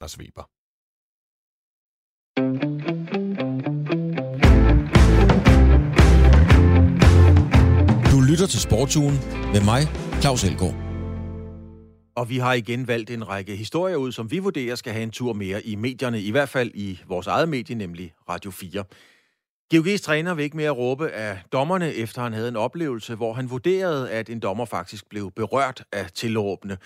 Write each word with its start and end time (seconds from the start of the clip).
Anders 0.00 0.18
Weber. 0.18 0.44
Du 8.12 8.20
lytter 8.30 8.46
til 8.46 8.60
Sportsugen 8.60 9.16
med 9.52 9.64
mig, 9.64 9.82
Claus 10.20 10.44
Elgaard. 10.44 10.74
Og 12.16 12.28
vi 12.28 12.38
har 12.38 12.52
igen 12.52 12.88
valgt 12.88 13.10
en 13.10 13.28
række 13.28 13.56
historier 13.56 13.96
ud, 13.96 14.12
som 14.12 14.30
vi 14.30 14.38
vurderer 14.38 14.74
skal 14.74 14.92
have 14.92 15.02
en 15.02 15.10
tur 15.10 15.32
mere 15.32 15.66
i 15.66 15.74
medierne, 15.76 16.20
i 16.20 16.30
hvert 16.30 16.48
fald 16.48 16.70
i 16.74 17.00
vores 17.06 17.26
eget 17.26 17.48
medie, 17.48 17.74
nemlig 17.76 18.14
Radio 18.28 18.50
4. 18.50 18.84
GOG's 19.74 20.02
træner 20.02 20.34
vil 20.34 20.42
ikke 20.42 20.56
mere 20.56 20.70
råbe 20.70 21.10
af 21.10 21.38
dommerne, 21.52 21.94
efter 21.94 22.22
han 22.22 22.32
havde 22.32 22.48
en 22.48 22.56
oplevelse, 22.56 23.14
hvor 23.14 23.32
han 23.32 23.50
vurderede, 23.50 24.10
at 24.10 24.28
en 24.28 24.40
dommer 24.40 24.64
faktisk 24.64 25.08
blev 25.08 25.30
berørt 25.30 25.84
af 25.92 26.10
tilråbene. 26.10 26.78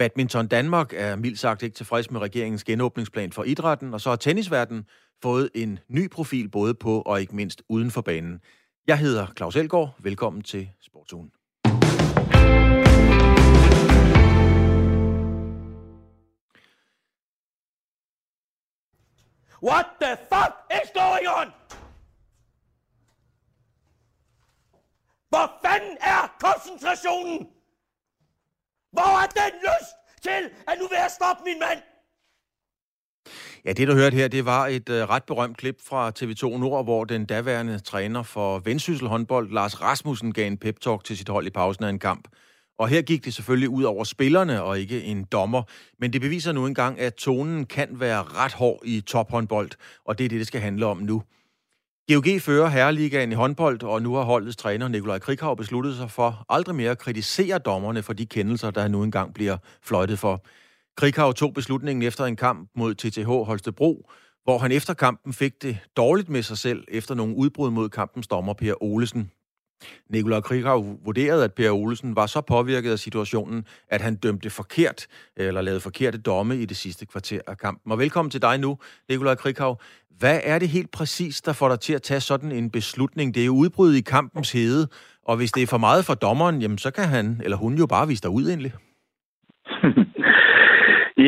Badminton 0.00 0.46
Danmark 0.46 0.92
er 0.92 1.16
mildt 1.16 1.38
sagt 1.38 1.62
ikke 1.62 1.74
tilfreds 1.74 2.10
med 2.10 2.20
regeringens 2.20 2.64
genåbningsplan 2.64 3.32
for 3.32 3.44
idrætten, 3.44 3.94
og 3.94 4.00
så 4.00 4.08
har 4.08 4.16
tennisverdenen 4.16 4.84
fået 5.22 5.50
en 5.54 5.78
ny 5.88 6.10
profil 6.10 6.48
både 6.48 6.74
på 6.74 7.00
og 7.00 7.20
ikke 7.20 7.36
mindst 7.36 7.62
uden 7.68 7.90
for 7.90 8.00
banen. 8.00 8.40
Jeg 8.86 8.98
hedder 8.98 9.26
Claus 9.36 9.56
Elgaard. 9.56 9.94
Velkommen 9.98 10.42
til 10.42 10.70
Sportsugen. 10.80 11.30
What 19.62 19.86
the 20.02 20.16
fuck 20.32 20.54
is 20.82 20.90
going 20.94 21.26
on? 21.38 21.48
Hvor 25.28 25.46
fanden 25.64 25.96
er 26.00 26.36
koncentrationen? 26.40 27.59
Hvor 28.92 29.22
er 29.22 29.26
den 29.26 29.52
lyst 29.68 30.22
til, 30.22 30.42
at 30.68 30.74
nu 30.80 30.86
vil 30.88 30.96
jeg 30.96 31.10
stoppe 31.18 31.42
min 31.46 31.58
mand? 31.58 31.78
Ja, 33.64 33.72
det 33.72 33.88
du 33.88 33.94
hørte 33.94 34.14
her, 34.16 34.28
det 34.28 34.44
var 34.44 34.66
et 34.66 34.88
øh, 34.88 35.08
ret 35.08 35.24
berømt 35.24 35.56
klip 35.56 35.76
fra 35.88 36.12
TV2 36.18 36.58
Nord, 36.58 36.84
hvor 36.84 37.04
den 37.04 37.26
daværende 37.26 37.78
træner 37.78 38.22
for 38.22 38.58
Vendsyssel 38.58 39.08
håndbold, 39.08 39.50
Lars 39.50 39.80
Rasmussen, 39.80 40.32
gav 40.32 40.46
en 40.46 40.58
pep-talk 40.58 41.04
til 41.04 41.16
sit 41.16 41.28
hold 41.28 41.46
i 41.46 41.50
pausen 41.50 41.84
af 41.84 41.88
en 41.88 41.98
kamp. 41.98 42.28
Og 42.78 42.88
her 42.88 43.02
gik 43.02 43.24
det 43.24 43.34
selvfølgelig 43.34 43.68
ud 43.68 43.82
over 43.82 44.04
spillerne 44.04 44.62
og 44.62 44.80
ikke 44.80 45.02
en 45.02 45.24
dommer. 45.24 45.62
Men 45.98 46.12
det 46.12 46.20
beviser 46.20 46.52
nu 46.52 46.66
engang, 46.66 47.00
at 47.00 47.14
tonen 47.14 47.66
kan 47.66 48.00
være 48.00 48.22
ret 48.22 48.52
hård 48.52 48.80
i 48.84 49.00
tophåndbold, 49.00 49.70
og 50.04 50.18
det 50.18 50.24
er 50.24 50.28
det, 50.28 50.38
det 50.38 50.46
skal 50.46 50.60
handle 50.60 50.86
om 50.86 50.96
nu. 50.96 51.22
GOG 52.14 52.40
fører 52.40 52.68
Herreligaen 52.68 53.32
i 53.32 53.34
håndbold, 53.34 53.82
og 53.82 54.02
nu 54.02 54.14
har 54.14 54.22
holdets 54.22 54.56
træner 54.56 54.88
Nikolaj 54.88 55.18
Krikhav 55.18 55.56
besluttet 55.56 55.96
sig 55.96 56.10
for 56.10 56.44
aldrig 56.48 56.74
mere 56.74 56.90
at 56.90 56.98
kritisere 56.98 57.58
dommerne 57.58 58.02
for 58.02 58.12
de 58.12 58.26
kendelser, 58.26 58.70
der 58.70 58.88
nu 58.88 59.02
engang 59.02 59.34
bliver 59.34 59.56
fløjtet 59.82 60.18
for. 60.18 60.44
Krikhav 60.96 61.34
tog 61.34 61.54
beslutningen 61.54 62.02
efter 62.02 62.24
en 62.24 62.36
kamp 62.36 62.70
mod 62.76 62.94
TTH 62.94 63.28
Holstebro, 63.28 64.10
hvor 64.44 64.58
han 64.58 64.72
efter 64.72 64.94
kampen 64.94 65.32
fik 65.32 65.62
det 65.62 65.78
dårligt 65.96 66.28
med 66.28 66.42
sig 66.42 66.58
selv 66.58 66.84
efter 66.88 67.14
nogle 67.14 67.36
udbrud 67.36 67.70
mod 67.70 67.88
kampens 67.88 68.26
dommer 68.26 68.54
Per 68.54 68.82
Olesen. 68.82 69.30
Nikolaj 70.10 70.40
Krikhav 70.40 70.96
vurderede, 71.04 71.44
at 71.44 71.54
Per 71.54 71.70
Olsen 71.70 72.16
var 72.16 72.26
så 72.26 72.40
påvirket 72.40 72.92
af 72.92 72.98
situationen, 72.98 73.64
at 73.88 74.00
han 74.00 74.16
dømte 74.16 74.50
forkert, 74.50 75.06
eller 75.36 75.60
lavede 75.60 75.80
forkerte 75.80 76.18
domme 76.18 76.56
i 76.56 76.64
det 76.64 76.76
sidste 76.76 77.06
kvarter 77.06 77.40
af 77.46 77.58
kampen. 77.58 77.92
Og 77.92 77.98
velkommen 77.98 78.30
til 78.30 78.42
dig 78.42 78.58
nu, 78.58 78.78
Nikolaj 79.08 79.34
Krikhav. 79.34 79.80
Hvad 80.18 80.40
er 80.44 80.58
det 80.58 80.68
helt 80.68 80.90
præcis, 80.90 81.40
der 81.40 81.52
får 81.52 81.68
dig 81.68 81.80
til 81.80 81.92
at 81.92 82.02
tage 82.02 82.20
sådan 82.20 82.52
en 82.52 82.70
beslutning? 82.70 83.34
Det 83.34 83.40
er 83.40 83.46
jo 83.46 83.54
udbrud 83.54 83.94
i 83.94 84.00
kampens 84.00 84.52
hede, 84.52 84.88
og 85.24 85.36
hvis 85.36 85.52
det 85.52 85.62
er 85.62 85.66
for 85.66 85.78
meget 85.78 86.04
for 86.04 86.14
dommeren, 86.14 86.62
jamen 86.62 86.78
så 86.78 86.90
kan 86.90 87.08
han 87.08 87.40
eller 87.44 87.56
hun 87.56 87.74
jo 87.78 87.86
bare 87.86 88.08
vise 88.08 88.22
dig 88.22 88.30
ud 88.30 88.48
egentlig. 88.48 88.72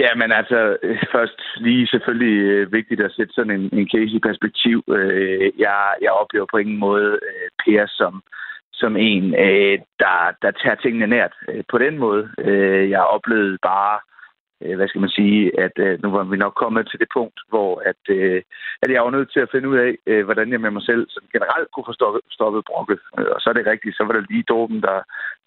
Ja, 0.01 0.15
men 0.15 0.33
altså, 0.33 0.77
øh, 0.83 1.03
først 1.13 1.41
lige 1.57 1.87
selvfølgelig 1.87 2.43
øh, 2.43 2.73
vigtigt 2.73 3.01
at 3.01 3.13
sætte 3.13 3.35
sådan 3.35 3.61
en, 3.61 3.71
en 3.73 3.89
case 3.89 4.15
i 4.17 4.27
perspektiv. 4.29 4.85
Øh, 4.89 5.51
jeg, 5.59 5.95
jeg 6.03 6.13
oplever 6.13 6.47
på 6.51 6.57
ingen 6.57 6.79
måde 6.79 7.11
øh, 7.29 7.49
Per 7.65 7.87
som, 7.87 8.23
som 8.73 8.97
en, 8.97 9.25
øh, 9.35 9.79
der, 10.03 10.19
der 10.43 10.51
tager 10.51 10.75
tingene 10.75 11.07
nært 11.07 11.35
øh, 11.49 11.65
på 11.71 11.79
den 11.79 11.99
måde. 11.99 12.31
Jeg 12.95 13.03
oplevede 13.17 13.59
bare, 13.63 13.99
hvad 14.77 14.89
skal 14.89 15.01
man 15.01 15.11
sige, 15.11 15.61
at 15.61 16.01
nu 16.03 16.11
var 16.11 16.25
vi 16.25 16.37
nok 16.37 16.55
kommet 16.55 16.89
til 16.91 16.99
det 17.01 17.09
punkt, 17.13 17.41
hvor 17.49 17.83
at, 17.91 18.03
at 18.83 18.91
jeg 18.91 19.03
var 19.03 19.11
nødt 19.11 19.33
til 19.33 19.41
at 19.41 19.51
finde 19.53 19.69
ud 19.69 19.77
af, 19.77 20.23
hvordan 20.25 20.53
jeg 20.53 20.61
med 20.61 20.71
mig 20.71 20.83
selv 20.83 21.07
sådan 21.09 21.29
generelt 21.33 21.69
kunne 21.71 21.89
få 21.89 21.93
stoppet, 21.93 22.21
stoppet 22.31 22.63
brokket. 22.71 23.01
Og 23.35 23.41
så 23.41 23.51
er 23.51 23.53
det 23.55 23.67
rigtigt, 23.67 23.97
så 23.97 24.05
var 24.05 24.13
det 24.13 24.31
lige 24.31 24.51
dåben, 24.55 24.83
der, 24.83 24.99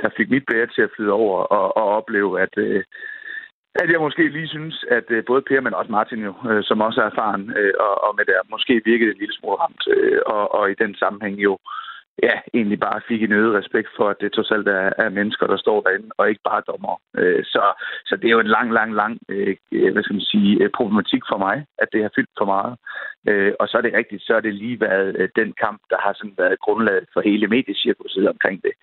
der 0.01 0.09
fik 0.17 0.29
mit 0.29 0.45
bære 0.45 0.67
til 0.67 0.81
at 0.81 0.93
flyde 0.95 1.11
over 1.11 1.39
og, 1.41 1.77
og 1.77 1.85
opleve, 1.97 2.41
at 2.41 2.53
at 3.75 3.89
jeg 3.91 3.99
måske 3.99 4.27
lige 4.27 4.47
synes, 4.47 4.85
at 4.91 5.07
øh, 5.09 5.25
både 5.25 5.41
Per, 5.41 5.61
men 5.61 5.73
også 5.73 5.91
Martin 5.91 6.23
jo, 6.23 6.33
øh, 6.49 6.63
som 6.63 6.81
også 6.81 7.01
er 7.01 7.05
erfaren, 7.05 7.53
øh, 7.57 7.73
og, 7.79 8.03
og 8.03 8.11
med 8.17 8.25
der 8.25 8.49
måske 8.49 8.81
virkede 8.85 9.11
en 9.11 9.17
lille 9.17 9.35
smule 9.35 9.55
ramt, 9.55 9.83
og, 10.25 10.55
og 10.55 10.71
i 10.71 10.75
den 10.83 10.95
sammenhæng 10.95 11.37
jo 11.39 11.57
ja, 12.23 12.35
egentlig 12.53 12.79
bare 12.79 13.01
fik 13.07 13.23
en 13.23 13.31
øget 13.31 13.53
respekt 13.59 13.89
for, 13.97 14.09
at 14.09 14.21
det 14.21 14.33
trods 14.33 14.51
alt 14.51 14.67
er, 14.67 14.89
er 14.97 15.09
mennesker, 15.09 15.47
der 15.47 15.57
står 15.57 15.81
derinde, 15.81 16.09
og 16.17 16.29
ikke 16.29 16.41
bare 16.49 16.67
dommer. 16.67 16.95
Så, 17.53 17.63
så 18.05 18.15
det 18.15 18.27
er 18.27 18.35
jo 18.37 18.39
en 18.39 18.55
lang, 18.57 18.73
lang, 18.73 18.93
lang 18.93 19.19
hvad 19.93 20.03
skal 20.03 20.13
man 20.13 20.31
sige, 20.31 20.69
problematik 20.69 21.23
for 21.31 21.37
mig, 21.37 21.65
at 21.77 21.87
det 21.93 22.01
har 22.01 22.11
fyldt 22.15 22.37
for 22.37 22.45
meget. 22.45 22.73
Og 23.59 23.67
så 23.67 23.77
er 23.77 23.81
det 23.81 23.93
rigtigt, 23.93 24.23
så 24.23 24.35
er 24.35 24.39
det 24.39 24.53
lige 24.53 24.79
været 24.79 25.31
den 25.35 25.53
kamp, 25.63 25.81
der 25.89 25.97
har 25.99 26.13
sådan 26.13 26.35
været 26.37 26.59
grundlaget 26.59 27.05
for 27.13 27.21
hele 27.21 27.47
mediecirkuset 27.47 28.29
omkring 28.29 28.63
det. 28.63 28.73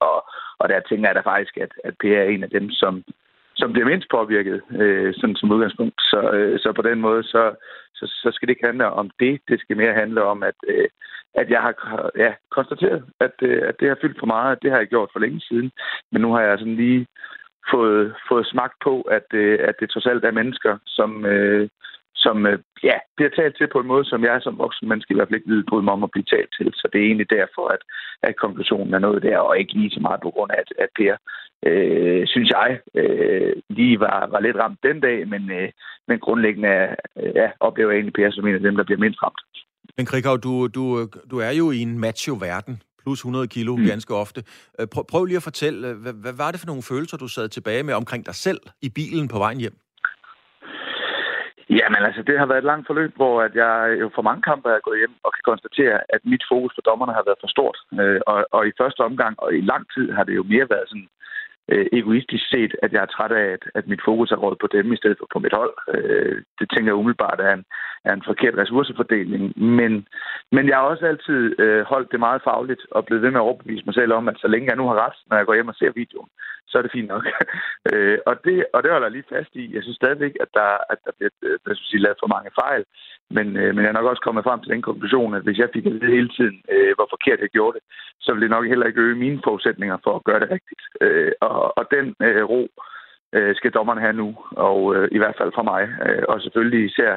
Og, 0.00 0.18
og 0.58 0.68
der 0.68 0.80
tænker 0.80 1.08
jeg 1.08 1.14
da 1.14 1.20
faktisk, 1.20 1.56
at, 1.56 1.72
at 1.84 1.94
Per 2.00 2.18
er 2.18 2.28
en 2.28 2.42
af 2.42 2.50
dem, 2.50 2.70
som 2.70 3.04
som 3.62 3.72
bliver 3.72 3.90
mindst 3.92 4.08
påvirket, 4.10 4.62
øh, 4.82 5.14
sådan 5.14 5.36
som 5.36 5.50
udgangspunkt. 5.50 6.00
Så, 6.12 6.20
øh, 6.36 6.58
så 6.62 6.72
på 6.72 6.82
den 6.82 7.00
måde, 7.00 7.22
så, 7.22 7.42
så, 7.94 8.04
så 8.22 8.28
skal 8.32 8.46
det 8.46 8.52
ikke 8.52 8.66
handle 8.70 8.86
om 8.90 9.10
det. 9.20 9.40
Det 9.48 9.60
skal 9.60 9.76
mere 9.76 10.00
handle 10.02 10.22
om, 10.32 10.42
at, 10.42 10.58
øh, 10.68 10.88
at 11.34 11.50
jeg 11.50 11.60
har 11.66 11.74
ja, 12.16 12.32
konstateret, 12.50 13.04
at, 13.20 13.36
øh, 13.42 13.62
at 13.68 13.74
det 13.80 13.88
har 13.88 13.98
fyldt 14.02 14.18
for 14.18 14.26
meget. 14.26 14.62
Det 14.62 14.70
har 14.70 14.78
jeg 14.78 14.86
gjort 14.86 15.10
for 15.12 15.20
længe 15.20 15.40
siden. 15.40 15.70
Men 16.12 16.22
nu 16.22 16.32
har 16.32 16.40
jeg 16.40 16.58
sådan 16.58 16.76
lige 16.76 17.06
fået, 17.70 18.14
fået 18.28 18.46
smagt 18.46 18.76
på, 18.84 19.00
at, 19.00 19.26
øh, 19.32 19.58
at 19.68 19.74
det 19.80 19.90
trods 19.90 20.06
alt 20.06 20.24
er 20.24 20.38
mennesker, 20.40 20.78
som, 20.86 21.26
øh, 21.26 21.68
som 22.14 22.46
øh, 22.46 22.58
ja, 22.82 22.96
bliver 23.16 23.30
talt 23.30 23.56
til 23.56 23.68
på 23.72 23.80
en 23.80 23.86
måde, 23.86 24.04
som 24.04 24.24
jeg 24.24 24.42
som 24.42 24.58
voksen 24.58 24.88
menneske 24.88 25.12
i 25.12 25.14
hvert 25.14 25.28
fald 25.28 25.40
ikke 25.40 25.50
ved 25.50 25.82
mig 25.82 25.92
om 25.92 26.04
at 26.04 26.10
blive 26.10 26.30
talt 26.34 26.50
til. 26.58 26.68
Så 26.74 26.88
det 26.92 26.98
er 27.00 27.06
egentlig 27.06 27.30
derfor, 27.30 27.64
at, 27.68 27.82
at 28.22 28.36
konklusionen 28.36 28.94
er 28.94 28.98
noget 28.98 29.22
der, 29.22 29.38
og 29.38 29.58
ikke 29.58 29.72
lige 29.72 29.90
så 29.90 30.00
meget 30.00 30.20
på 30.22 30.30
grund 30.30 30.50
af, 30.52 30.58
at, 30.62 30.70
at 30.84 30.88
Per, 30.98 31.14
øh, 31.68 32.22
synes 32.26 32.50
jeg, 32.58 32.80
øh, 33.00 33.52
lige 33.70 34.00
var, 34.00 34.26
var 34.26 34.40
lidt 34.40 34.56
ramt 34.56 34.78
den 34.82 35.00
dag, 35.00 35.28
men, 35.28 35.50
øh, 35.50 35.68
men 36.08 36.18
grundlæggende 36.18 36.96
øh, 37.20 37.32
ja, 37.34 37.48
oplever 37.60 37.90
jeg 37.90 37.98
egentlig 37.98 38.18
Per 38.18 38.30
som 38.30 38.46
en 38.46 38.54
af 38.54 38.60
dem, 38.60 38.76
der 38.76 38.84
bliver 38.84 39.04
mindst 39.04 39.22
ramt. 39.22 39.40
Men 39.96 40.06
Krikau, 40.06 40.36
du, 40.36 40.66
du, 40.66 41.08
du 41.30 41.36
er 41.38 41.50
jo 41.50 41.70
i 41.70 41.78
en 41.78 41.98
macho-verden 41.98 42.82
plus 43.02 43.18
100 43.18 43.48
kilo 43.48 43.76
mm. 43.76 43.84
ganske 43.84 44.14
ofte. 44.14 44.44
Øh, 44.80 44.86
prøv, 44.86 45.04
prøv 45.06 45.24
lige 45.24 45.36
at 45.36 45.42
fortælle, 45.42 45.94
hvad, 45.94 46.12
hvad 46.12 46.32
var 46.32 46.50
det 46.50 46.60
for 46.60 46.66
nogle 46.66 46.82
følelser, 46.82 47.16
du 47.16 47.28
sad 47.28 47.48
tilbage 47.48 47.82
med 47.82 47.94
omkring 47.94 48.26
dig 48.26 48.34
selv 48.34 48.60
i 48.82 48.88
bilen 48.88 49.28
på 49.28 49.38
vejen 49.38 49.58
hjem? 49.58 49.76
Jamen 51.78 52.02
altså, 52.08 52.22
det 52.28 52.38
har 52.38 52.46
været 52.46 52.62
et 52.62 52.70
langt 52.72 52.86
forløb, 52.86 53.12
hvor 53.16 53.34
at 53.46 53.54
jeg 53.54 53.76
jo 54.02 54.10
for 54.14 54.22
mange 54.28 54.42
kampe 54.50 54.68
er 54.68 54.86
gået 54.86 54.98
hjem 55.02 55.14
og 55.24 55.30
kan 55.32 55.44
konstatere, 55.50 55.96
at 56.14 56.20
mit 56.32 56.44
fokus 56.50 56.72
på 56.74 56.82
dommerne 56.88 57.16
har 57.18 57.24
været 57.28 57.42
for 57.42 57.50
stort. 57.54 57.78
Øh, 58.00 58.20
og, 58.32 58.38
og 58.56 58.62
i 58.66 58.78
første 58.80 59.00
omgang 59.08 59.34
og 59.42 59.48
i 59.54 59.60
lang 59.72 59.84
tid 59.94 60.06
har 60.16 60.24
det 60.24 60.34
jo 60.40 60.44
mere 60.52 60.66
været 60.74 60.88
sådan 60.88 61.08
øh, 61.68 61.86
egoistisk 61.92 62.44
set, 62.50 62.72
at 62.82 62.92
jeg 62.92 63.02
er 63.02 63.12
træt 63.14 63.32
af, 63.32 63.46
at, 63.56 63.64
at 63.74 63.86
mit 63.86 64.02
fokus 64.04 64.30
er 64.30 64.36
råd 64.36 64.56
på 64.60 64.66
dem 64.66 64.92
i 64.92 64.96
stedet 64.96 65.18
for 65.18 65.26
på 65.32 65.38
mit 65.38 65.52
hold. 65.52 65.74
Øh, 65.94 66.42
det 66.58 66.70
tænker 66.70 66.88
jeg 66.88 67.00
umiddelbart 67.00 67.40
er 67.40 67.52
en, 67.52 67.64
er 68.04 68.12
en 68.14 68.22
forkert 68.26 68.56
ressourcefordeling. 68.56 69.42
Men, 69.78 70.06
men 70.52 70.68
jeg 70.68 70.76
har 70.76 70.82
også 70.82 71.06
altid 71.06 71.60
øh, 71.60 71.82
holdt 71.84 72.12
det 72.12 72.20
meget 72.20 72.42
fagligt 72.44 72.82
og 72.90 73.04
blevet 73.04 73.22
ved 73.22 73.30
med 73.30 73.40
at 73.40 73.48
overbevise 73.48 73.86
mig 73.86 73.94
selv 73.94 74.12
om, 74.12 74.28
at 74.28 74.36
så 74.38 74.48
længe 74.48 74.68
jeg 74.68 74.76
nu 74.76 74.86
har 74.86 75.06
ret, 75.06 75.18
når 75.30 75.36
jeg 75.36 75.46
går 75.46 75.54
hjem 75.54 75.68
og 75.68 75.74
ser 75.74 75.92
videoen, 76.00 76.28
så 76.68 76.78
er 76.78 76.82
det 76.82 76.92
fint 76.92 77.08
nok. 77.08 77.24
øh, 77.92 78.18
og, 78.26 78.44
det, 78.44 78.66
og 78.74 78.82
det 78.82 78.90
holder 78.90 79.06
jeg 79.06 79.16
lige 79.16 79.32
fast 79.34 79.52
i. 79.62 79.74
Jeg 79.74 79.82
synes 79.82 79.96
stadigvæk, 79.96 80.34
at 80.40 80.48
der, 80.54 80.70
at 80.92 80.98
der 81.04 81.12
bliver 81.16 81.30
øh, 81.42 81.54
at 81.54 81.60
der, 81.64 81.74
sige, 81.74 82.02
lavet 82.02 82.22
for 82.22 82.34
mange 82.36 82.50
fejl. 82.62 82.84
Men, 83.36 83.46
øh, 83.56 83.74
men 83.74 83.82
jeg 83.82 83.90
er 83.90 83.98
nok 83.98 84.10
også 84.10 84.24
kommet 84.26 84.44
frem 84.44 84.60
til 84.60 84.72
den 84.74 84.82
konklusion, 84.82 85.34
at 85.34 85.42
hvis 85.42 85.58
jeg 85.58 85.68
fik 85.72 85.86
at 85.86 85.92
vide 85.92 86.16
hele 86.16 86.30
tiden, 86.36 86.56
øh, 86.74 86.92
hvor 86.96 87.08
forkert 87.10 87.40
jeg 87.40 87.48
gjorde 87.48 87.74
det, 87.76 87.84
så 88.20 88.32
ville 88.32 88.44
det 88.46 88.54
nok 88.56 88.66
heller 88.66 88.86
ikke 88.86 89.00
øge 89.00 89.22
mine 89.24 89.40
forudsætninger 89.44 89.96
for 90.04 90.12
at 90.16 90.24
gøre 90.24 90.40
det 90.40 90.50
rigtigt. 90.50 90.82
Øh, 91.00 91.32
og, 91.40 91.78
og 91.78 91.84
den 91.90 92.06
øh, 92.26 92.44
ro 92.52 92.62
øh, 93.36 93.54
skal 93.56 93.70
dommeren 93.70 94.04
have 94.04 94.12
nu, 94.22 94.28
og 94.68 94.96
øh, 94.96 95.08
i 95.12 95.18
hvert 95.18 95.36
fald 95.38 95.52
fra 95.54 95.62
mig. 95.72 95.82
Øh, 96.06 96.24
og 96.28 96.40
selvfølgelig 96.40 96.82
især 96.90 97.12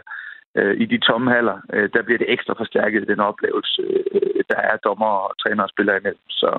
øh, 0.59 0.75
i 0.83 0.85
de 0.85 0.99
tomme 1.07 1.31
haller, 1.31 1.57
øh, 1.73 1.89
der 1.93 2.01
bliver 2.03 2.17
det 2.17 2.31
ekstra 2.35 2.53
forstærket, 2.57 3.07
den 3.07 3.19
oplevelse, 3.19 3.81
øh, 4.15 4.43
der 4.51 4.59
er 4.71 4.77
dommer 4.87 5.11
og 5.27 5.37
træner 5.41 5.63
og 5.63 5.69
spillere 5.69 5.97
imellem. 5.97 6.27
Så, 6.29 6.49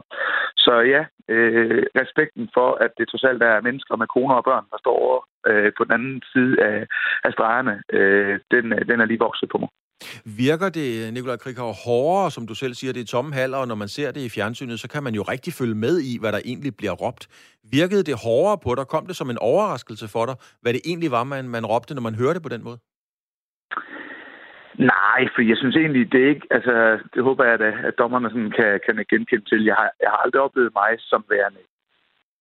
så 0.56 0.74
ja, 0.94 1.02
øh, 1.34 1.82
respekten 2.00 2.48
for, 2.56 2.70
at 2.84 2.90
det 2.98 3.08
trods 3.08 3.24
alt 3.24 3.42
er 3.42 3.66
mennesker 3.68 3.96
med 3.96 4.06
koner 4.14 4.34
og 4.34 4.44
børn, 4.44 4.66
der 4.72 4.78
står 4.80 4.96
over 5.04 5.18
øh, 5.50 5.72
på 5.76 5.84
den 5.84 5.92
anden 5.92 6.22
side 6.32 6.54
af, 6.70 6.78
af 7.26 7.32
stregerne, 7.32 7.74
øh, 7.98 8.34
den, 8.50 8.64
øh, 8.72 8.88
den 8.90 9.00
er 9.00 9.06
lige 9.08 9.24
vokset 9.26 9.48
på 9.52 9.58
mig. 9.58 9.68
Virker 10.24 10.68
det, 10.68 11.14
Nikolaj 11.14 11.36
Krikau, 11.36 11.72
hårdere, 11.86 12.30
som 12.30 12.46
du 12.46 12.54
selv 12.54 12.74
siger, 12.74 12.92
det 12.92 13.00
er 13.02 13.06
tomme 13.06 13.34
haller, 13.34 13.58
og 13.58 13.68
når 13.68 13.74
man 13.74 13.88
ser 13.88 14.10
det 14.10 14.20
i 14.20 14.28
fjernsynet, 14.28 14.80
så 14.80 14.88
kan 14.88 15.02
man 15.02 15.14
jo 15.14 15.22
rigtig 15.22 15.52
følge 15.52 15.74
med 15.74 16.00
i, 16.00 16.18
hvad 16.20 16.32
der 16.32 16.40
egentlig 16.44 16.76
bliver 16.76 16.92
råbt. 16.92 17.28
Virkede 17.70 18.02
det 18.02 18.16
hårdere 18.24 18.58
på 18.58 18.74
dig? 18.74 18.86
Kom 18.86 19.06
det 19.06 19.16
som 19.16 19.30
en 19.30 19.38
overraskelse 19.38 20.08
for 20.08 20.26
dig, 20.26 20.36
hvad 20.62 20.72
det 20.72 20.80
egentlig 20.84 21.10
var, 21.10 21.24
man, 21.24 21.48
man 21.48 21.66
råbte, 21.66 21.94
når 21.94 22.02
man 22.02 22.14
hørte 22.14 22.34
det 22.34 22.42
på 22.42 22.48
den 22.48 22.64
måde? 22.64 22.78
Nej, 24.78 25.28
for 25.34 25.42
jeg 25.42 25.56
synes 25.56 25.76
egentlig, 25.76 26.12
det 26.12 26.24
er 26.24 26.28
ikke... 26.28 26.46
Altså, 26.50 26.98
det 27.14 27.22
håber 27.22 27.44
jeg, 27.44 27.54
at, 27.54 27.74
at 27.84 27.98
dommerne 27.98 28.28
sådan 28.30 28.50
kan, 28.50 28.80
kan 28.86 29.06
genkende 29.10 29.44
til. 29.44 29.64
Jeg 29.64 29.74
har, 29.74 29.90
jeg 30.00 30.10
har 30.10 30.16
aldrig 30.16 30.42
oplevet 30.42 30.72
mig 30.74 30.96
som 30.98 31.24
værende 31.28 31.60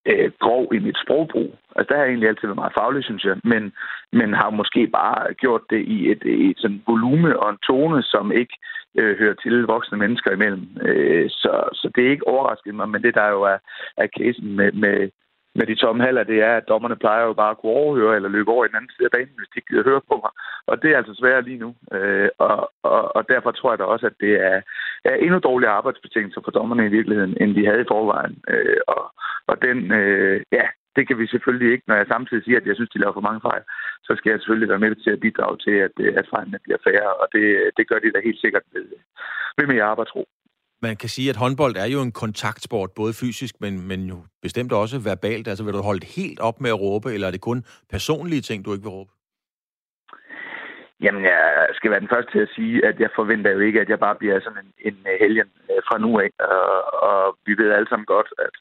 øh, 0.06 0.30
grov 0.40 0.74
i 0.74 0.78
mit 0.78 0.98
sprogbrug. 1.04 1.58
Altså, 1.76 1.88
der 1.88 1.96
har 1.96 2.04
jeg 2.04 2.10
egentlig 2.10 2.28
altid 2.28 2.48
været 2.48 2.62
meget 2.62 2.78
faglig, 2.80 3.04
synes 3.04 3.24
jeg. 3.24 3.36
Men, 3.44 3.72
men 4.12 4.34
har 4.34 4.50
måske 4.50 4.86
bare 4.86 5.34
gjort 5.34 5.62
det 5.70 5.82
i 5.96 6.10
et, 6.10 6.22
et 6.24 6.58
sådan 6.58 6.82
volume 6.86 7.40
og 7.40 7.50
en 7.50 7.58
tone, 7.66 8.02
som 8.02 8.32
ikke 8.32 8.56
øh, 8.98 9.18
hører 9.18 9.34
til 9.34 9.62
voksne 9.62 9.98
mennesker 9.98 10.30
imellem. 10.32 10.66
Øh, 10.82 11.30
så, 11.30 11.68
så 11.72 11.90
det 11.94 12.06
er 12.06 12.10
ikke 12.10 12.28
overrasket 12.28 12.74
mig, 12.74 12.88
men 12.88 13.02
det 13.02 13.14
der 13.14 13.28
jo 13.28 13.42
er, 13.42 13.58
er 13.96 14.06
casen 14.18 14.56
med, 14.56 14.72
med, 14.72 15.10
med 15.58 15.66
de 15.66 15.80
tomme 15.82 16.04
haller, 16.04 16.24
det 16.24 16.38
er, 16.48 16.54
at 16.56 16.68
dommerne 16.68 16.96
plejer 16.96 17.24
jo 17.24 17.32
bare 17.32 17.50
at 17.50 17.58
kunne 17.58 17.72
overhøre 17.72 18.16
eller 18.16 18.28
løbe 18.28 18.50
over 18.50 18.64
i 18.64 18.68
den 18.68 18.76
anden 18.76 18.90
side 18.96 19.08
af 19.08 19.14
banen, 19.16 19.38
hvis 19.38 19.48
de 19.48 19.58
ikke 19.58 19.70
gider 19.70 19.88
høre 19.90 20.00
på 20.10 20.16
mig. 20.24 20.32
Og 20.70 20.82
det 20.82 20.88
er 20.90 20.96
altså 20.96 21.14
svært 21.14 21.44
lige 21.44 21.62
nu. 21.64 21.70
Øh, 21.96 22.28
og, 22.38 22.70
og, 22.82 23.16
og 23.16 23.22
derfor 23.28 23.50
tror 23.50 23.70
jeg 23.72 23.78
da 23.78 23.84
også, 23.84 24.06
at 24.06 24.16
det 24.20 24.32
er, 24.50 24.58
er 25.04 25.14
endnu 25.14 25.38
dårligere 25.38 25.78
arbejdsbetingelser 25.78 26.40
for 26.44 26.50
dommerne 26.50 26.86
i 26.86 26.94
virkeligheden, 26.96 27.36
end 27.40 27.54
de 27.54 27.66
havde 27.66 27.80
i 27.84 27.90
forvejen. 27.94 28.36
Øh, 28.48 28.80
og, 28.86 29.02
og 29.50 29.56
den, 29.62 29.78
øh, 29.92 30.40
ja, 30.52 30.66
det 30.96 31.04
kan 31.06 31.18
vi 31.18 31.26
selvfølgelig 31.26 31.72
ikke. 31.72 31.84
Når 31.88 31.96
jeg 31.96 32.06
samtidig 32.08 32.44
siger, 32.44 32.58
at 32.60 32.66
jeg 32.66 32.76
synes, 32.76 32.90
de 32.90 32.98
laver 33.02 33.16
for 33.16 33.28
mange 33.28 33.40
fejl, 33.48 33.62
så 34.06 34.12
skal 34.16 34.30
jeg 34.30 34.38
selvfølgelig 34.38 34.68
være 34.68 34.84
med 34.84 34.94
til 34.94 35.10
at 35.10 35.20
bidrage 35.20 35.56
til, 35.56 35.76
at, 35.86 35.94
at 36.20 36.26
fejlene 36.34 36.58
bliver 36.64 36.80
færre. 36.86 37.12
Og 37.22 37.26
det, 37.34 37.46
det 37.76 37.88
gør 37.88 37.98
de 37.98 38.12
da 38.12 38.20
helt 38.24 38.40
sikkert 38.40 38.62
ved, 38.74 38.86
ved 39.58 39.66
mere 39.66 39.90
arbejdsro 39.92 40.22
man 40.82 40.96
kan 40.96 41.08
sige, 41.08 41.30
at 41.30 41.36
håndbold 41.36 41.76
er 41.76 41.86
jo 41.86 42.00
en 42.02 42.12
kontaktsport, 42.12 42.90
både 42.96 43.12
fysisk, 43.12 43.54
men, 43.60 43.88
men 43.88 44.00
jo 44.04 44.16
bestemt 44.42 44.72
også 44.72 44.98
verbalt. 44.98 45.48
Altså 45.48 45.64
vil 45.64 45.74
du 45.74 45.82
holde 45.82 46.06
helt 46.06 46.40
op 46.40 46.60
med 46.60 46.70
at 46.70 46.80
råbe, 46.80 47.14
eller 47.14 47.26
er 47.26 47.30
det 47.30 47.40
kun 47.40 47.64
personlige 47.90 48.40
ting, 48.40 48.64
du 48.64 48.72
ikke 48.72 48.82
vil 48.82 48.96
råbe? 48.98 49.10
Jamen, 51.00 51.24
jeg 51.24 51.68
skal 51.72 51.90
være 51.90 52.00
den 52.00 52.12
første 52.14 52.32
til 52.32 52.38
at 52.38 52.54
sige, 52.56 52.86
at 52.86 53.00
jeg 53.00 53.10
forventer 53.16 53.50
jo 53.50 53.58
ikke, 53.58 53.80
at 53.80 53.88
jeg 53.88 53.98
bare 53.98 54.16
bliver 54.20 54.40
sådan 54.40 54.64
en, 54.64 54.72
en 54.88 54.98
helgen 55.20 55.50
øh, 55.70 55.82
fra 55.88 55.98
nu 55.98 56.20
af. 56.20 56.30
Og, 56.38 57.02
og 57.10 57.38
vi 57.46 57.52
ved 57.58 57.72
alle 57.72 57.88
sammen 57.88 58.06
godt, 58.06 58.28
at, 58.38 58.54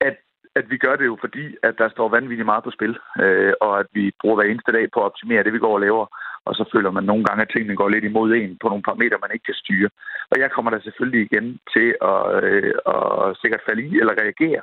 at, 0.00 0.16
at 0.56 0.70
vi 0.70 0.76
gør 0.76 0.96
det 0.96 1.06
jo 1.06 1.16
fordi, 1.20 1.56
at 1.62 1.74
der 1.78 1.88
står 1.88 2.08
vanvittigt 2.08 2.46
meget 2.46 2.64
på 2.64 2.70
spil, 2.70 2.98
øh, 3.22 3.52
og 3.60 3.72
at 3.80 3.86
vi 3.92 4.04
bruger 4.20 4.36
hver 4.36 4.50
eneste 4.50 4.72
dag 4.72 4.86
på 4.94 5.00
at 5.00 5.08
optimere 5.10 5.44
det, 5.44 5.52
vi 5.52 5.64
går 5.64 5.74
og 5.74 5.80
laver 5.80 6.06
og 6.48 6.52
så 6.54 6.64
føler 6.72 6.90
man 6.90 7.04
nogle 7.04 7.24
gange, 7.24 7.42
at 7.42 7.50
tingene 7.54 7.76
går 7.76 7.88
lidt 7.88 8.04
imod 8.04 8.32
en 8.32 8.58
på 8.62 8.68
nogle 8.68 8.86
parametre, 8.88 9.22
man 9.24 9.34
ikke 9.34 9.48
kan 9.50 9.62
styre. 9.62 9.88
Og 10.30 10.36
jeg 10.42 10.50
kommer 10.50 10.70
da 10.70 10.78
selvfølgelig 10.80 11.22
igen 11.24 11.46
til 11.74 11.88
at, 12.12 12.22
øh, 12.44 12.74
at 12.94 13.36
sikkert 13.40 13.66
falde 13.68 13.82
i 13.82 13.98
eller 14.00 14.20
reagere, 14.22 14.62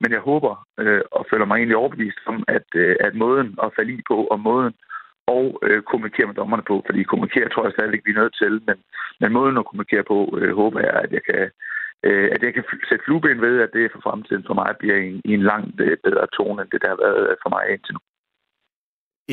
men 0.00 0.10
jeg 0.12 0.20
håber 0.30 0.52
øh, 0.82 1.02
og 1.16 1.26
føler 1.30 1.46
mig 1.46 1.56
egentlig 1.56 1.76
overbevist 1.76 2.20
om, 2.26 2.44
at, 2.48 2.68
øh, 2.74 2.96
at 3.00 3.14
måden 3.14 3.48
at 3.64 3.72
falde 3.76 3.92
i 3.92 4.02
på, 4.10 4.18
og 4.32 4.40
måden 4.40 4.74
og 5.26 5.46
øh, 5.66 5.82
kommunikere 5.82 6.26
med 6.26 6.34
dommerne 6.34 6.64
på, 6.70 6.82
fordi 6.86 7.02
kommunikere 7.02 7.48
tror 7.48 7.64
jeg 7.64 7.72
stadigvæk, 7.72 8.02
vi 8.04 8.10
er 8.12 8.20
nødt 8.22 8.36
til, 8.42 8.52
men, 8.66 8.76
men 9.20 9.32
måden 9.32 9.58
at 9.58 9.66
kommunikere 9.66 10.04
på, 10.12 10.38
øh, 10.40 10.52
håber 10.60 10.80
jeg, 10.80 10.94
at 11.04 11.12
jeg 11.12 11.22
kan 11.30 11.50
øh, 12.06 12.28
at 12.34 12.42
jeg 12.42 12.54
kan 12.54 12.64
sætte 12.88 13.04
flueben 13.04 13.40
ved, 13.40 13.54
at 13.64 13.70
det 13.72 13.92
for 13.94 14.00
fremtiden 14.06 14.44
for 14.46 14.54
mig 14.54 14.70
bliver 14.80 14.96
i 14.96 15.06
en, 15.10 15.20
i 15.24 15.32
en 15.38 15.42
langt 15.42 15.80
øh, 15.80 15.96
bedre 16.04 16.26
tone, 16.36 16.62
end 16.62 16.70
det 16.70 16.82
der 16.82 16.88
har 16.88 17.00
været 17.06 17.36
for 17.42 17.50
mig 17.54 17.64
indtil 17.74 17.94
nu. 17.94 18.00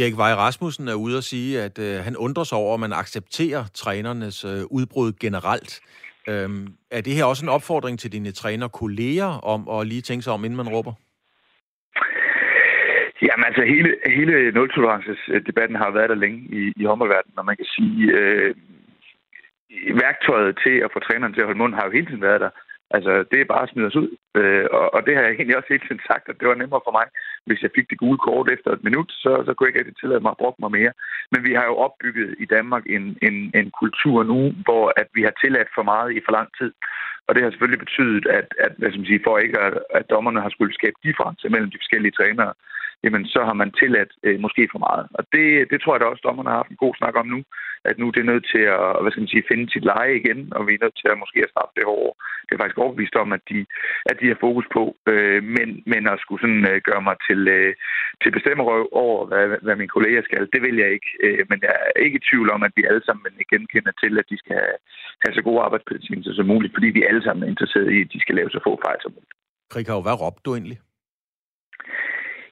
Erik 0.01 0.17
Vej 0.17 0.33
Rasmussen 0.33 0.87
er 0.87 0.93
ude 1.05 1.17
at 1.17 1.23
sige, 1.23 1.61
at 1.61 1.79
øh, 1.79 1.95
han 2.07 2.17
undrer 2.17 2.43
sig 2.43 2.57
over, 2.57 2.73
at 2.73 2.79
man 2.79 2.93
accepterer 2.93 3.63
trænernes 3.73 4.45
øh, 4.45 4.61
udbrud 4.77 5.11
generelt. 5.25 5.81
Øhm, 6.29 6.67
er 6.91 7.01
det 7.01 7.13
her 7.17 7.25
også 7.25 7.45
en 7.45 7.55
opfordring 7.57 7.99
til 7.99 8.11
dine 8.11 8.31
trænerkolleger 8.31 9.31
om 9.53 9.61
at 9.75 9.87
lige 9.87 10.01
tænke 10.01 10.23
sig 10.23 10.33
om, 10.33 10.45
inden 10.45 10.57
man 10.57 10.69
råber? 10.75 10.93
Jamen 13.27 13.45
altså, 13.49 13.63
hele, 13.73 13.91
hele 14.05 14.51
nul-tolerances-debatten 14.51 15.75
har 15.75 15.91
været 15.91 16.09
der 16.09 16.15
længe 16.15 16.39
i, 16.59 16.73
i 16.81 16.83
håndboldverdenen, 16.85 17.39
og 17.39 17.45
man 17.45 17.57
kan 17.57 17.65
sige, 17.75 18.01
øh, 18.19 18.55
værktøjet 20.03 20.59
til 20.63 20.75
at 20.85 20.91
få 20.93 20.99
træneren 20.99 21.33
til 21.33 21.41
at 21.41 21.47
holde 21.47 21.61
mund 21.61 21.73
har 21.75 21.85
jo 21.85 21.91
hele 21.91 22.05
tiden 22.07 22.27
været 22.29 22.41
der. 22.41 22.49
Altså, 22.95 23.11
det 23.31 23.37
er 23.39 23.51
bare 23.53 23.65
at 23.65 23.69
smide 23.69 23.87
os 23.87 24.01
ud. 24.03 24.09
Øh, 24.39 24.65
og, 24.77 24.85
og 24.95 24.99
det 25.05 25.13
har 25.15 25.23
jeg 25.23 25.31
egentlig 25.31 25.57
også 25.57 25.71
hele 25.71 25.85
tiden 25.85 26.01
sagt, 26.11 26.25
at 26.29 26.39
det 26.39 26.47
var 26.47 26.61
nemmere 26.61 26.85
for 26.87 26.95
mig, 26.99 27.07
hvis 27.47 27.61
jeg 27.63 27.71
fik 27.75 27.89
det 27.89 28.01
gule 28.03 28.19
kort 28.27 28.51
efter 28.55 28.69
et 28.71 28.83
minut, 28.87 29.09
så, 29.23 29.31
så 29.45 29.49
kunne 29.51 29.65
jeg 29.65 29.71
ikke 29.71 29.79
rigtig 29.79 29.99
tillade 29.99 30.23
mig 30.23 30.31
at 30.31 30.41
bruge 30.41 30.63
mig 30.63 30.71
mere. 30.79 30.91
Men 31.31 31.41
vi 31.47 31.53
har 31.59 31.65
jo 31.71 31.75
opbygget 31.85 32.29
i 32.43 32.45
Danmark 32.55 32.83
en, 32.95 33.05
en, 33.27 33.35
en 33.59 33.67
kultur 33.81 34.17
nu, 34.31 34.39
hvor 34.65 34.85
at 35.01 35.07
vi 35.17 35.21
har 35.27 35.33
tilladt 35.43 35.69
for 35.75 35.83
meget 35.91 36.09
i 36.17 36.19
for 36.25 36.33
lang 36.37 36.49
tid. 36.59 36.71
Og 37.27 37.31
det 37.35 37.43
har 37.43 37.49
selvfølgelig 37.51 37.85
betydet, 37.85 38.25
at, 38.39 38.47
at 38.65 38.73
hvad 38.77 38.89
skal 38.89 39.01
man 39.01 39.11
sige, 39.11 39.25
for 39.25 39.37
ikke 39.37 39.59
at, 39.67 39.73
at 39.97 40.09
dommerne 40.13 40.41
har 40.41 40.49
skulle 40.49 40.73
skabe 40.79 40.97
difference 41.07 41.49
mellem 41.49 41.71
de 41.71 41.81
forskellige 41.81 42.17
trænere, 42.19 42.53
jamen 43.03 43.23
så 43.33 43.39
har 43.47 43.55
man 43.61 43.71
tilladt 43.71 44.11
øh, 44.23 44.39
måske 44.45 44.63
for 44.71 44.79
meget. 44.87 45.05
Og 45.17 45.23
det, 45.33 45.45
det 45.71 45.77
tror 45.81 45.93
jeg 45.93 46.01
da 46.01 46.05
også, 46.05 46.25
dommerne 46.27 46.49
har 46.49 46.61
haft 46.61 46.73
en 46.73 46.83
god 46.85 46.93
snak 46.95 47.15
om 47.21 47.27
nu, 47.27 47.39
at 47.89 47.95
nu 47.99 48.05
det 48.13 48.21
er 48.21 48.31
nødt 48.31 48.45
til 48.53 48.63
at 48.77 48.87
hvad 49.01 49.11
skal 49.11 49.23
man 49.23 49.33
sige, 49.33 49.49
finde 49.51 49.71
sit 49.71 49.85
leje 49.91 50.13
igen, 50.21 50.39
og 50.55 50.61
vi 50.67 50.73
er 50.73 50.83
nødt 50.83 50.97
til 50.99 51.09
at 51.11 51.21
måske 51.23 51.39
at 51.43 51.51
straffe 51.53 51.75
det 51.77 51.85
over. 51.97 52.11
Det 52.45 52.53
er 52.53 52.61
faktisk 52.61 52.83
overbevist 52.83 53.15
om, 53.23 53.29
at 53.37 53.43
de, 53.51 53.59
at 54.09 54.15
de 54.21 54.27
har 54.31 54.37
fokus 54.45 54.67
på, 54.77 54.83
øh, 55.11 55.41
men, 55.55 55.69
men 55.91 56.01
at 56.11 56.21
skulle 56.23 56.41
sådan 56.43 56.65
øh, 56.71 56.77
gøre 56.89 57.03
mig 57.07 57.15
til, 57.27 57.41
øh, 57.57 57.73
til 58.21 58.31
bestemmerøv 58.37 58.83
over, 59.03 59.19
hvad, 59.29 59.45
hvad 59.65 59.75
mine 59.75 59.95
kolleger 59.95 60.21
skal, 60.29 60.43
det 60.53 60.61
vil 60.65 60.77
jeg 60.83 60.89
ikke. 60.97 61.09
Øh, 61.25 61.41
men 61.49 61.57
jeg 61.65 61.73
er 61.79 61.99
ikke 62.05 62.19
i 62.19 62.25
tvivl 62.29 62.47
om, 62.55 62.61
at 62.67 62.73
vi 62.77 62.83
alle 62.89 63.03
sammen 63.05 63.31
genkender 63.53 63.93
til, 64.03 64.13
at 64.21 64.29
de 64.31 64.37
skal 64.41 64.55
have, 64.63 64.77
have 65.23 65.33
så 65.35 65.41
gode 65.47 65.61
arbejdsbetingelser 65.65 66.33
som 66.35 66.45
muligt, 66.53 66.75
fordi 66.75 66.89
vi 66.97 67.07
alle 67.09 67.23
sammen 67.23 67.43
er 67.43 67.51
interesserede 67.53 67.93
i, 67.97 68.01
at 68.01 68.13
de 68.13 68.19
skal 68.21 68.35
lave 68.35 68.49
så 68.49 68.59
få 68.67 68.71
fejl 68.85 68.99
som 69.01 69.11
muligt. 69.17 69.33
Krikau, 69.73 70.01
hvad 70.01 70.21
råbte 70.21 70.45
du 70.45 70.51
egentlig? 70.55 70.79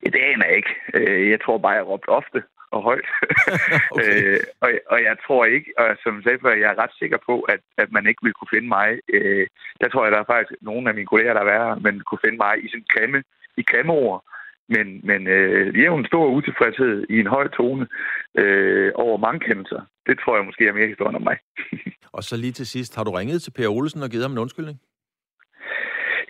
Det 0.04 0.22
aner 0.32 0.46
jeg 0.46 0.56
ikke. 0.56 0.74
Øh, 0.94 1.30
jeg 1.30 1.42
tror 1.42 1.58
bare, 1.58 1.72
jeg 1.80 1.88
råbte 1.88 2.10
ofte 2.10 2.44
og 2.72 2.82
højt. 2.84 3.10
okay. 3.92 4.24
øh, 4.24 4.40
og, 4.62 4.70
og 4.94 5.00
jeg 5.08 5.16
tror 5.26 5.46
ikke, 5.46 5.70
og 5.78 5.98
som 6.04 6.16
jeg 6.16 6.24
sagde 6.24 6.40
før, 6.42 6.54
jeg 6.64 6.70
er 6.72 6.82
ret 6.84 6.96
sikker 7.00 7.18
på, 7.26 7.36
at, 7.42 7.62
at 7.78 7.92
man 7.92 8.08
ikke 8.08 8.24
vil 8.24 8.34
kunne 8.34 8.54
finde 8.56 8.68
mig. 8.68 9.00
Øh, 9.14 9.48
der 9.82 9.88
tror 9.90 10.04
jeg, 10.04 10.12
der 10.12 10.20
er 10.20 10.32
faktisk 10.34 10.54
nogle 10.62 10.90
af 10.90 10.96
mine 10.96 11.12
kolleger, 11.12 11.34
der 11.34 11.42
er 11.42 11.52
værre, 11.54 11.80
men 11.86 11.94
kunne 12.00 12.24
finde 12.26 12.38
mig 12.46 12.54
i 12.64 12.68
sådan 12.70 12.92
grimme, 12.94 13.24
i 13.58 13.64
grimme 13.64 13.94
ord. 13.94 14.24
Men, 14.70 15.02
men 15.04 15.28
øh, 15.28 15.94
en 15.98 16.06
stor 16.06 16.28
utilfredshed 16.28 17.06
i 17.10 17.20
en 17.20 17.28
høj 17.28 17.48
tone 17.48 17.88
øh, 18.36 18.92
over 18.96 19.18
mange 19.18 19.40
kendelser. 19.40 19.82
Det 20.08 20.20
tror 20.20 20.36
jeg 20.36 20.46
måske 20.46 20.68
er 20.68 20.74
mere 20.74 20.88
historien 20.88 21.16
om 21.16 21.22
mig. 21.22 21.38
og 22.18 22.24
så 22.24 22.38
lige 22.38 22.52
til 22.52 22.68
sidst, 22.68 22.96
har 22.96 23.04
du 23.04 23.12
ringet 23.12 23.42
til 23.42 23.52
Per 23.52 23.68
Olsen 23.68 24.04
og 24.04 24.10
givet 24.10 24.24
ham 24.24 24.32
en 24.32 24.38
undskyldning? 24.38 24.80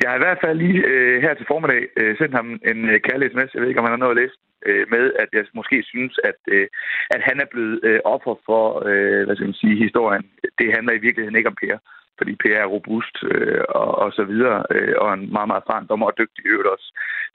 Jeg 0.01 0.09
har 0.09 0.17
i 0.17 0.25
hvert 0.25 0.41
fald 0.43 0.57
lige 0.57 0.79
øh, 0.91 1.21
her 1.21 1.33
til 1.33 1.49
formiddag 1.51 1.83
øh, 1.99 2.17
sendt 2.17 2.35
ham 2.39 2.47
en 2.71 2.79
øh, 2.91 2.99
kærlig 3.07 3.25
sms. 3.31 3.53
Jeg 3.53 3.61
ved 3.61 3.69
ikke, 3.69 3.79
om 3.81 3.87
han 3.87 3.95
har 3.95 4.03
noget 4.03 4.15
at 4.15 4.21
læse 4.21 4.37
øh, 4.69 4.85
med, 4.93 5.05
at 5.23 5.29
jeg 5.33 5.45
måske 5.59 5.77
synes, 5.93 6.13
at, 6.29 6.39
øh, 6.55 6.67
at 7.15 7.21
han 7.27 7.37
er 7.43 7.47
blevet 7.53 7.79
øh, 7.83 7.99
offer 8.13 8.35
for 8.47 8.63
øh, 8.89 9.21
hvad 9.25 9.35
skal 9.35 9.49
man 9.51 9.61
sige, 9.63 9.83
historien. 9.85 10.25
Det 10.59 10.67
handler 10.75 10.93
i 10.93 11.03
virkeligheden 11.05 11.39
ikke 11.39 11.51
om 11.53 11.59
Per, 11.61 11.77
fordi 12.17 12.33
Per 12.43 12.57
er 12.63 12.73
robust 12.75 13.15
øh, 13.31 13.63
og, 13.69 13.91
og 14.03 14.09
så 14.17 14.23
videre, 14.31 14.59
øh, 14.75 14.95
og 15.03 15.13
en 15.13 15.25
meget, 15.35 15.49
meget 15.49 15.63
erfaren 15.63 15.87
dommer 15.89 16.07
og 16.07 16.17
dygtig 16.17 16.41
øvrigt 16.45 16.73
også. 16.75 16.87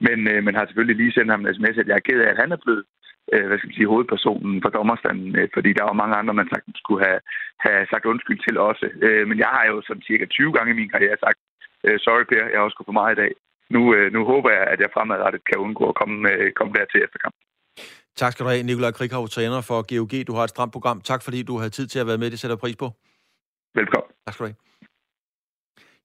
Men, 0.06 0.18
øh, 0.32 0.40
men 0.44 0.54
har 0.54 0.66
selvfølgelig 0.66 0.98
lige 0.98 1.12
sendt 1.16 1.30
ham 1.30 1.40
en 1.40 1.54
sms, 1.54 1.78
at 1.78 1.88
jeg 1.88 1.96
er 1.98 2.06
ked 2.08 2.20
af, 2.20 2.30
at 2.30 2.42
han 2.42 2.52
er 2.52 2.60
blevet 2.64 2.84
øh, 3.32 3.46
hvad 3.46 3.58
skal 3.58 3.68
man 3.68 3.78
sige, 3.78 3.92
hovedpersonen 3.92 4.62
for 4.62 4.70
dommerstanden, 4.78 5.30
øh, 5.38 5.48
fordi 5.54 5.70
der 5.78 5.84
var 5.88 6.00
mange 6.02 6.16
andre, 6.20 6.34
man 6.34 6.48
sagtens 6.52 6.78
skulle 6.78 7.04
have, 7.06 7.20
have 7.66 7.86
sagt 7.90 8.04
undskyld 8.12 8.40
til 8.46 8.58
også. 8.68 8.86
Øh, 9.06 9.24
men 9.28 9.38
jeg 9.38 9.50
har 9.56 9.64
jo 9.70 9.76
som 9.88 10.02
cirka 10.08 10.24
20 10.26 10.52
gange 10.52 10.70
i 10.72 10.80
min 10.80 10.92
karriere 10.94 11.16
sagt, 11.24 11.38
øh, 11.84 11.98
sorry 12.04 12.24
Per, 12.30 12.44
jeg 12.50 12.58
har 12.58 12.64
også 12.64 12.76
gået 12.78 12.90
for 12.90 13.00
meget 13.00 13.14
i 13.16 13.20
dag. 13.22 13.32
Nu, 13.74 13.94
øh, 13.94 14.12
nu 14.12 14.20
håber 14.32 14.50
jeg, 14.50 14.64
at 14.72 14.80
jeg 14.80 14.90
fremadrettet 14.94 15.42
kan 15.48 15.58
undgå 15.58 15.84
at 15.88 15.94
komme, 15.94 16.30
øh, 16.32 16.52
komme 16.52 16.72
der 16.76 16.84
til 16.84 17.04
efterkamp. 17.04 17.34
Tak 18.16 18.32
skal 18.32 18.44
du 18.44 18.50
have, 18.50 18.62
Nikolaj 18.62 18.90
Krikhav, 18.90 19.28
træner 19.28 19.60
for 19.60 19.78
GOG. 19.90 20.26
Du 20.26 20.34
har 20.36 20.44
et 20.44 20.50
stramt 20.50 20.72
program. 20.72 21.00
Tak 21.00 21.22
fordi 21.22 21.42
du 21.42 21.56
havde 21.58 21.70
tid 21.70 21.86
til 21.86 21.98
at 21.98 22.06
være 22.06 22.18
med. 22.18 22.30
Det 22.30 22.38
sætter 22.38 22.56
pris 22.56 22.76
på. 22.76 22.88
Velkommen. 23.74 24.10
Tak 24.26 24.34
skal 24.34 24.46
du 24.46 24.48
have. 24.48 24.56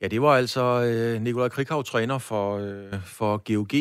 Ja, 0.01 0.07
det 0.07 0.21
var 0.21 0.33
altså 0.35 0.63
øh, 0.89 1.21
Nikolaj 1.21 1.49
Krikhav, 1.49 1.83
træner 1.83 2.17
for, 2.17 2.57
øh, 2.57 2.93
for 3.17 3.31
GOG. 3.47 3.73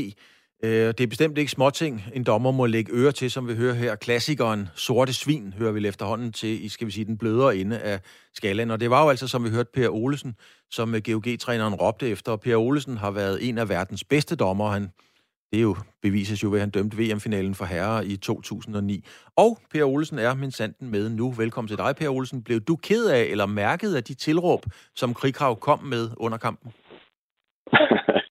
Øh, 0.65 0.71
det 0.71 1.01
er 1.01 1.07
bestemt 1.07 1.39
ikke 1.39 1.51
småting, 1.51 2.05
en 2.15 2.25
dommer 2.25 2.51
må 2.51 2.67
lægge 2.67 2.93
øre 2.93 3.13
til, 3.13 3.31
som 3.31 3.49
vi 3.49 3.55
hører 3.55 3.75
her. 3.75 3.95
Klassikeren 3.95 4.69
Sorte 4.75 5.13
Svin 5.13 5.55
hører 5.59 5.73
vi 5.73 5.89
efterhånden 5.89 6.33
til 6.33 6.65
i, 6.65 6.69
skal 6.69 6.87
vi 6.87 6.93
sige, 6.93 7.05
den 7.05 7.19
blødere 7.19 7.57
ende 7.57 7.79
af 7.79 8.01
skalaen. 8.35 8.71
Og 8.71 8.81
det 8.81 8.91
var 8.91 9.03
jo 9.03 9.11
altså, 9.11 9.29
som 9.29 9.45
vi 9.45 9.51
hørte 9.51 9.71
Per 9.75 9.89
Olesen, 9.89 10.37
som 10.71 10.95
øh, 10.95 11.01
GOG-træneren 11.05 11.75
råbte 11.75 12.09
efter. 12.09 12.37
Per 12.37 12.57
Olesen 12.57 12.97
har 12.97 13.11
været 13.11 13.49
en 13.49 13.59
af 13.59 13.69
verdens 13.69 14.05
bedste 14.05 14.37
dommer. 14.37 14.71
Han, 14.71 14.83
det 15.53 15.59
er 15.59 15.63
jo 15.63 15.77
bevises 16.03 16.43
jo 16.43 16.51
ved, 16.51 16.59
at 16.59 16.61
han 16.61 16.71
dømte 16.71 16.97
VM-finalen 16.97 17.55
for 17.55 17.65
herrer 17.65 18.03
i 18.03 18.17
2009. 18.17 19.05
Og 19.37 19.59
Per 19.73 19.85
Olsen 19.85 20.19
er 20.19 20.35
min 20.35 20.51
sanden 20.51 20.91
med 20.91 21.09
nu. 21.09 21.31
Velkommen 21.31 21.69
til 21.69 21.79
dig, 21.79 21.97
Per 21.97 22.09
Olsen. 22.09 22.43
Blev 22.43 22.61
du 22.61 22.77
ked 22.77 23.07
af 23.07 23.23
eller 23.23 23.47
mærket 23.47 23.95
af 23.95 24.05
de 24.05 24.15
tilråb, 24.15 24.67
som 24.95 25.15
Krikrav 25.15 25.61
kom 25.61 25.83
med 25.85 26.11
under 26.17 26.39
kampen? 26.39 26.73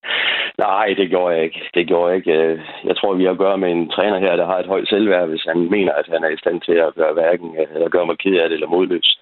Nej, 0.58 0.94
det 0.98 1.10
gjorde 1.10 1.36
jeg 1.36 1.44
ikke. 1.44 1.70
Det 1.74 1.88
gjorde 1.88 2.08
jeg 2.08 2.18
ikke. 2.18 2.64
Jeg 2.84 2.98
tror, 2.98 3.14
vi 3.14 3.24
har 3.24 3.32
at 3.32 3.38
gøre 3.38 3.58
med 3.58 3.72
en 3.72 3.90
træner 3.90 4.20
her, 4.20 4.36
der 4.36 4.46
har 4.46 4.58
et 4.60 4.66
højt 4.66 4.88
selvværd, 4.88 5.28
hvis 5.28 5.44
han 5.44 5.70
mener, 5.70 5.94
at 5.94 6.08
han 6.08 6.24
er 6.24 6.30
i 6.30 6.38
stand 6.38 6.62
til 6.62 6.72
at 6.72 6.96
gøre 6.96 7.14
hverken, 7.14 7.58
øh, 7.60 7.68
eller 7.74 7.90
gøre 7.90 8.06
mig 8.06 8.18
ked 8.18 8.36
af 8.40 8.50
det 8.50 8.56
eller 8.56 8.68
modløs. 8.68 9.20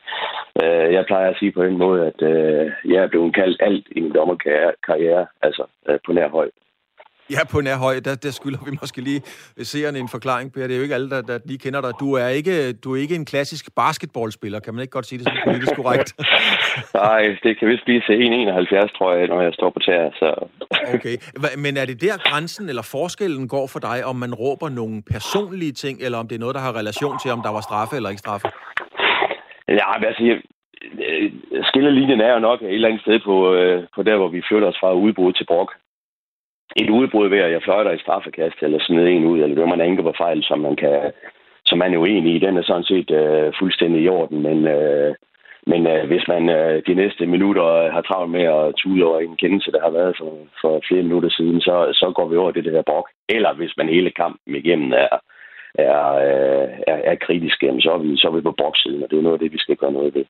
Øh, 0.63 0.93
jeg 0.93 1.05
plejer 1.05 1.29
at 1.29 1.37
sige 1.39 1.51
på 1.51 1.63
den 1.63 1.77
måde, 1.77 2.01
at 2.05 2.21
øh, 2.21 2.71
jeg 2.85 3.03
er 3.03 3.07
blevet 3.07 3.35
kaldt 3.35 3.57
alt 3.61 3.87
i 3.91 3.99
min 4.01 4.13
dommerkarriere, 4.13 5.25
altså 5.41 5.63
på 6.05 6.13
nær 6.13 6.29
højt. 6.29 6.51
Ja, 7.31 7.41
på 7.51 7.61
nær 7.61 7.77
høj, 7.85 7.95
der, 8.05 8.15
der 8.15 8.31
skylder 8.39 8.61
vi 8.67 8.71
måske 8.81 9.01
lige 9.01 9.21
seerne 9.71 9.99
en 9.99 10.09
forklaring, 10.15 10.53
Per. 10.53 10.67
Det 10.67 10.73
er 10.73 10.77
jo 10.77 10.83
ikke 10.83 10.95
alle, 10.95 11.09
der, 11.09 11.21
der 11.21 11.39
lige 11.45 11.59
kender 11.65 11.81
dig. 11.81 11.91
Du 11.99 12.13
er, 12.13 12.27
ikke, 12.27 12.73
du 12.73 12.95
er 12.95 12.99
ikke 13.01 13.15
en 13.15 13.25
klassisk 13.25 13.65
basketballspiller, 13.75 14.59
kan 14.59 14.73
man 14.73 14.81
ikke 14.81 14.91
godt 14.97 15.05
sige 15.05 15.19
det 15.19 15.27
som 15.27 15.37
politisk 15.45 15.75
korrekt? 15.75 16.09
Nej, 17.03 17.21
det 17.43 17.59
kan 17.59 17.67
vist 17.67 17.85
blive 17.85 18.01
til 18.07 18.13
1,71, 18.13 18.97
tror 18.97 19.13
jeg, 19.13 19.27
når 19.27 19.41
jeg 19.41 19.53
står 19.53 19.69
på 19.69 19.79
tæer. 19.85 20.09
Så. 20.21 20.29
okay, 20.95 21.15
men 21.57 21.77
er 21.77 21.85
det 21.85 22.01
der 22.01 22.15
grænsen 22.29 22.69
eller 22.69 22.85
forskellen 22.95 23.47
går 23.47 23.67
for 23.73 23.79
dig, 23.79 24.05
om 24.05 24.15
man 24.15 24.33
råber 24.33 24.69
nogle 24.69 25.03
personlige 25.13 25.71
ting, 25.71 25.95
eller 26.05 26.17
om 26.17 26.27
det 26.27 26.35
er 26.35 26.39
noget, 26.39 26.55
der 26.55 26.61
har 26.61 26.73
relation 26.81 27.15
til, 27.21 27.31
om 27.31 27.41
der 27.45 27.51
var 27.57 27.61
straffe 27.61 27.95
eller 27.95 28.09
ikke 28.09 28.25
straffe? 28.25 28.47
Ja, 29.67 29.87
men 29.99 30.05
altså, 30.09 30.23
øh, 31.09 31.31
skillelinjen 31.63 32.21
er 32.21 32.33
jo 32.33 32.39
nok 32.39 32.61
et 32.61 32.73
eller 32.73 32.87
andet 32.87 33.01
sted 33.01 33.19
på, 33.25 33.53
øh, 33.53 33.83
på 33.95 34.03
der, 34.03 34.15
hvor 34.17 34.29
vi 34.35 34.41
flytter 34.47 34.67
os 34.67 34.79
fra 34.81 34.93
udbrud 34.93 35.33
til 35.33 35.45
brok 35.45 35.71
et 36.75 36.89
udbrud 36.89 37.29
ved, 37.29 37.39
at 37.39 37.51
jeg 37.51 37.61
fløjter 37.63 37.91
i 37.91 38.03
straffekast, 38.03 38.55
eller 38.61 38.79
smider 38.81 39.07
en 39.07 39.25
ud, 39.25 39.39
eller 39.39 39.55
dømmer 39.55 39.75
en 39.75 39.81
anke 39.81 40.03
på 40.03 40.13
fejl, 40.17 40.43
som 40.43 40.59
man 40.59 40.75
kan 40.75 41.11
som 41.65 41.77
man 41.77 41.93
er 41.93 41.97
uenig 41.97 42.35
i, 42.35 42.39
den 42.39 42.57
er 42.57 42.63
sådan 42.63 42.83
set 42.83 43.11
øh, 43.11 43.53
fuldstændig 43.59 44.01
i 44.01 44.07
orden, 44.07 44.41
men, 44.41 44.67
øh, 44.67 45.15
men 45.67 45.87
øh, 45.87 46.07
hvis 46.07 46.27
man 46.27 46.49
øh, 46.49 46.83
de 46.87 46.93
næste 46.93 47.25
minutter 47.25 47.91
har 47.91 48.01
travlt 48.01 48.31
med 48.31 48.43
at 48.43 48.75
tude 48.75 49.05
over 49.05 49.19
en 49.19 49.37
kendelse, 49.37 49.71
der 49.71 49.81
har 49.81 49.89
været 49.89 50.15
for, 50.19 50.31
for 50.61 50.81
flere 50.87 51.03
minutter 51.03 51.29
siden, 51.29 51.61
så, 51.61 51.75
så 51.93 52.11
går 52.15 52.27
vi 52.27 52.35
over 52.37 52.51
det 52.51 52.65
der 52.65 52.81
brok. 52.81 53.07
Eller 53.29 53.53
hvis 53.53 53.73
man 53.77 53.89
hele 53.89 54.11
kampen 54.11 54.55
igennem 54.55 54.91
er, 54.91 55.17
er, 55.75 56.03
øh, 56.27 56.69
er, 56.87 56.97
er 57.11 57.15
kritisk, 57.15 57.59
så 57.59 57.89
er, 57.93 57.97
vi, 57.97 58.17
så 58.17 58.27
er 58.27 58.35
vi 58.35 58.41
på 58.41 58.55
broksiden, 58.57 59.03
og 59.03 59.09
det 59.09 59.17
er 59.17 59.21
noget 59.21 59.37
af 59.37 59.39
det, 59.39 59.51
vi 59.53 59.57
skal 59.57 59.75
gøre 59.75 59.91
noget 59.91 60.15
ved 60.15 60.25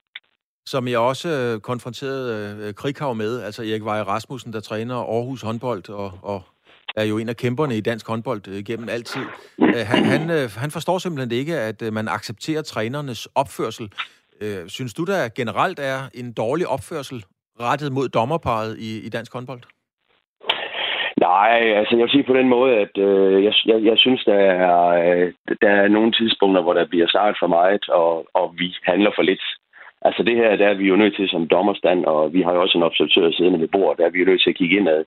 som 0.65 0.87
jeg 0.87 0.99
også 0.99 1.29
øh, 1.29 1.61
konfronterede 1.61 2.67
øh, 2.67 2.73
Krighav 2.73 3.15
med, 3.15 3.41
altså 3.41 3.61
Erik 3.63 3.85
Vej 3.85 4.01
Rasmussen, 4.01 4.53
der 4.53 4.59
træner 4.59 4.95
Aarhus 4.95 5.41
håndbold 5.41 5.89
og, 5.89 6.11
og 6.21 6.41
er 6.95 7.03
jo 7.03 7.17
en 7.17 7.29
af 7.29 7.37
kæmperne 7.37 7.77
i 7.77 7.81
dansk 7.81 8.07
håndbold 8.07 8.47
øh, 8.47 8.63
gennem 8.63 8.89
altid. 8.89 9.21
Øh, 9.61 9.85
han, 9.91 10.05
han, 10.05 10.29
øh, 10.29 10.49
han 10.57 10.71
forstår 10.71 10.97
simpelthen 10.97 11.39
ikke, 11.39 11.55
at 11.59 11.81
øh, 11.81 11.93
man 11.93 12.07
accepterer 12.07 12.61
trænernes 12.61 13.25
opførsel. 13.25 13.91
Øh, 14.41 14.67
synes 14.67 14.93
du, 14.93 15.03
der 15.03 15.29
generelt 15.35 15.79
er 15.79 15.99
en 16.13 16.33
dårlig 16.33 16.67
opførsel 16.67 17.23
rettet 17.61 17.93
mod 17.93 18.09
dommerparet 18.09 18.77
i, 18.79 19.05
i 19.07 19.09
dansk 19.09 19.33
håndbold? 19.33 19.61
Nej, 21.17 21.59
altså 21.79 21.95
jeg 21.95 22.03
vil 22.03 22.15
sige 22.15 22.29
på 22.29 22.33
den 22.33 22.49
måde, 22.49 22.71
at 22.83 22.93
øh, 22.97 23.43
jeg, 23.43 23.53
jeg, 23.65 23.83
jeg 23.89 23.97
synes, 23.97 24.23
der 24.23 24.39
er, 24.65 24.87
øh, 25.03 25.33
der 25.61 25.69
er 25.69 25.87
nogle 25.87 26.11
tidspunkter, 26.11 26.61
hvor 26.61 26.73
der 26.73 26.85
bliver 26.87 27.07
sagt 27.07 27.37
for 27.41 27.47
meget, 27.47 27.89
og, 27.89 28.25
og 28.33 28.53
vi 28.57 28.75
handler 28.83 29.11
for 29.15 29.21
lidt. 29.21 29.43
Altså 30.07 30.23
det 30.23 30.35
her, 30.35 30.55
der 30.55 30.67
er 30.67 30.73
vi 30.73 30.85
jo 30.87 30.95
nødt 30.95 31.15
til 31.15 31.29
som 31.29 31.47
dommerstand, 31.47 32.05
og 32.05 32.33
vi 32.33 32.41
har 32.41 32.53
jo 32.53 32.61
også 32.61 32.77
en 32.77 32.83
observatør 32.83 33.31
siddende 33.31 33.59
ved 33.59 33.67
bordet, 33.67 33.97
der 33.97 34.05
er 34.05 34.13
vi 34.13 34.19
jo 34.19 34.25
nødt 34.25 34.41
til 34.43 34.49
at 34.49 34.55
kigge 34.55 34.77
indad. 34.77 35.03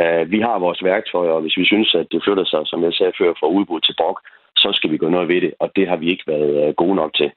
Uh, 0.00 0.30
vi 0.30 0.38
har 0.40 0.58
vores 0.58 0.84
værktøjer, 0.84 1.30
og 1.30 1.40
hvis 1.40 1.56
vi 1.56 1.64
synes, 1.64 1.94
at 1.94 2.06
det 2.12 2.22
flytter 2.24 2.44
sig, 2.44 2.62
som 2.64 2.84
jeg 2.84 2.92
sagde 2.92 3.12
før, 3.18 3.32
fra 3.40 3.48
udbud 3.56 3.80
til 3.80 3.94
brok, 4.00 4.18
så 4.56 4.68
skal 4.72 4.90
vi 4.90 4.98
gå 4.98 5.08
noget 5.08 5.28
ved 5.28 5.40
det, 5.40 5.54
og 5.60 5.68
det 5.76 5.88
har 5.88 5.96
vi 5.96 6.10
ikke 6.10 6.24
været 6.26 6.68
øh, 6.68 6.74
gode 6.74 6.94
nok 6.94 7.14
til. 7.14 7.30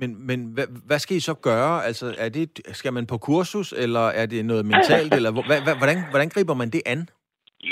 Men, 0.00 0.26
men 0.26 0.38
hvad, 0.54 0.64
hvad 0.86 0.98
skal 0.98 1.16
I 1.16 1.20
så 1.20 1.34
gøre? 1.34 1.84
Altså, 1.84 2.14
er 2.18 2.28
det, 2.28 2.60
skal 2.66 2.92
man 2.92 3.06
på 3.06 3.18
kursus, 3.18 3.72
eller 3.72 4.06
er 4.20 4.26
det 4.26 4.44
noget 4.44 4.66
mentalt, 4.66 5.14
eller 5.14 5.30
hvordan, 5.78 5.98
hvordan 6.10 6.28
griber 6.28 6.54
man 6.54 6.70
det 6.70 6.82
an? 6.86 7.08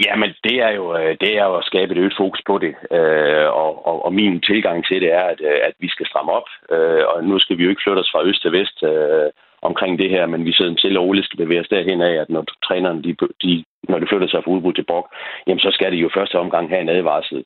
Jamen, 0.04 0.30
det 0.44 0.56
er 0.66 0.70
jo 0.70 0.96
øh, 0.98 1.16
det 1.20 1.38
er 1.38 1.44
jo 1.44 1.56
at 1.56 1.64
skabe 1.64 1.92
et 1.92 1.98
øget 1.98 2.18
fokus 2.18 2.42
på 2.46 2.58
det. 2.58 2.74
Øh, 2.90 3.46
og, 3.62 3.86
og, 3.86 4.04
og 4.04 4.12
min 4.12 4.40
tilgang 4.40 4.86
til 4.86 5.00
det 5.00 5.12
er, 5.12 5.24
at, 5.32 5.40
øh, 5.40 5.60
at 5.68 5.74
vi 5.80 5.88
skal 5.88 6.06
stramme 6.06 6.32
op. 6.32 6.48
Øh, 6.72 7.02
og 7.12 7.24
nu 7.24 7.38
skal 7.38 7.58
vi 7.58 7.62
jo 7.64 7.70
ikke 7.70 7.82
flytte 7.84 8.00
os 8.00 8.10
fra 8.12 8.24
øst 8.24 8.42
til 8.42 8.52
vest 8.52 8.84
omkring 9.62 9.98
det 9.98 10.10
her, 10.10 10.26
men 10.26 10.44
vi 10.44 10.52
sidder 10.52 10.74
til 10.74 10.98
og 10.98 11.04
roligt 11.04 11.26
skal 11.26 11.38
bevæge 11.38 11.60
os 11.60 11.68
derhen 11.68 12.00
af, 12.00 12.14
at 12.22 12.30
når 12.30 12.44
trænerne, 12.64 13.02
de, 13.02 13.16
de, 13.42 13.64
når 13.88 13.98
det 13.98 14.08
flytter 14.08 14.28
sig 14.28 14.44
fra 14.44 14.50
udbud 14.50 14.72
til 14.72 14.84
brok, 14.84 15.06
jamen 15.46 15.60
så 15.60 15.70
skal 15.72 15.92
det 15.92 15.98
jo 15.98 16.10
første 16.14 16.38
omgang 16.38 16.68
have 16.68 16.80
en 16.80 16.88
advarsel. 16.88 17.44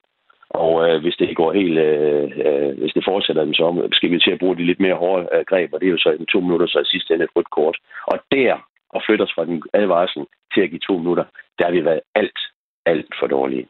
Og 0.50 0.88
øh, 0.88 1.00
hvis 1.02 1.16
det 1.16 1.37
går 1.37 1.52
helt, 1.52 1.78
øh, 1.78 2.78
hvis 2.78 2.92
det 2.92 3.04
fortsætter, 3.04 3.44
så 3.52 3.88
skal 3.92 4.11
vi 4.11 4.18
til 4.18 4.30
at 4.30 4.38
bruge 4.38 4.56
de 4.56 4.64
lidt 4.64 4.80
mere 4.80 4.94
hårde 4.94 5.28
øh, 5.32 5.44
greb, 5.50 5.72
og 5.72 5.80
det 5.80 5.87
er 5.87 5.90
jo 5.90 5.99
så 5.99 6.11
i 6.11 6.25
to 6.32 6.40
minutter, 6.40 6.66
så 6.66 6.78
i 6.78 6.92
sidste 6.92 7.14
ende 7.14 7.25
et 7.25 7.37
rødt 7.37 7.50
kort. 7.50 7.76
Og 8.06 8.18
der 8.32 8.54
og 8.94 9.02
flytte 9.06 9.22
os 9.22 9.34
fra 9.34 9.44
den 9.44 9.62
advarsel 9.72 10.22
til 10.54 10.61
at 10.61 10.70
give 10.70 10.87
to 10.88 10.94
minutter, 10.99 11.25
der 11.62 11.69
har 11.69 11.76
vi 11.78 11.85
været 11.85 12.00
alt, 12.14 12.38
alt 12.87 13.14
for 13.21 13.26
dårlige. 13.26 13.69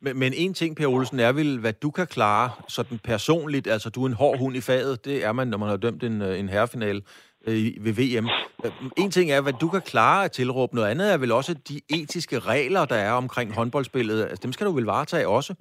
Men, 0.00 0.18
men 0.18 0.32
en 0.36 0.54
ting, 0.54 0.76
Per 0.76 0.86
Olsen, 0.86 1.20
er 1.20 1.32
vel, 1.32 1.58
hvad 1.60 1.72
du 1.72 1.90
kan 1.90 2.06
klare 2.06 2.50
sådan 2.68 2.98
personligt. 3.04 3.66
Altså, 3.66 3.90
du 3.90 4.02
er 4.02 4.06
en 4.06 4.12
hård 4.12 4.38
hund 4.38 4.56
i 4.56 4.60
faget. 4.60 5.04
Det 5.04 5.24
er 5.24 5.32
man, 5.32 5.48
når 5.48 5.58
man 5.58 5.68
har 5.68 5.76
dømt 5.76 6.02
en, 6.04 6.22
øh, 6.22 6.38
en 6.38 6.48
herrefinal 6.48 7.02
øh, 7.46 7.54
ved 7.84 7.92
VM. 7.92 8.28
Øh, 8.64 8.72
en 8.98 9.10
ting 9.10 9.30
er, 9.30 9.40
hvad 9.40 9.52
du 9.52 9.68
kan 9.68 9.80
klare 9.80 10.24
at 10.24 10.32
tilråbe. 10.32 10.74
Noget 10.74 10.88
andet 10.88 11.12
er 11.12 11.18
vel 11.18 11.32
også 11.32 11.54
de 11.68 11.80
etiske 12.00 12.38
regler, 12.38 12.84
der 12.84 12.96
er 12.96 13.12
omkring 13.12 13.54
håndboldspillet. 13.54 14.22
Altså, 14.22 14.40
dem 14.42 14.52
skal 14.52 14.66
du 14.66 14.72
vel 14.72 14.84
varetage 14.84 15.28
også? 15.28 15.54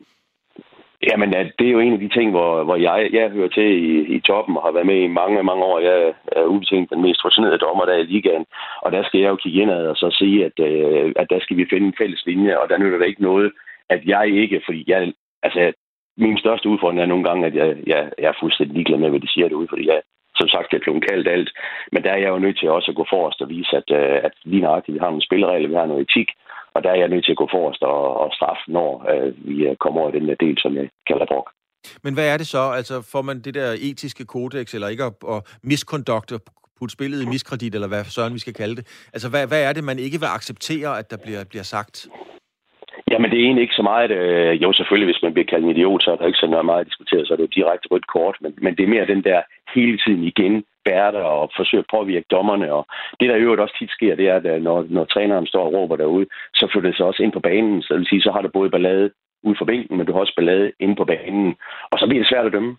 Jamen, 1.08 1.29
det 1.32 1.68
er 1.68 1.72
jo 1.72 1.79
en 1.79 1.94
af 1.94 2.00
de 2.00 2.10
ting, 2.10 2.32
hvor, 2.32 2.63
hvor 2.63 2.75
jeg, 2.75 3.10
jeg 3.13 3.29
hører 3.29 3.50
til 3.50 3.70
i, 3.89 4.15
i 4.15 4.20
toppen 4.20 4.58
og 4.58 4.63
har 4.63 4.72
været 4.72 4.86
med 4.86 5.00
i 5.01 5.08
mange, 5.08 5.44
mange 5.44 5.63
år. 5.63 5.79
Jeg 5.79 6.13
er 6.32 6.44
ubetinget 6.44 6.89
den 6.89 7.01
mest 7.01 7.22
fascinerede 7.25 7.58
dommer 7.58 7.86
der 7.86 7.98
i 7.98 8.03
ligaen. 8.03 8.46
Og 8.82 8.91
der 8.91 9.03
skal 9.03 9.20
jeg 9.20 9.29
jo 9.29 9.36
kigge 9.36 9.62
indad 9.62 9.88
og 9.88 9.96
så 9.96 10.15
sige, 10.20 10.46
at, 10.46 10.60
øh, 10.60 11.13
at 11.15 11.27
der 11.29 11.39
skal 11.39 11.58
vi 11.58 11.65
finde 11.70 11.88
en 11.88 12.00
fælles 12.00 12.25
linje, 12.25 12.60
og 12.60 12.70
der 12.70 12.77
nytter 12.77 12.98
det 12.98 13.08
ikke 13.08 13.22
noget, 13.22 13.51
at 13.89 14.01
jeg 14.06 14.27
ikke, 14.27 14.62
fordi 14.65 14.84
jeg, 14.88 15.13
altså, 15.44 15.74
min 16.18 16.38
største 16.38 16.70
udfordring 16.70 17.01
er 17.01 17.06
nogle 17.06 17.24
gange, 17.24 17.48
at 17.48 17.56
jeg, 17.56 17.77
jeg, 17.88 18.12
jeg 18.20 18.27
er 18.27 18.39
fuldstændig 18.39 18.75
ligeglad 18.75 18.98
med, 19.00 19.10
hvad 19.10 19.20
de 19.20 19.34
siger 19.34 19.48
derude, 19.48 19.68
fordi 19.70 19.88
jeg, 19.88 20.01
som 20.39 20.50
sagt, 20.53 20.72
jeg 20.72 20.79
er 20.79 21.08
kaldt 21.10 21.27
alt. 21.36 21.50
Men 21.93 22.03
der 22.03 22.12
er 22.12 22.19
jeg 22.24 22.29
jo 22.34 22.39
nødt 22.39 22.58
til 22.60 22.69
også 22.77 22.89
at 22.91 23.00
gå 23.00 23.05
forrest 23.13 23.41
og 23.43 23.50
vise, 23.55 23.74
at, 23.81 23.89
øh, 24.00 24.17
at 24.27 24.34
lige 24.51 24.65
nøjagtigt, 24.65 24.96
vi 24.96 25.03
har 25.03 25.12
nogle 25.13 25.27
spilleregler, 25.27 25.74
vi 25.74 25.79
har 25.81 25.91
noget 25.91 26.05
etik, 26.08 26.29
og 26.74 26.79
der 26.84 26.89
er 26.91 27.00
jeg 27.01 27.10
nødt 27.10 27.25
til 27.25 27.36
at 27.36 27.41
gå 27.43 27.48
forrest 27.58 27.81
og, 27.84 28.01
og 28.24 28.29
straffe, 28.38 28.63
når 28.77 28.89
øh, 29.12 29.29
vi 29.48 29.55
øh, 29.67 29.75
kommer 29.84 30.01
over 30.01 30.12
den 30.12 30.27
der 30.27 30.36
del, 30.46 30.55
som 30.63 30.72
jeg 30.79 30.89
kalder 31.10 31.25
brok. 31.34 31.48
Men 32.03 32.13
hvad 32.13 32.27
er 32.34 32.38
det 32.38 32.48
så? 32.48 32.63
Altså 32.79 32.96
får 33.12 33.22
man 33.22 33.41
det 33.41 33.53
der 33.53 33.69
etiske 33.89 34.25
kodex, 34.25 34.74
eller 34.74 34.88
ikke 34.88 35.03
at, 35.03 35.13
at 35.34 35.39
misconduct, 35.63 36.31
putte 36.79 36.93
spillet 36.93 37.24
i 37.24 37.25
miskredit, 37.25 37.75
eller 37.75 37.88
hvad 37.88 38.03
søren 38.03 38.34
vi 38.34 38.39
skal 38.39 38.53
kalde 38.53 38.75
det? 38.75 39.08
Altså 39.13 39.29
hvad, 39.29 39.48
hvad 39.48 39.63
er 39.63 39.74
det, 39.74 39.84
man 39.84 40.00
ikke 40.00 40.19
vil 40.19 40.36
acceptere, 40.38 41.00
at 41.00 41.12
der 41.12 41.17
bliver, 41.25 41.43
bliver 41.43 41.63
sagt? 41.63 42.08
Jamen, 43.12 43.32
det 43.32 43.38
er 43.39 43.44
egentlig 43.44 43.62
ikke 43.62 43.80
så 43.82 43.86
meget... 43.92 44.12
Øh, 44.12 44.62
jo, 44.63 44.74
selvfølgelig, 44.74 45.10
hvis 45.12 45.24
man 45.24 45.34
bliver 45.34 45.50
kaldt 45.51 45.66
en 45.66 45.72
idiot, 45.72 46.04
så 46.04 46.12
er 46.12 46.16
der 46.16 46.28
ikke 46.28 46.44
så 46.44 46.63
meget 46.63 46.82
at 46.82 46.88
diskutere, 46.88 47.25
så 47.25 47.34
er 47.34 47.38
det 47.38 47.48
jo 47.48 47.58
direkte 47.62 47.88
rødt 47.92 48.08
kort. 48.08 48.36
Men, 48.42 48.51
men 48.62 48.75
det 48.75 48.84
er 48.84 48.94
mere 48.96 49.12
den 49.13 49.24
der 49.24 49.42
hele 49.75 49.98
tiden 49.98 50.24
igen 50.24 50.63
bære 50.86 51.25
og 51.36 51.51
forsøge 51.58 51.84
at 51.84 51.92
påvirke 51.96 52.25
dommerne. 52.32 52.74
Og 52.74 52.84
det, 53.20 53.30
der 53.30 53.36
i 53.36 53.46
øvrigt 53.46 53.62
også 53.62 53.75
tit 53.80 53.92
sker, 53.92 54.16
det 54.16 54.28
er, 54.28 54.36
at 54.36 54.46
øh, 54.46 54.62
når, 54.62 54.86
når 54.89 55.06
træneren 55.06 55.48
står 55.48 55.66
og 55.66 55.74
råber 55.74 55.96
derude, 55.96 56.25
så 56.54 56.68
flytter 56.72 56.89
det 56.89 56.98
sig 56.98 57.06
også 57.06 57.24
ind 57.24 57.32
på 57.32 57.39
banen. 57.39 57.82
Så 57.82 57.94
det 57.94 58.00
vil 58.00 58.08
sige, 58.10 58.22
så 58.22 58.32
har 58.32 58.42
du 58.42 58.50
både 58.54 58.70
ballade 58.70 59.12
ude 59.44 59.56
for 59.58 59.66
bænken, 59.66 59.98
men 59.98 60.06
du 60.06 60.13
har 60.13 60.20
også 60.20 60.36
ballade 60.36 60.72
inde 60.80 60.96
på 60.96 61.06
banen. 61.06 61.56
Og 61.92 62.00
så 62.00 62.08
bliver 62.08 62.24
det 62.24 62.30
svært 62.30 62.46
at 62.46 62.54
dømme. 62.54 62.78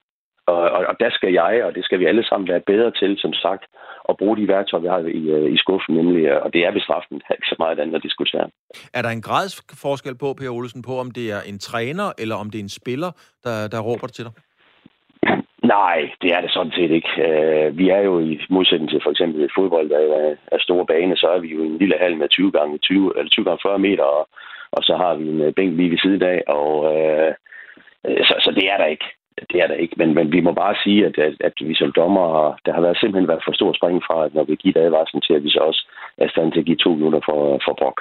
Og, 0.51 0.61
og, 0.91 0.95
der 1.01 1.11
skal 1.11 1.33
jeg, 1.33 1.65
og 1.67 1.75
det 1.75 1.85
skal 1.85 1.99
vi 2.01 2.07
alle 2.07 2.25
sammen 2.25 2.49
være 2.49 2.69
bedre 2.73 2.91
til, 2.91 3.19
som 3.19 3.33
sagt, 3.33 3.65
at 4.09 4.17
bruge 4.17 4.37
de 4.37 4.49
værktøjer, 4.49 4.83
vi 4.83 4.89
har 4.89 4.99
i, 4.99 5.25
øh, 5.37 5.53
i 5.55 5.57
skuffen, 5.57 5.95
nemlig, 5.95 6.25
øh, 6.25 6.43
og 6.45 6.53
det 6.53 6.61
er 6.67 6.73
bestraffen, 6.79 7.17
ikke 7.17 7.53
så 7.53 7.57
meget 7.59 7.79
andet 7.79 7.95
at 7.95 8.03
diskutere. 8.03 8.47
Er 8.95 9.03
der 9.03 9.09
en 9.09 9.23
gradsforskel 9.23 10.15
på, 10.19 10.35
Per 10.39 10.51
Olsen, 10.51 10.83
på 10.83 10.95
om 11.05 11.11
det 11.11 11.27
er 11.37 11.43
en 11.51 11.59
træner, 11.59 12.09
eller 12.19 12.37
om 12.37 12.51
det 12.51 12.59
er 12.59 12.67
en 12.69 12.79
spiller, 12.81 13.11
der, 13.45 13.69
der 13.73 13.81
råber 13.81 14.07
det 14.07 14.15
til 14.15 14.25
dig? 14.25 14.35
Nej, 15.77 15.99
det 16.23 16.31
er 16.37 16.41
det 16.41 16.53
sådan 16.53 16.73
set 16.73 16.91
ikke. 16.99 17.13
Uh, 17.27 17.79
vi 17.79 17.89
er 17.89 18.01
jo 18.09 18.21
i 18.21 18.41
modsætning 18.51 18.91
til 18.91 19.01
for 19.03 19.11
eksempel 19.11 19.51
fodbold, 19.57 19.89
der 19.89 19.99
er, 19.99 20.35
er 20.53 20.59
store 20.61 20.87
bane, 20.87 21.17
så 21.17 21.27
er 21.27 21.39
vi 21.39 21.49
jo 21.49 21.63
en 21.63 21.79
lille 21.79 21.97
hal 22.01 22.17
med 22.17 22.29
20 22.29 22.53
gange 22.53 22.79
20, 22.79 23.13
eller 23.19 23.31
20 23.31 23.45
gange 23.45 23.61
40 23.63 23.79
meter, 23.79 24.05
og, 24.05 24.29
og 24.73 24.83
så 24.83 24.97
har 24.97 25.15
vi 25.15 25.29
en 25.29 25.55
bænk 25.55 25.77
lige 25.77 25.91
ved 25.91 25.99
siden 25.99 26.23
af, 26.23 26.43
og 26.47 26.73
uh, 26.93 27.31
så, 28.29 28.35
så 28.45 28.51
det 28.59 28.65
er 28.73 28.77
der 28.77 28.87
ikke 28.87 29.09
det 29.51 29.57
er 29.63 29.67
der 29.67 29.75
ikke. 29.75 29.95
Men, 29.99 30.15
men 30.15 30.33
vi 30.33 30.41
må 30.41 30.53
bare 30.53 30.77
sige, 30.85 31.07
at, 31.07 31.19
at, 31.19 31.35
at 31.41 31.53
vi 31.61 31.75
som 31.75 31.93
dommer, 31.93 32.57
der 32.65 32.73
har 32.73 32.81
været 32.81 32.99
simpelthen 33.01 33.29
været 33.29 33.47
for 33.47 33.53
stor 33.53 33.73
spring 33.73 34.03
fra, 34.07 34.25
at 34.27 34.35
når 34.35 34.45
vi 34.45 34.55
giver 34.55 34.87
advarslen 34.87 35.23
til, 35.23 35.35
at 35.35 35.45
vi 35.45 35.51
så 35.51 35.59
også 35.59 35.83
er 36.19 36.29
stand 36.29 36.53
til 36.53 36.61
at 36.61 36.67
give 36.67 36.77
to 36.85 36.91
minutter 36.95 37.21
for, 37.29 37.61
for 37.65 37.75
brok. 37.81 38.01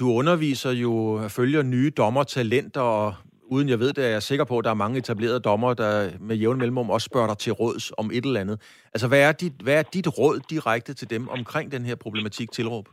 Du 0.00 0.04
underviser 0.20 0.72
jo, 0.84 0.92
følger 1.36 1.62
nye 1.62 1.90
dommertalenter, 1.96 2.80
og 2.80 3.14
uden 3.54 3.68
jeg 3.68 3.78
ved 3.78 3.92
det, 3.92 4.04
er 4.04 4.12
jeg 4.16 4.22
sikker 4.22 4.44
på, 4.44 4.58
at 4.58 4.64
der 4.64 4.70
er 4.70 4.82
mange 4.84 4.98
etablerede 4.98 5.40
dommer, 5.40 5.74
der 5.74 5.92
med 6.20 6.36
jævn 6.36 6.58
mellemrum 6.58 6.90
også 6.90 7.08
spørger 7.10 7.26
dig 7.26 7.38
til 7.38 7.52
råds 7.52 7.92
om 7.98 8.06
et 8.06 8.24
eller 8.24 8.40
andet. 8.40 8.86
Altså, 8.94 9.08
hvad 9.08 9.22
er 9.28 9.32
dit, 9.32 9.52
hvad 9.64 9.76
er 9.78 9.82
dit 9.94 10.18
råd 10.18 10.36
direkte 10.50 10.94
til 10.94 11.10
dem 11.10 11.28
omkring 11.28 11.72
den 11.72 11.84
her 11.88 11.96
problematik 12.04 12.50
tilråb? 12.52 12.86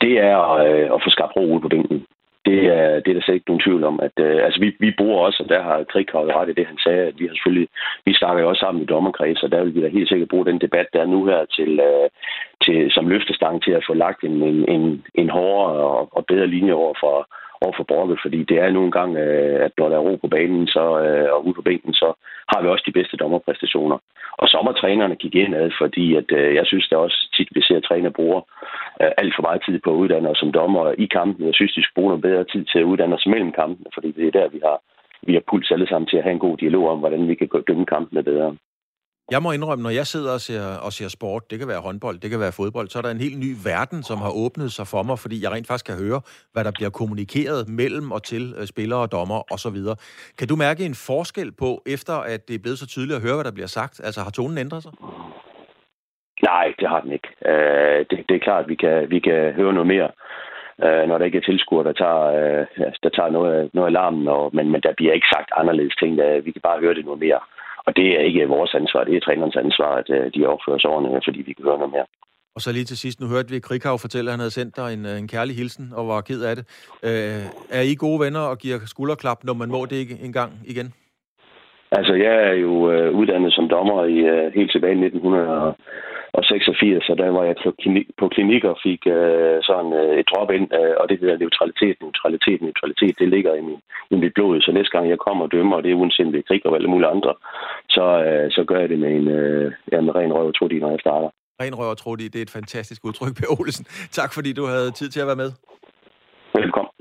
Det 0.00 0.14
er 0.18 0.40
øh, 0.66 0.86
at 0.94 1.00
få 1.04 1.10
skabt 1.10 1.36
ro 1.36 1.42
ud 1.54 1.60
på 1.60 1.68
bænken 1.68 2.06
det 2.48 2.60
er, 2.78 3.00
det 3.00 3.08
er 3.10 3.16
der 3.16 3.24
slet 3.24 3.38
ikke 3.38 3.50
nogen 3.50 3.64
tvivl 3.66 3.84
om. 3.84 4.00
At, 4.06 4.16
øh, 4.26 4.44
altså, 4.46 4.60
vi, 4.60 4.68
vi 4.84 4.90
bruger 4.98 5.18
også, 5.26 5.42
og 5.42 5.48
der 5.48 5.62
har 5.62 5.84
Krighav 5.90 6.24
ret 6.24 6.48
i 6.50 6.58
det, 6.58 6.66
han 6.66 6.78
sagde, 6.84 7.02
at 7.10 7.18
vi 7.20 7.26
har 7.26 7.34
selvfølgelig, 7.34 7.68
vi 8.04 8.12
snakker 8.14 8.42
jo 8.42 8.48
også 8.48 8.60
sammen 8.60 8.82
i 8.82 8.90
dommerkreds, 8.92 9.42
og 9.42 9.52
der 9.52 9.64
vil 9.64 9.74
vi 9.74 9.82
da 9.82 9.88
helt 9.88 10.08
sikkert 10.08 10.28
bruge 10.28 10.46
den 10.46 10.60
debat, 10.60 10.86
der 10.92 11.00
er 11.02 11.12
nu 11.14 11.20
her 11.30 11.44
til, 11.56 11.80
øh, 11.88 12.08
til, 12.64 12.90
som 12.90 13.08
løftestang 13.08 13.62
til 13.62 13.72
at 13.78 13.84
få 13.88 13.94
lagt 13.94 14.20
en, 14.24 14.36
en, 14.42 14.58
en, 14.74 15.04
en 15.14 15.30
hårdere 15.30 15.86
og, 15.98 16.08
og 16.16 16.26
bedre 16.26 16.46
linje 16.46 16.72
over 16.72 16.94
for, 17.00 17.16
over 17.60 17.74
for 17.76 17.84
Brokke, 17.90 18.16
fordi 18.24 18.40
det 18.50 18.58
er 18.58 18.70
nogle 18.70 18.92
gange, 18.98 19.20
øh, 19.20 19.64
at 19.66 19.72
når 19.78 19.88
der 19.88 19.96
er 19.96 20.06
ro 20.08 20.16
på 20.16 20.28
banen 20.28 20.66
så, 20.66 20.84
øh, 21.04 21.28
og 21.34 21.46
ude 21.46 21.54
på 21.54 21.62
bænken, 21.62 21.94
så 21.94 22.08
har 22.50 22.62
vi 22.62 22.68
også 22.68 22.84
de 22.86 22.96
bedste 22.98 23.16
dommerpræstationer. 23.16 23.98
Og 24.42 24.48
sommertrænerne 24.48 25.16
gik 25.16 25.34
ind 25.34 25.54
ad, 25.54 25.70
fordi 25.80 26.16
at, 26.16 26.28
øh, 26.32 26.54
jeg 26.54 26.66
synes, 26.66 26.88
der 26.88 26.96
også 26.96 27.18
tit, 27.36 27.48
vi 27.54 27.62
ser, 27.62 27.76
at 27.76 27.82
træner 27.88 28.10
bruger 28.10 28.40
øh, 29.02 29.10
alt 29.20 29.34
for 29.36 29.42
meget 29.42 29.62
tid 29.66 29.78
på 29.80 29.90
at 29.90 30.00
uddanne 30.02 30.30
os 30.30 30.38
som 30.38 30.52
dommer 30.52 30.94
i 30.98 31.06
kampen. 31.06 31.46
Jeg 31.46 31.54
synes, 31.54 31.72
de 31.72 31.82
skulle 31.82 31.98
bruge 31.98 32.10
noget 32.10 32.26
bedre 32.28 32.44
tid 32.44 32.64
til 32.64 32.78
at 32.78 32.88
uddanne 32.90 33.14
os 33.14 33.26
mellem 33.26 33.52
kampene, 33.52 33.90
fordi 33.94 34.12
det 34.12 34.26
er 34.26 34.40
der, 34.40 34.48
vi 34.48 34.60
har, 34.64 34.78
vi 35.22 35.32
har 35.34 35.42
puls 35.50 35.70
alle 35.70 35.88
sammen 35.88 36.08
til 36.08 36.16
at 36.16 36.22
have 36.22 36.32
en 36.32 36.46
god 36.46 36.56
dialog 36.56 36.88
om, 36.88 36.98
hvordan 36.98 37.28
vi 37.28 37.34
kan 37.34 37.48
dømme 37.68 37.86
kampene 37.86 38.22
bedre. 38.22 38.56
Jeg 39.30 39.42
må 39.42 39.52
indrømme, 39.52 39.82
når 39.82 39.90
jeg 39.90 40.06
sidder 40.06 40.32
og 40.38 40.40
ser, 40.40 40.64
og 40.86 40.92
ser 40.92 41.08
sport, 41.08 41.42
det 41.50 41.58
kan 41.58 41.68
være 41.68 41.80
håndbold, 41.86 42.16
det 42.22 42.30
kan 42.30 42.40
være 42.40 42.58
fodbold, 42.60 42.88
så 42.88 42.98
er 42.98 43.02
der 43.02 43.10
en 43.10 43.24
helt 43.26 43.38
ny 43.44 43.50
verden, 43.70 44.00
som 44.02 44.18
har 44.24 44.32
åbnet 44.44 44.70
sig 44.76 44.86
for 44.92 45.02
mig, 45.08 45.18
fordi 45.24 45.36
jeg 45.44 45.50
rent 45.52 45.66
faktisk 45.66 45.86
kan 45.90 46.02
høre, 46.04 46.20
hvad 46.52 46.62
der 46.64 46.72
bliver 46.78 46.90
kommunikeret 47.00 47.60
mellem 47.80 48.08
og 48.16 48.22
til 48.22 48.44
øh, 48.58 48.66
spillere 48.72 49.00
og 49.06 49.12
dommer 49.16 49.38
osv. 49.54 49.78
Kan 50.38 50.48
du 50.48 50.56
mærke 50.66 50.82
en 50.90 50.96
forskel 51.08 51.50
på, 51.62 51.70
efter 51.94 52.14
at 52.32 52.40
det 52.48 52.54
er 52.54 52.62
blevet 52.64 52.78
så 52.82 52.86
tydeligt 52.86 53.16
at 53.16 53.24
høre, 53.26 53.36
hvad 53.36 53.46
der 53.48 53.56
bliver 53.58 53.72
sagt? 53.78 53.96
Altså 54.06 54.20
har 54.26 54.30
tonen 54.30 54.58
ændret 54.64 54.82
sig? 54.82 54.92
Nej, 56.50 56.66
det 56.80 56.88
har 56.92 57.00
den 57.04 57.12
ikke. 57.12 57.30
Øh, 57.50 57.98
det, 58.10 58.18
det 58.28 58.34
er 58.34 58.46
klart, 58.48 58.64
at 58.64 58.70
vi 58.72 58.76
kan, 58.84 58.96
vi 59.14 59.18
kan 59.28 59.40
høre 59.58 59.72
noget 59.72 59.90
mere, 59.94 60.10
øh, 60.84 61.02
når 61.08 61.18
der 61.18 61.24
ikke 61.24 61.38
er 61.38 61.48
tilskuere, 61.48 61.84
der 61.88 61.96
tager, 62.02 62.22
øh, 62.38 62.66
der 63.02 63.10
tager 63.16 63.30
noget, 63.38 63.70
noget 63.74 63.88
alarmen, 63.88 64.28
og, 64.28 64.50
men, 64.56 64.66
men 64.72 64.80
der 64.86 64.92
bliver 64.96 65.12
ikke 65.12 65.32
sagt 65.34 65.50
anderledes 65.60 65.96
ting. 65.96 66.18
Der, 66.18 66.40
vi 66.40 66.50
kan 66.52 66.62
bare 66.68 66.80
høre 66.80 66.94
det 66.94 67.04
noget 67.04 67.20
mere. 67.20 67.40
Og 67.88 67.96
det 67.96 68.08
er 68.16 68.22
ikke 68.28 68.48
vores 68.56 68.74
ansvar, 68.74 69.04
det 69.04 69.16
er 69.16 69.20
trænerens 69.20 69.56
ansvar, 69.56 69.92
at 70.00 70.08
øh, 70.16 70.24
de 70.34 70.46
opfører 70.46 70.78
sig 70.78 70.90
ordentligt, 70.90 71.26
fordi 71.28 71.40
vi 71.48 71.52
kan 71.52 71.64
høre 71.64 71.78
noget 71.78 71.92
mere. 71.96 72.06
Og 72.56 72.60
så 72.62 72.72
lige 72.72 72.84
til 72.90 72.98
sidst, 72.98 73.20
nu 73.20 73.26
hørte 73.34 73.50
vi 73.52 73.58
Krikhav 73.60 73.98
fortælle, 73.98 74.28
at 74.28 74.34
han 74.34 74.40
havde 74.44 74.58
sendt 74.58 74.76
dig 74.76 74.88
en, 74.96 75.04
øh, 75.10 75.18
en 75.22 75.28
kærlig 75.34 75.54
hilsen 75.56 75.86
og 75.98 76.08
var 76.08 76.20
ked 76.20 76.40
af 76.50 76.54
det. 76.56 76.64
Øh, 77.08 77.44
er 77.78 77.84
I 77.92 77.94
gode 78.04 78.20
venner 78.24 78.44
og 78.52 78.58
giver 78.58 78.78
skulderklap, 78.92 79.44
når 79.44 79.54
man 79.62 79.70
må 79.74 79.80
det 79.90 79.96
ikke 80.02 80.16
engang 80.28 80.52
igen? 80.72 80.88
Altså, 81.98 82.14
jeg 82.14 82.34
er 82.48 82.54
jo 82.66 82.72
øh, 82.92 83.08
uddannet 83.18 83.52
som 83.52 83.68
dommer 83.68 84.04
i 84.04 84.18
øh, 84.32 84.52
helt 84.54 84.72
tilbage 84.72 84.94
i 84.94 85.04
1900 85.04 85.74
og 86.38 86.44
86, 86.44 87.08
og 87.10 87.16
der 87.22 87.28
var 87.36 87.44
jeg 87.48 87.56
på 87.64 87.70
klinik, 87.80 88.06
på 88.20 88.26
klinik 88.34 88.62
og 88.70 88.76
fik 88.86 89.02
øh, 89.16 89.56
sådan 89.68 89.92
øh, 90.00 90.12
et 90.20 90.26
drop 90.30 90.50
ind, 90.56 90.66
øh, 90.78 90.94
og 91.00 91.04
det 91.08 91.16
hedder 91.20 91.42
neutralitet, 91.42 91.96
neutralitet, 92.04 92.58
neutralitet, 92.66 93.14
det 93.20 93.28
ligger 93.34 93.52
i, 93.60 93.62
min, 93.68 93.80
i 94.14 94.16
mit 94.22 94.34
blod, 94.36 94.60
så 94.60 94.70
næste 94.72 94.94
gang 94.94 95.06
jeg 95.08 95.24
kommer 95.26 95.42
og 95.44 95.52
dømmer, 95.54 95.76
og 95.76 95.82
det 95.82 95.90
er 95.90 96.00
uanset 96.00 96.26
om 96.26 96.32
det 96.32 96.42
er 96.42 96.48
krig 96.50 96.62
og 96.66 96.76
alle 96.76 96.90
mulige 96.92 97.12
andre, 97.14 97.32
så, 97.96 98.04
øh, 98.26 98.46
så 98.56 98.60
gør 98.68 98.78
jeg 98.80 98.88
det 98.92 98.98
med 99.04 99.12
en, 99.18 99.28
øh, 99.38 99.72
ja, 99.92 100.00
med 100.00 100.14
ren 100.18 100.32
røv 100.36 100.46
og 100.52 100.56
trudi, 100.58 100.78
når 100.80 100.90
jeg 100.90 101.04
starter. 101.06 101.30
Ren 101.62 101.74
røv 101.78 101.90
og 101.90 101.98
trudi, 101.98 102.24
det 102.32 102.38
er 102.38 102.46
et 102.48 102.56
fantastisk 102.58 103.00
udtryk, 103.08 103.34
Per 103.38 103.50
Olsen. 103.60 103.84
Tak 104.18 104.30
fordi 104.36 104.50
du 104.52 104.64
havde 104.72 104.90
tid 104.90 105.08
til 105.08 105.20
at 105.20 105.26
være 105.30 105.42
med. 105.44 105.50
Velkommen. 106.60 106.97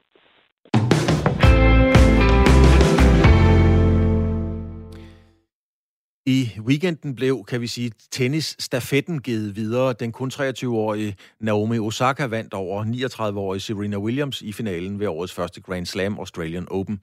I 6.29 6.51
weekenden 6.59 7.15
blev, 7.15 7.45
kan 7.47 7.61
vi 7.61 7.67
sige, 7.67 7.91
tennisstafetten 8.11 9.21
givet 9.21 9.55
videre. 9.55 9.93
Den 9.93 10.11
kun 10.11 10.31
23-årige 10.33 11.15
Naomi 11.39 11.79
Osaka 11.79 12.25
vandt 12.25 12.53
over 12.53 12.83
39-årige 12.83 13.59
Serena 13.59 13.97
Williams 13.97 14.41
i 14.41 14.51
finalen 14.51 14.99
ved 14.99 15.07
årets 15.07 15.33
første 15.33 15.61
Grand 15.61 15.85
Slam 15.85 16.19
Australian 16.19 16.67
Open. 16.71 16.99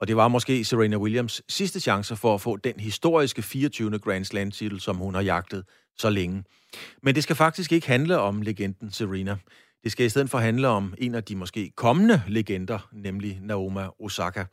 Og 0.00 0.08
det 0.08 0.16
var 0.16 0.28
måske 0.28 0.64
Serena 0.64 0.96
Williams 0.96 1.42
sidste 1.48 1.80
chance 1.80 2.16
for 2.16 2.34
at 2.34 2.40
få 2.40 2.56
den 2.56 2.80
historiske 2.80 3.42
24. 3.42 3.98
Grand 3.98 4.24
Slam-titel, 4.24 4.80
som 4.80 4.96
hun 4.96 5.14
har 5.14 5.22
jagtet 5.22 5.64
så 5.98 6.10
længe. 6.10 6.44
Men 7.02 7.14
det 7.14 7.22
skal 7.22 7.36
faktisk 7.36 7.72
ikke 7.72 7.86
handle 7.86 8.18
om 8.18 8.42
legenden 8.42 8.90
Serena. 8.92 9.36
Det 9.84 9.92
skal 9.92 10.06
i 10.06 10.08
stedet 10.08 10.30
for 10.30 10.38
handle 10.38 10.68
om 10.68 10.94
en 10.98 11.14
af 11.14 11.24
de 11.24 11.36
måske 11.36 11.72
kommende 11.76 12.22
legender, 12.28 12.88
nemlig 12.92 13.38
Naomi 13.42 13.80
Osaka. 14.00 14.44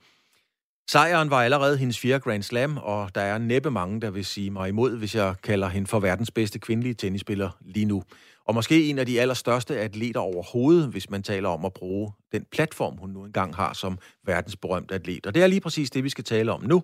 Sejren 0.91 1.29
var 1.29 1.43
allerede 1.43 1.77
hendes 1.77 1.99
fjerde 1.99 2.19
Grand 2.19 2.43
Slam, 2.43 2.77
og 2.77 3.15
der 3.15 3.21
er 3.21 3.37
næppe 3.37 3.71
mange, 3.71 4.01
der 4.01 4.09
vil 4.09 4.25
sige 4.25 4.49
mig 4.49 4.69
imod, 4.69 4.97
hvis 4.97 5.15
jeg 5.15 5.35
kalder 5.43 5.67
hende 5.67 5.87
for 5.87 5.99
verdens 5.99 6.31
bedste 6.31 6.59
kvindelige 6.59 6.93
tennisspiller 6.93 7.49
lige 7.61 7.85
nu. 7.85 8.03
Og 8.45 8.53
måske 8.53 8.89
en 8.89 8.99
af 8.99 9.05
de 9.05 9.21
allerstørste 9.21 9.79
atleter 9.79 10.19
overhovedet, 10.19 10.87
hvis 10.87 11.09
man 11.09 11.23
taler 11.23 11.49
om 11.49 11.65
at 11.65 11.73
bruge 11.73 12.11
den 12.31 12.45
platform, 12.51 12.97
hun 12.97 13.09
nu 13.09 13.25
engang 13.25 13.55
har 13.55 13.73
som 13.73 13.99
verdensberømt 14.25 14.91
atlet. 14.91 15.25
Og 15.25 15.35
det 15.35 15.43
er 15.43 15.47
lige 15.47 15.61
præcis 15.61 15.89
det, 15.89 16.03
vi 16.03 16.09
skal 16.09 16.23
tale 16.23 16.51
om 16.51 16.63
nu. 16.63 16.83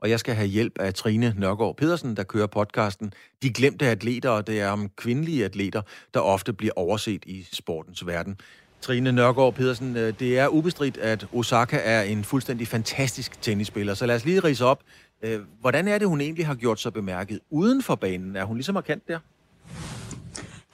Og 0.00 0.10
jeg 0.10 0.20
skal 0.20 0.34
have 0.34 0.48
hjælp 0.48 0.78
af 0.78 0.94
Trine 0.94 1.34
Nørgaard 1.38 1.76
Pedersen, 1.76 2.16
der 2.16 2.22
kører 2.22 2.46
podcasten 2.46 3.12
De 3.42 3.52
Glemte 3.52 3.86
Atleter, 3.86 4.30
og 4.30 4.46
det 4.46 4.60
er 4.60 4.68
om 4.68 4.88
kvindelige 4.96 5.44
atleter, 5.44 5.82
der 6.14 6.20
ofte 6.20 6.52
bliver 6.52 6.72
overset 6.76 7.24
i 7.24 7.48
sportens 7.52 8.06
verden. 8.06 8.36
Trine 8.80 9.12
Nørgaard 9.12 9.54
Pedersen, 9.54 9.96
øh, 9.96 10.12
det 10.18 10.38
er 10.38 10.48
ubestridt, 10.48 10.96
at 10.96 11.26
Osaka 11.32 11.80
er 11.84 12.02
en 12.02 12.24
fuldstændig 12.24 12.68
fantastisk 12.68 13.42
tennisspiller. 13.42 13.94
Så 13.94 14.06
lad 14.06 14.16
os 14.16 14.24
lige 14.24 14.40
rise 14.40 14.64
op. 14.64 14.80
Øh, 15.22 15.40
hvordan 15.60 15.88
er 15.88 15.98
det, 15.98 16.08
hun 16.08 16.20
egentlig 16.20 16.46
har 16.46 16.54
gjort 16.54 16.80
sig 16.80 16.92
bemærket 16.92 17.40
uden 17.50 17.82
for 17.82 17.94
banen? 17.94 18.36
Er 18.36 18.44
hun 18.44 18.56
ligesom 18.56 18.74
markant 18.74 19.08
der? 19.08 19.18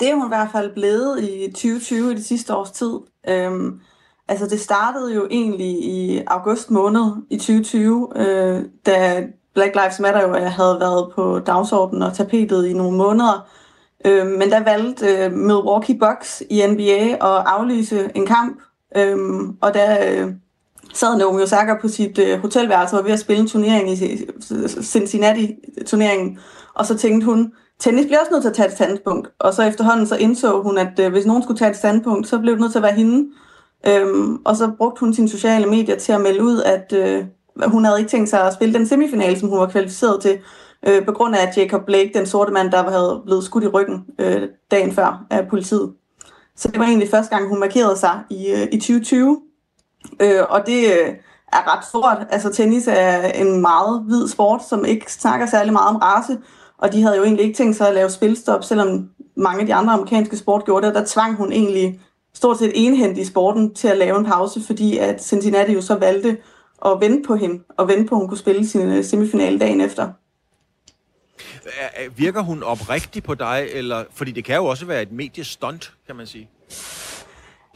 Det 0.00 0.10
er 0.10 0.14
hun 0.14 0.26
i 0.26 0.28
hvert 0.28 0.48
fald 0.52 0.74
blevet 0.74 1.22
i 1.22 1.50
2020, 1.52 2.12
i 2.12 2.14
det 2.14 2.24
sidste 2.24 2.54
års 2.54 2.70
tid. 2.70 2.98
Øhm, 3.28 3.80
altså 4.28 4.46
det 4.46 4.60
startede 4.60 5.14
jo 5.14 5.28
egentlig 5.30 5.84
i 5.84 6.22
august 6.26 6.70
måned 6.70 7.12
i 7.30 7.36
2020, 7.36 8.08
øh, 8.16 8.64
da 8.86 9.26
Black 9.54 9.74
Lives 9.74 10.00
Matter 10.00 10.22
jo 10.22 10.36
øh, 10.36 10.42
havde 10.42 10.80
været 10.80 11.12
på 11.14 11.38
dagsordenen 11.38 12.02
og 12.02 12.14
tapetet 12.14 12.66
i 12.66 12.72
nogle 12.72 12.96
måneder. 12.96 13.48
Øh, 14.04 14.26
men 14.26 14.50
der 14.50 14.64
valgte 14.64 15.06
øh, 15.06 15.32
Milwaukee 15.32 15.98
Bucks 15.98 16.42
i 16.50 16.66
NBA 16.66 17.12
at 17.12 17.44
aflyse 17.46 18.10
en 18.14 18.26
kamp, 18.26 18.60
øh, 18.96 19.18
og 19.60 19.74
der 19.74 19.96
øh, 20.10 20.32
sad 20.94 21.18
Naomi 21.18 21.42
Osaka 21.42 21.74
på 21.80 21.88
sit 21.88 22.18
øh, 22.18 22.38
hotelværelse 22.38 22.94
og 22.94 22.98
var 22.98 23.02
ved 23.02 23.12
at 23.12 23.20
spille 23.20 23.42
en 23.42 23.48
turnering 23.48 23.90
i 23.90 24.26
Cincinnati-turneringen, 24.82 26.38
og 26.74 26.86
så 26.86 26.98
tænkte 26.98 27.24
hun, 27.24 27.52
tennis 27.78 28.06
bliver 28.06 28.20
også 28.20 28.32
nødt 28.32 28.42
til 28.42 28.50
at 28.50 28.56
tage 28.56 28.68
et 28.68 28.74
standpunkt, 28.74 29.28
og 29.38 29.54
så 29.54 29.62
efterhånden 29.62 30.06
så 30.06 30.16
indså 30.16 30.62
hun, 30.62 30.78
at 30.78 30.98
øh, 31.00 31.12
hvis 31.12 31.26
nogen 31.26 31.42
skulle 31.42 31.58
tage 31.58 31.70
et 31.70 31.76
standpunkt, 31.76 32.28
så 32.28 32.38
blev 32.38 32.52
det 32.52 32.60
nødt 32.60 32.72
til 32.72 32.78
at 32.78 32.82
være 32.82 32.94
hende. 32.94 33.28
Øhm, 33.86 34.38
og 34.44 34.56
så 34.56 34.70
brugte 34.78 35.00
hun 35.00 35.14
sine 35.14 35.28
sociale 35.28 35.66
medier 35.66 35.96
til 35.98 36.12
at 36.12 36.20
melde 36.20 36.42
ud, 36.42 36.62
at 36.62 36.92
øh, 36.92 37.24
hun 37.66 37.84
havde 37.84 37.98
ikke 37.98 38.10
tænkt 38.10 38.28
sig 38.28 38.46
at 38.46 38.54
spille 38.54 38.74
den 38.74 38.86
semifinal, 38.86 39.40
som 39.40 39.48
hun 39.48 39.58
var 39.58 39.68
kvalificeret 39.68 40.22
til, 40.22 40.38
øh, 40.86 41.04
på 41.04 41.12
grund 41.12 41.36
af 41.36 41.46
at 41.46 41.58
Jacob 41.58 41.84
Blake, 41.86 42.10
den 42.14 42.26
sorte 42.26 42.52
mand, 42.52 42.70
der 42.70 42.90
havde 42.90 43.22
blevet 43.24 43.44
skudt 43.44 43.64
i 43.64 43.68
ryggen 43.68 44.04
øh, 44.18 44.42
dagen 44.70 44.92
før 44.92 45.26
af 45.30 45.48
politiet. 45.48 45.92
Så 46.56 46.68
det 46.68 46.78
var 46.78 46.84
egentlig 46.84 47.10
første 47.10 47.36
gang, 47.36 47.48
hun 47.48 47.60
markerede 47.60 47.96
sig 47.96 48.20
i, 48.30 48.50
øh, 48.52 48.68
i 48.72 48.78
2020. 48.78 49.40
Øh, 50.20 50.40
og 50.48 50.66
det 50.66 50.84
øh, 50.84 51.14
er 51.52 51.76
ret 51.76 51.84
stort. 51.84 52.26
Altså 52.30 52.52
tennis 52.52 52.88
er 52.88 53.22
en 53.22 53.60
meget 53.60 54.02
hvid 54.06 54.28
sport, 54.28 54.68
som 54.68 54.84
ikke 54.84 55.12
snakker 55.12 55.46
særlig 55.46 55.72
meget 55.72 55.88
om 55.88 55.96
race. 55.96 56.38
Og 56.78 56.92
de 56.92 57.02
havde 57.02 57.16
jo 57.16 57.24
egentlig 57.24 57.46
ikke 57.46 57.56
tænkt 57.56 57.76
sig 57.76 57.88
at 57.88 57.94
lave 57.94 58.10
spilstop, 58.10 58.64
selvom 58.64 59.10
mange 59.36 59.60
af 59.60 59.66
de 59.66 59.74
andre 59.74 59.92
amerikanske 59.92 60.36
sport 60.36 60.64
gjorde 60.64 60.86
det. 60.86 60.94
Der 60.94 61.04
tvang 61.06 61.36
hun 61.36 61.52
egentlig 61.52 62.00
stort 62.34 62.58
set 62.58 62.72
enhændigt 62.74 63.26
i 63.26 63.30
sporten 63.30 63.74
til 63.74 63.88
at 63.88 63.98
lave 63.98 64.18
en 64.18 64.24
pause, 64.24 64.62
fordi 64.66 64.98
at 64.98 65.24
Cincinnati 65.24 65.72
jo 65.72 65.82
så 65.82 65.94
valgte 65.94 66.36
at 66.84 67.00
vente 67.00 67.26
på 67.26 67.34
hende, 67.34 67.62
og 67.76 67.88
vente 67.88 68.08
på, 68.08 68.14
at 68.14 68.18
hun 68.20 68.28
kunne 68.28 68.38
spille 68.38 68.66
sin 68.66 68.88
øh, 68.88 69.04
semifinale 69.04 69.58
dagen 69.58 69.80
efter. 69.80 70.08
Virker 72.16 72.40
hun 72.40 72.62
oprigtig 72.62 73.22
på 73.22 73.34
dig, 73.34 73.68
eller 73.72 74.04
fordi 74.14 74.30
det 74.30 74.44
kan 74.44 74.56
jo 74.56 74.64
også 74.64 74.86
være 74.86 75.02
et 75.02 75.12
mediestunt, 75.12 75.92
kan 76.06 76.16
man 76.16 76.26
sige? 76.26 76.48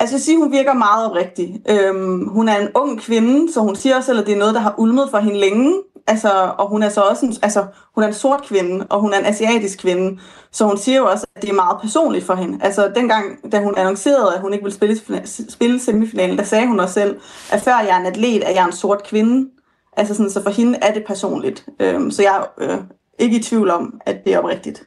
Altså 0.01 0.15
jeg 0.17 0.21
siger, 0.21 0.39
hun 0.39 0.53
virker 0.53 0.73
meget 0.73 1.07
oprigtig. 1.07 1.61
Øhm, 1.69 2.29
hun 2.29 2.49
er 2.49 2.59
en 2.59 2.69
ung 2.75 3.01
kvinde, 3.01 3.53
så 3.53 3.61
hun 3.61 3.77
siger 3.77 3.97
også, 3.97 4.21
at 4.21 4.27
det 4.27 4.33
er 4.33 4.39
noget, 4.39 4.55
der 4.55 4.61
har 4.61 4.75
ulmet 4.79 5.11
for 5.11 5.19
hende 5.19 5.41
længe. 5.41 5.83
Altså, 6.07 6.55
og 6.59 6.69
hun 6.69 6.83
er 6.83 6.89
så 6.89 7.01
også 7.01 7.27
en, 7.27 7.35
altså, 7.43 7.67
hun 7.95 8.05
er 8.05 8.09
en 8.09 8.15
sort 8.15 8.43
kvinde, 8.43 8.87
og 8.91 9.01
hun 9.01 9.13
er 9.13 9.19
en 9.19 9.27
asiatisk 9.27 9.79
kvinde. 9.79 10.21
Så 10.53 10.65
hun 10.65 10.79
siger 10.79 10.99
jo 10.99 11.07
også, 11.07 11.27
at 11.37 11.43
det 11.43 11.51
er 11.51 11.55
meget 11.55 11.81
personligt 11.81 12.25
for 12.25 12.35
hende. 12.35 12.59
Altså 12.65 12.93
dengang, 12.95 13.53
da 13.53 13.61
hun 13.61 13.75
annoncerede, 13.77 14.35
at 14.35 14.41
hun 14.41 14.53
ikke 14.53 14.65
ville 14.65 14.77
spille, 14.77 15.27
spille 15.49 15.81
semifinalen, 15.81 16.39
der 16.39 16.45
sagde 16.45 16.67
hun 16.67 16.81
også 16.81 16.95
selv, 16.95 17.21
at 17.53 17.63
før 17.63 17.79
jeg 17.79 17.91
er 17.91 18.01
en 18.01 18.07
atlet, 18.07 18.49
er 18.49 18.53
jeg 18.53 18.65
en 18.65 18.73
sort 18.73 19.03
kvinde. 19.05 19.51
Altså 19.97 20.15
sådan, 20.15 20.31
så 20.31 20.43
for 20.43 20.51
hende 20.51 20.79
er 20.83 20.95
det 20.95 21.05
personligt. 21.07 21.67
Øhm, 21.81 22.11
så 22.11 22.23
jeg 22.23 22.47
øh, 22.59 22.79
ikke 23.19 23.37
i 23.37 23.43
tvivl 23.43 23.71
om, 23.71 24.01
at 24.07 24.25
det 24.25 24.35
er 24.35 24.39
oprigtigt. 24.39 24.83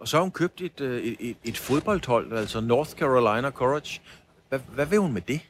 Og 0.00 0.08
så 0.08 0.16
har 0.16 0.22
hun 0.22 0.30
købt 0.30 0.60
et, 0.60 0.80
øh, 0.80 1.14
et, 1.20 1.36
et, 1.44 1.58
fodboldhold, 1.58 2.32
altså 2.32 2.60
North 2.60 2.90
Carolina 2.90 3.50
Courage. 3.50 4.00
Hvad, 4.48 4.58
hvad 4.74 4.86
vil 4.86 4.98
hun 4.98 5.12
med 5.12 5.22
det? 5.28 5.40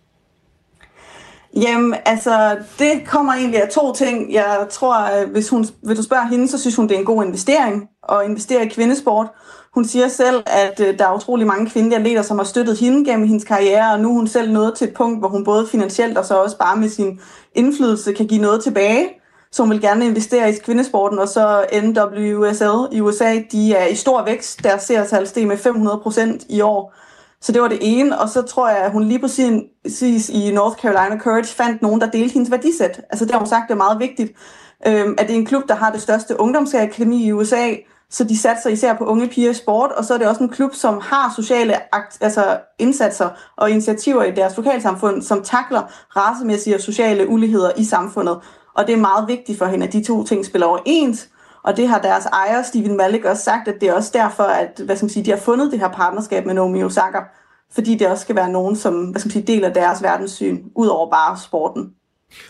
Jamen, 1.56 1.94
altså, 2.04 2.58
det 2.78 3.02
kommer 3.06 3.32
egentlig 3.32 3.62
af 3.62 3.68
to 3.68 3.92
ting. 3.92 4.32
Jeg 4.32 4.66
tror, 4.70 5.26
hvis, 5.26 5.48
hun, 5.48 5.66
hvis 5.82 5.98
du 5.98 6.02
spørger 6.02 6.26
hende, 6.26 6.48
så 6.48 6.60
synes 6.60 6.76
hun, 6.76 6.88
det 6.88 6.94
er 6.94 6.98
en 6.98 7.04
god 7.04 7.24
investering 7.24 7.88
at 8.08 8.18
investere 8.24 8.66
i 8.66 8.68
kvindesport. 8.68 9.26
Hun 9.74 9.84
siger 9.84 10.08
selv, 10.08 10.42
at 10.46 10.80
øh, 10.80 10.98
der 10.98 11.06
er 11.08 11.14
utrolig 11.14 11.46
mange 11.46 11.70
kvindelige 11.70 11.98
atleter, 11.98 12.22
som 12.22 12.38
har 12.38 12.44
støttet 12.44 12.78
hende 12.78 13.10
gennem 13.10 13.28
hendes 13.28 13.44
karriere, 13.44 13.92
og 13.92 14.00
nu 14.00 14.08
er 14.08 14.14
hun 14.14 14.28
selv 14.28 14.52
nået 14.52 14.74
til 14.74 14.88
et 14.88 14.94
punkt, 14.94 15.18
hvor 15.18 15.28
hun 15.28 15.44
både 15.44 15.66
finansielt 15.66 16.18
og 16.18 16.24
så 16.24 16.34
også 16.34 16.58
bare 16.58 16.76
med 16.76 16.88
sin 16.88 17.20
indflydelse 17.54 18.12
kan 18.12 18.26
give 18.26 18.40
noget 18.40 18.62
tilbage. 18.62 19.08
Så 19.54 19.62
hun 19.62 19.70
vil 19.70 19.80
gerne 19.80 20.06
investere 20.06 20.50
i 20.50 20.52
kvindesporten, 20.64 21.18
og 21.18 21.28
så 21.28 21.64
NWSL 21.82 22.96
i 22.96 23.00
USA, 23.00 23.42
de 23.52 23.74
er 23.74 23.86
i 23.86 23.94
stor 23.94 24.24
vækst. 24.24 24.64
Deres 24.64 24.82
seertal 24.82 25.26
steg 25.26 25.46
med 25.46 25.56
500 25.56 25.98
procent 26.02 26.44
i 26.48 26.60
år. 26.60 26.94
Så 27.40 27.52
det 27.52 27.62
var 27.62 27.68
det 27.68 27.78
ene, 27.80 28.18
og 28.20 28.28
så 28.28 28.42
tror 28.42 28.68
jeg, 28.68 28.78
at 28.78 28.92
hun 28.92 29.04
lige 29.04 29.18
præcis 29.18 30.28
i 30.28 30.50
North 30.52 30.76
Carolina 30.76 31.18
Courage 31.18 31.46
fandt 31.46 31.82
nogen, 31.82 32.00
der 32.00 32.10
delte 32.10 32.32
hendes 32.32 32.50
værdisæt. 32.50 33.00
Altså 33.10 33.24
det 33.24 33.32
har 33.32 33.38
hun 33.38 33.48
sagt, 33.48 33.68
det 33.68 33.74
er 33.74 33.76
meget 33.76 33.98
vigtigt, 33.98 34.32
øhm, 34.86 35.14
at 35.18 35.26
det 35.28 35.34
er 35.34 35.38
en 35.38 35.46
klub, 35.46 35.62
der 35.68 35.74
har 35.74 35.92
det 35.92 36.02
største 36.02 36.40
ungdomsakademi 36.40 37.24
i 37.24 37.32
USA, 37.32 37.74
så 38.10 38.24
de 38.24 38.38
satser 38.38 38.70
især 38.70 38.94
på 38.94 39.04
unge 39.04 39.28
piger 39.28 39.50
i 39.50 39.54
sport, 39.54 39.92
og 39.92 40.04
så 40.04 40.14
er 40.14 40.18
det 40.18 40.26
også 40.26 40.42
en 40.42 40.48
klub, 40.48 40.74
som 40.74 41.00
har 41.02 41.32
sociale 41.36 41.74
altså 42.20 42.58
indsatser 42.78 43.28
og 43.56 43.70
initiativer 43.70 44.22
i 44.22 44.30
deres 44.30 44.56
lokalsamfund, 44.56 45.22
som 45.22 45.42
takler 45.42 45.82
racemæssige 46.16 46.76
og 46.76 46.80
sociale 46.80 47.28
uligheder 47.28 47.70
i 47.76 47.84
samfundet. 47.84 48.38
Og 48.74 48.86
det 48.86 48.92
er 48.92 48.98
meget 48.98 49.28
vigtigt 49.28 49.58
for 49.58 49.66
hende, 49.66 49.86
at 49.86 49.92
de 49.92 50.04
to 50.04 50.24
ting 50.24 50.44
spiller 50.44 50.66
overens, 50.66 51.28
og 51.62 51.76
det 51.76 51.88
har 51.88 52.00
deres 52.00 52.26
ejer, 52.26 52.62
Steven 52.62 52.96
Malik, 52.96 53.24
også 53.24 53.42
sagt, 53.42 53.68
at 53.68 53.74
det 53.80 53.88
er 53.88 53.92
også 53.92 54.10
derfor, 54.14 54.42
at 54.42 54.80
hvad 54.84 54.96
skal 54.96 55.04
man 55.04 55.10
sige, 55.10 55.24
de 55.24 55.30
har 55.30 55.38
fundet 55.38 55.72
det 55.72 55.80
her 55.80 55.88
partnerskab 55.88 56.46
med 56.46 56.54
Naomi 56.54 56.82
Osaka, 56.82 57.18
fordi 57.72 57.94
det 57.94 58.08
også 58.08 58.22
skal 58.22 58.36
være 58.36 58.50
nogen, 58.50 58.76
som 58.76 59.04
hvad 59.04 59.20
skal 59.20 59.28
man 59.28 59.32
sige, 59.32 59.46
deler 59.46 59.72
deres 59.72 60.02
verdenssyn, 60.02 60.62
ud 60.74 60.86
over 60.86 61.10
bare 61.10 61.38
sporten. 61.38 61.94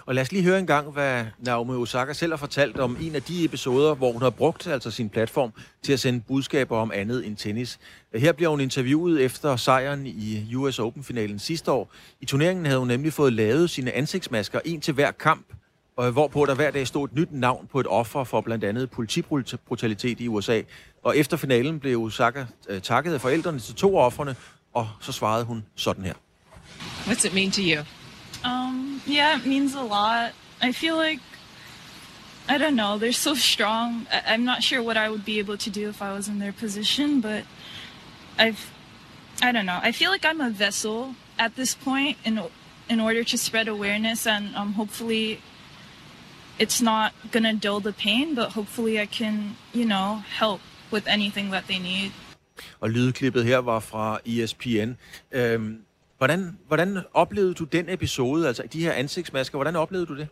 Og 0.06 0.14
lad 0.14 0.22
os 0.22 0.32
lige 0.32 0.44
høre 0.44 0.58
en 0.58 0.66
gang, 0.66 0.90
hvad 0.90 1.24
Naomi 1.38 1.72
Osaka 1.72 2.12
selv 2.12 2.32
har 2.32 2.36
fortalt 2.36 2.78
om 2.78 2.96
en 3.00 3.14
af 3.14 3.22
de 3.22 3.44
episoder, 3.44 3.94
hvor 3.94 4.12
hun 4.12 4.22
har 4.22 4.30
brugt 4.30 4.66
altså 4.66 4.90
sin 4.90 5.08
platform 5.08 5.52
til 5.82 5.92
at 5.92 6.00
sende 6.00 6.22
budskaber 6.28 6.76
om 6.76 6.90
andet 6.94 7.26
end 7.26 7.36
tennis. 7.36 7.78
Her 8.14 8.32
bliver 8.32 8.48
hun 8.50 8.60
interviewet 8.60 9.24
efter 9.24 9.56
sejren 9.56 10.06
i 10.06 10.54
US 10.54 10.78
Open-finalen 10.78 11.38
sidste 11.38 11.72
år. 11.72 11.90
I 12.20 12.26
turneringen 12.26 12.66
havde 12.66 12.78
hun 12.78 12.88
nemlig 12.88 13.12
fået 13.12 13.32
lavet 13.32 13.70
sine 13.70 13.92
ansigtsmasker, 13.92 14.60
en 14.64 14.80
til 14.80 14.94
hver 14.94 15.10
kamp, 15.10 15.46
og 15.96 16.10
hvorpå 16.12 16.46
der 16.46 16.54
hver 16.54 16.70
dag 16.70 16.86
stod 16.86 17.08
et 17.08 17.14
nyt 17.14 17.28
navn 17.32 17.68
på 17.72 17.80
et 17.80 17.86
offer 17.86 18.24
for 18.24 18.40
blandt 18.40 18.64
andet 18.64 18.90
politibrutalitet 18.90 20.20
i 20.20 20.28
USA. 20.28 20.62
Og 21.02 21.16
efter 21.16 21.36
finalen 21.36 21.80
blev 21.80 22.02
Osaka 22.02 22.44
øh, 22.68 22.80
takket 22.82 23.14
af 23.14 23.20
forældrene 23.20 23.58
til 23.58 23.74
to 23.74 23.96
offerne, 23.98 24.36
og 24.74 24.88
så 25.00 25.12
svarede 25.12 25.44
hun 25.44 25.64
sådan 25.74 26.04
her. 26.04 26.14
What's 27.06 27.26
it 27.26 27.34
mean 27.34 27.50
to 27.50 27.62
you? 27.62 27.84
Um, 28.44 29.00
yeah, 29.08 29.40
it 29.40 29.46
means 29.46 29.74
a 29.74 29.82
lot. 29.82 30.32
I 30.62 30.72
feel 30.72 30.94
like 31.08 31.20
I 32.48 32.58
don't 32.58 32.74
know, 32.76 32.98
they're 32.98 33.12
so 33.12 33.34
strong. 33.34 34.06
I- 34.12 34.34
I'm 34.34 34.44
not 34.44 34.62
sure 34.62 34.82
what 34.82 34.96
I 34.96 35.08
would 35.08 35.24
be 35.24 35.38
able 35.38 35.56
to 35.58 35.70
do 35.70 35.88
if 35.88 36.02
I 36.02 36.12
was 36.12 36.28
in 36.28 36.38
their 36.38 36.52
position, 36.52 37.20
but 37.20 37.42
I've 38.38 38.60
I 39.42 39.52
don't 39.52 39.66
know. 39.66 39.78
I 39.88 39.92
feel 39.92 40.10
like 40.10 40.24
I'm 40.30 40.40
a 40.40 40.50
vessel 40.50 41.14
at 41.38 41.52
this 41.56 41.74
point 41.74 42.16
in 42.24 42.40
in 42.88 43.00
order 43.00 43.24
to 43.24 43.36
spread 43.38 43.68
awareness 43.68 44.26
and 44.26 44.44
um, 44.56 44.72
hopefully 44.74 45.38
it's 46.58 46.82
not 46.82 47.12
gonna 47.32 47.52
dull 47.52 47.80
the 47.80 47.92
pain, 47.92 48.34
but 48.34 48.44
hopefully 48.44 49.02
I 49.02 49.06
can, 49.06 49.56
you 49.74 49.84
know, 49.84 50.22
help 50.40 50.60
with 50.92 51.06
anything 51.08 51.52
that 51.52 51.64
they 51.68 51.78
need. 51.78 52.10
Og 52.80 52.90
lydklippet 52.90 53.44
her 53.44 53.58
var 53.58 53.80
fra 53.80 54.18
ESPN. 54.26 54.92
Øhm, 55.32 55.78
hvordan, 56.18 56.58
hvordan 56.66 56.98
oplevede 57.14 57.54
du 57.54 57.64
den 57.64 57.88
episode, 57.88 58.48
altså 58.48 58.62
de 58.72 58.80
her 58.80 58.92
ansigtsmasker, 58.92 59.58
hvordan 59.58 59.76
oplevede 59.76 60.06
du 60.06 60.16
det? 60.16 60.28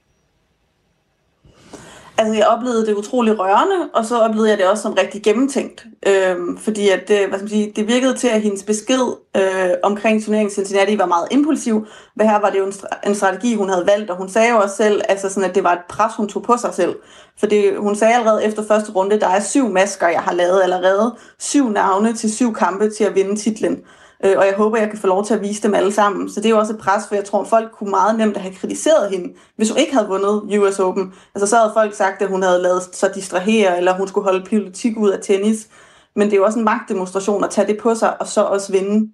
Altså, 2.18 2.34
jeg 2.34 2.46
oplevede 2.46 2.86
det 2.86 2.94
utrolig 2.94 3.38
rørende, 3.38 3.88
og 3.94 4.04
så 4.04 4.18
oplevede 4.18 4.50
jeg 4.50 4.58
det 4.58 4.66
også 4.66 4.82
som 4.82 4.92
rigtig 4.92 5.22
gennemtænkt. 5.22 5.86
Øhm, 6.06 6.58
fordi 6.58 6.88
at, 6.88 7.08
det, 7.08 7.18
hvad 7.18 7.38
skal 7.38 7.40
man 7.40 7.48
sige, 7.48 7.72
det 7.76 7.88
virkede 7.88 8.14
til, 8.14 8.28
at 8.28 8.42
hendes 8.42 8.62
besked 8.62 9.16
øh, 9.36 9.70
omkring 9.82 10.24
turneringen 10.24 10.54
Cincinnati 10.54 10.98
var 10.98 11.06
meget 11.06 11.28
impulsiv. 11.30 11.86
Men 12.16 12.28
her 12.28 12.40
var 12.40 12.50
det 12.50 12.58
jo 12.58 12.66
en, 12.66 12.72
en 13.06 13.14
strategi, 13.14 13.54
hun 13.54 13.68
havde 13.68 13.86
valgt, 13.86 14.10
og 14.10 14.16
hun 14.16 14.28
sagde 14.28 14.50
jo 14.50 14.56
også 14.56 14.76
selv, 14.76 15.02
altså 15.08 15.28
sådan, 15.28 15.48
at 15.48 15.54
det 15.54 15.64
var 15.64 15.72
et 15.72 15.84
pres, 15.88 16.12
hun 16.16 16.28
tog 16.28 16.42
på 16.42 16.56
sig 16.56 16.74
selv. 16.74 16.96
For 17.38 17.46
det, 17.46 17.76
hun 17.78 17.96
sagde 17.96 18.14
allerede 18.14 18.44
efter 18.44 18.66
første 18.68 18.92
runde, 18.92 19.20
der 19.20 19.28
er 19.28 19.40
syv 19.40 19.68
masker, 19.68 20.08
jeg 20.08 20.20
har 20.20 20.32
lavet 20.32 20.62
allerede. 20.62 21.16
Syv 21.38 21.68
navne 21.68 22.12
til 22.12 22.34
syv 22.34 22.54
kampe 22.54 22.90
til 22.90 23.04
at 23.04 23.14
vinde 23.14 23.36
titlen. 23.36 23.78
Øh, 24.24 24.38
og 24.38 24.46
jeg 24.46 24.54
håber, 24.56 24.78
jeg 24.78 24.90
kan 24.90 24.98
få 24.98 25.06
lov 25.06 25.24
til 25.24 25.34
at 25.34 25.42
vise 25.42 25.62
dem 25.62 25.74
alle 25.74 25.92
sammen. 25.92 26.30
Så 26.30 26.40
det 26.40 26.46
er 26.46 26.50
jo 26.50 26.58
også 26.58 26.72
et 26.72 26.78
pres, 26.78 27.08
for 27.08 27.14
jeg 27.14 27.24
tror, 27.24 27.44
folk 27.44 27.72
kunne 27.72 27.90
meget 27.90 28.18
nemt 28.18 28.36
have 28.36 28.54
kritiseret 28.54 29.10
hende, 29.10 29.34
hvis 29.56 29.70
hun 29.70 29.78
ikke 29.78 29.92
havde 29.92 30.08
vundet 30.08 30.58
US 30.58 30.78
Open. 30.78 31.14
Altså 31.34 31.46
så 31.46 31.56
havde 31.56 31.70
folk 31.74 31.94
sagt, 31.94 32.22
at 32.22 32.28
hun 32.28 32.42
havde 32.42 32.62
lavet 32.62 32.82
sig 32.92 33.14
distrahere, 33.14 33.78
eller 33.78 33.94
hun 33.94 34.08
skulle 34.08 34.24
holde 34.24 34.44
politik 34.50 34.96
ud 34.96 35.10
af 35.10 35.18
tennis. 35.22 35.68
Men 36.16 36.26
det 36.26 36.32
er 36.32 36.36
jo 36.36 36.44
også 36.44 36.58
en 36.58 36.64
magtdemonstration 36.64 37.44
at 37.44 37.50
tage 37.50 37.66
det 37.66 37.78
på 37.78 37.94
sig, 37.94 38.20
og 38.20 38.26
så 38.26 38.42
også 38.42 38.72
vinde. 38.72 39.12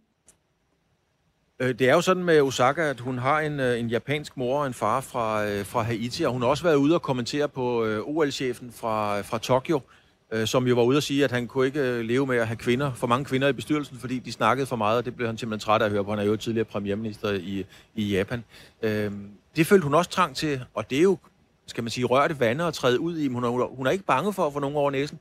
Øh, 1.61 1.79
det 1.79 1.89
er 1.89 1.95
jo 1.95 2.01
sådan 2.01 2.25
med 2.25 2.41
Osaka, 2.41 2.83
at 2.91 3.01
hun 3.01 3.19
har 3.19 3.41
en, 3.41 3.61
øh, 3.61 3.81
en 3.81 3.89
japansk 3.89 4.37
mor 4.37 4.61
og 4.61 4.67
en 4.67 4.75
far 4.75 5.01
fra, 5.01 5.47
øh, 5.47 5.67
fra 5.67 5.83
Haiti, 5.83 6.23
og 6.23 6.33
hun 6.33 6.43
har 6.43 6.49
også 6.49 6.63
været 6.63 6.77
ude 6.77 6.95
og 6.95 7.03
kommentere 7.03 7.49
på 7.49 7.85
øh, 7.85 8.01
OL-chefen 8.07 8.73
fra, 8.73 9.21
fra 9.21 9.39
Tokyo, 9.39 9.77
øh, 9.77 9.98
Øh, 10.33 10.47
som 10.47 10.67
jo 10.67 10.75
var 10.75 10.83
ude 10.83 10.97
at 10.97 11.03
sige, 11.03 11.25
at 11.25 11.33
han 11.33 11.47
kunne 11.47 11.67
ikke 11.67 11.81
øh, 11.81 12.01
leve 12.01 12.27
med 12.27 12.37
at 12.37 12.47
have 12.47 12.57
kvinder, 12.57 12.93
for 12.95 13.07
mange 13.07 13.25
kvinder 13.25 13.49
i 13.49 13.53
bestyrelsen, 13.53 13.99
fordi 13.99 14.19
de 14.19 14.33
snakkede 14.33 14.67
for 14.67 14.77
meget, 14.77 14.99
og 14.99 15.05
det 15.05 15.17
blev 15.17 15.27
han 15.29 15.39
simpelthen 15.39 15.65
træt 15.65 15.83
af 15.83 15.87
at 15.87 15.93
høre 15.93 16.05
på. 16.05 16.11
Han 16.11 16.19
er 16.19 16.25
jo 16.25 16.37
tidligere 16.37 16.65
premierminister 16.65 17.33
i, 17.33 17.67
i 17.95 18.09
Japan. 18.09 18.45
Øh, 18.83 19.13
det 19.57 19.67
følte 19.67 19.85
hun 19.85 19.95
også 19.95 20.11
trang 20.11 20.37
til, 20.37 20.61
og 20.75 20.91
det 20.91 20.99
er 20.99 21.03
jo, 21.03 21.19
skal 21.67 21.85
man 21.85 21.91
sige, 21.91 22.05
rørte 22.05 22.41
vande 22.41 22.67
og 22.67 22.75
træde 22.75 23.01
ud 23.01 23.19
i. 23.19 23.29
Hun 23.29 23.45
er, 23.45 23.77
hun 23.77 23.87
er 23.87 23.91
ikke 23.91 24.05
bange 24.05 24.33
for 24.33 24.47
at 24.47 24.53
få 24.53 24.59
nogen 24.59 24.77
over 24.77 24.91
næsen. 24.91 25.19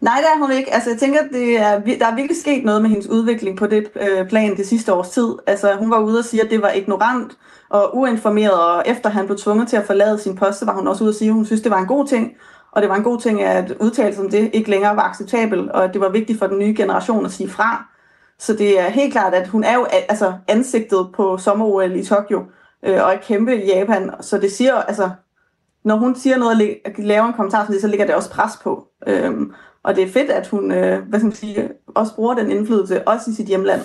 Nej, 0.00 0.18
det 0.20 0.28
er 0.34 0.38
hun 0.38 0.52
ikke. 0.52 0.74
Altså, 0.74 0.90
jeg 0.90 0.98
tænker, 0.98 1.20
det 1.32 1.56
er, 1.56 1.80
der 1.80 2.06
er 2.06 2.14
virkelig 2.14 2.40
sket 2.40 2.64
noget 2.64 2.82
med 2.82 2.90
hendes 2.90 3.06
udvikling 3.06 3.58
på 3.58 3.66
det 3.66 3.90
øh, 4.00 4.28
plan 4.28 4.56
det 4.56 4.66
sidste 4.66 4.92
års 4.92 5.10
tid. 5.10 5.34
Altså, 5.46 5.76
hun 5.76 5.90
var 5.90 5.98
ude 5.98 6.18
og 6.18 6.24
sige, 6.24 6.42
at 6.42 6.50
det 6.50 6.62
var 6.62 6.70
ignorant 6.70 7.32
og 7.68 7.96
uinformeret, 7.96 8.52
og 8.52 8.82
efter 8.86 9.10
han 9.10 9.26
blev 9.26 9.38
tvunget 9.38 9.68
til 9.68 9.76
at 9.76 9.86
forlade 9.86 10.18
sin 10.18 10.36
post, 10.36 10.58
så 10.58 10.64
var 10.64 10.74
hun 10.74 10.88
også 10.88 11.04
ude 11.04 11.10
og 11.10 11.14
sige, 11.14 11.28
at 11.28 11.34
hun 11.34 11.46
synes, 11.46 11.62
det 11.62 11.70
var 11.70 11.78
en 11.78 11.86
god 11.86 12.06
ting, 12.06 12.32
og 12.74 12.82
det 12.82 12.90
var 12.90 12.96
en 12.96 13.02
god 13.02 13.20
ting, 13.20 13.42
at 13.42 13.72
udtalelsen 13.80 14.24
om 14.24 14.30
det 14.30 14.50
ikke 14.52 14.70
længere 14.70 14.96
var 14.96 15.02
acceptabel, 15.02 15.72
og 15.72 15.84
at 15.84 15.92
det 15.92 16.00
var 16.00 16.08
vigtigt 16.08 16.38
for 16.38 16.46
den 16.46 16.58
nye 16.58 16.74
generation 16.76 17.24
at 17.24 17.32
sige 17.32 17.50
fra. 17.50 17.84
Så 18.38 18.52
det 18.52 18.80
er 18.80 18.88
helt 18.88 19.12
klart, 19.12 19.34
at 19.34 19.48
hun 19.48 19.64
er 19.64 19.74
jo 19.74 19.84
altså, 19.84 20.32
ansigtet 20.48 21.08
på 21.14 21.38
sommer 21.38 21.82
i 21.82 22.04
Tokyo, 22.04 22.44
øh, 22.82 23.04
og 23.04 23.12
er 23.12 23.16
kæmpe 23.16 23.62
i 23.62 23.66
Japan. 23.66 24.10
Så 24.20 24.38
det 24.38 24.52
siger 24.52 24.74
altså, 24.74 25.10
når 25.84 25.96
hun 25.96 26.16
siger 26.16 26.36
noget 26.38 26.78
og 26.84 26.92
laver 26.98 27.24
en 27.24 27.32
kommentar 27.32 27.72
så 27.80 27.86
ligger 27.86 28.06
det 28.06 28.14
også 28.14 28.30
pres 28.30 28.52
på. 28.62 28.88
Øhm, 29.06 29.52
og 29.82 29.96
det 29.96 30.04
er 30.04 30.12
fedt, 30.12 30.30
at 30.30 30.46
hun 30.46 30.72
øh, 30.72 31.08
hvad 31.08 31.18
skal 31.18 31.26
man 31.26 31.36
sige, 31.36 31.70
også 31.94 32.14
bruger 32.14 32.34
den 32.34 32.50
indflydelse, 32.50 33.08
også 33.08 33.30
i 33.30 33.34
sit 33.34 33.46
hjemland. 33.46 33.80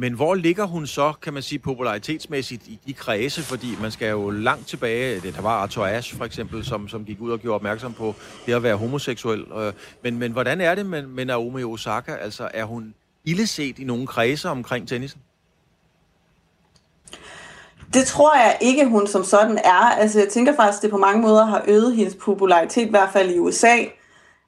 Men 0.00 0.12
hvor 0.12 0.34
ligger 0.34 0.64
hun 0.64 0.86
så, 0.86 1.12
kan 1.22 1.32
man 1.34 1.42
sige, 1.42 1.58
popularitetsmæssigt 1.58 2.66
i 2.66 2.78
de 2.86 2.92
kredse? 2.92 3.42
Fordi 3.42 3.66
man 3.80 3.90
skal 3.90 4.10
jo 4.10 4.30
langt 4.30 4.66
tilbage. 4.66 5.20
Det, 5.20 5.34
der 5.34 5.42
var 5.42 5.50
Arthur 5.50 5.86
Ashe 5.86 6.16
for 6.16 6.24
eksempel, 6.24 6.64
som, 6.64 6.88
som 6.88 7.04
gik 7.04 7.20
ud 7.20 7.30
og 7.30 7.38
gjorde 7.38 7.54
opmærksom 7.54 7.92
på 7.92 8.14
det 8.46 8.52
at 8.52 8.62
være 8.62 8.76
homoseksuel. 8.76 9.40
Øh, 9.40 9.72
men, 10.02 10.18
men 10.18 10.32
hvordan 10.32 10.60
er 10.60 10.74
det 10.74 10.86
med, 10.86 11.06
med 11.06 11.24
Naomi 11.24 11.64
Osaka? 11.64 12.12
Altså, 12.12 12.48
er 12.54 12.64
hun 12.64 12.94
illeset 13.24 13.78
i 13.78 13.84
nogle 13.84 14.06
kredse 14.06 14.48
omkring 14.48 14.88
tennisen? 14.88 15.20
Det 17.94 18.06
tror 18.06 18.36
jeg 18.36 18.58
ikke, 18.60 18.86
hun 18.86 19.06
som 19.06 19.24
sådan 19.24 19.58
er. 19.58 19.90
Altså, 19.98 20.18
jeg 20.18 20.28
tænker 20.28 20.56
faktisk, 20.56 20.78
at 20.78 20.82
det 20.82 20.90
på 20.90 20.96
mange 20.96 21.22
måder 21.22 21.44
har 21.44 21.64
øget 21.68 21.96
hendes 21.96 22.14
popularitet, 22.14 22.86
i 22.86 22.90
hvert 22.90 23.10
fald 23.12 23.30
i 23.30 23.38
USA. 23.38 23.76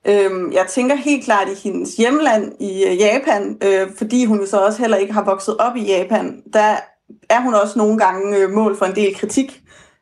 Øhm, 0.09 0.53
jeg 0.53 0.67
tænker 0.69 0.95
helt 0.95 1.25
klart 1.25 1.49
i 1.49 1.69
hendes 1.69 1.97
hjemland 1.97 2.53
i 2.61 2.85
øh, 2.85 2.99
Japan, 2.99 3.59
øh, 3.65 3.89
fordi 3.99 4.25
hun 4.25 4.41
jo 4.41 4.47
så 4.47 4.59
også 4.59 4.79
heller 4.79 4.97
ikke 4.97 5.13
har 5.13 5.25
vokset 5.25 5.57
op 5.57 5.77
i 5.77 5.85
Japan. 5.85 6.43
Der 6.53 6.77
er 7.31 7.41
hun 7.41 7.55
også 7.55 7.79
nogle 7.79 7.99
gange 7.99 8.37
øh, 8.37 8.51
mål 8.51 8.77
for 8.77 8.87
en 8.87 8.97
del 8.97 9.15
kritik 9.15 9.61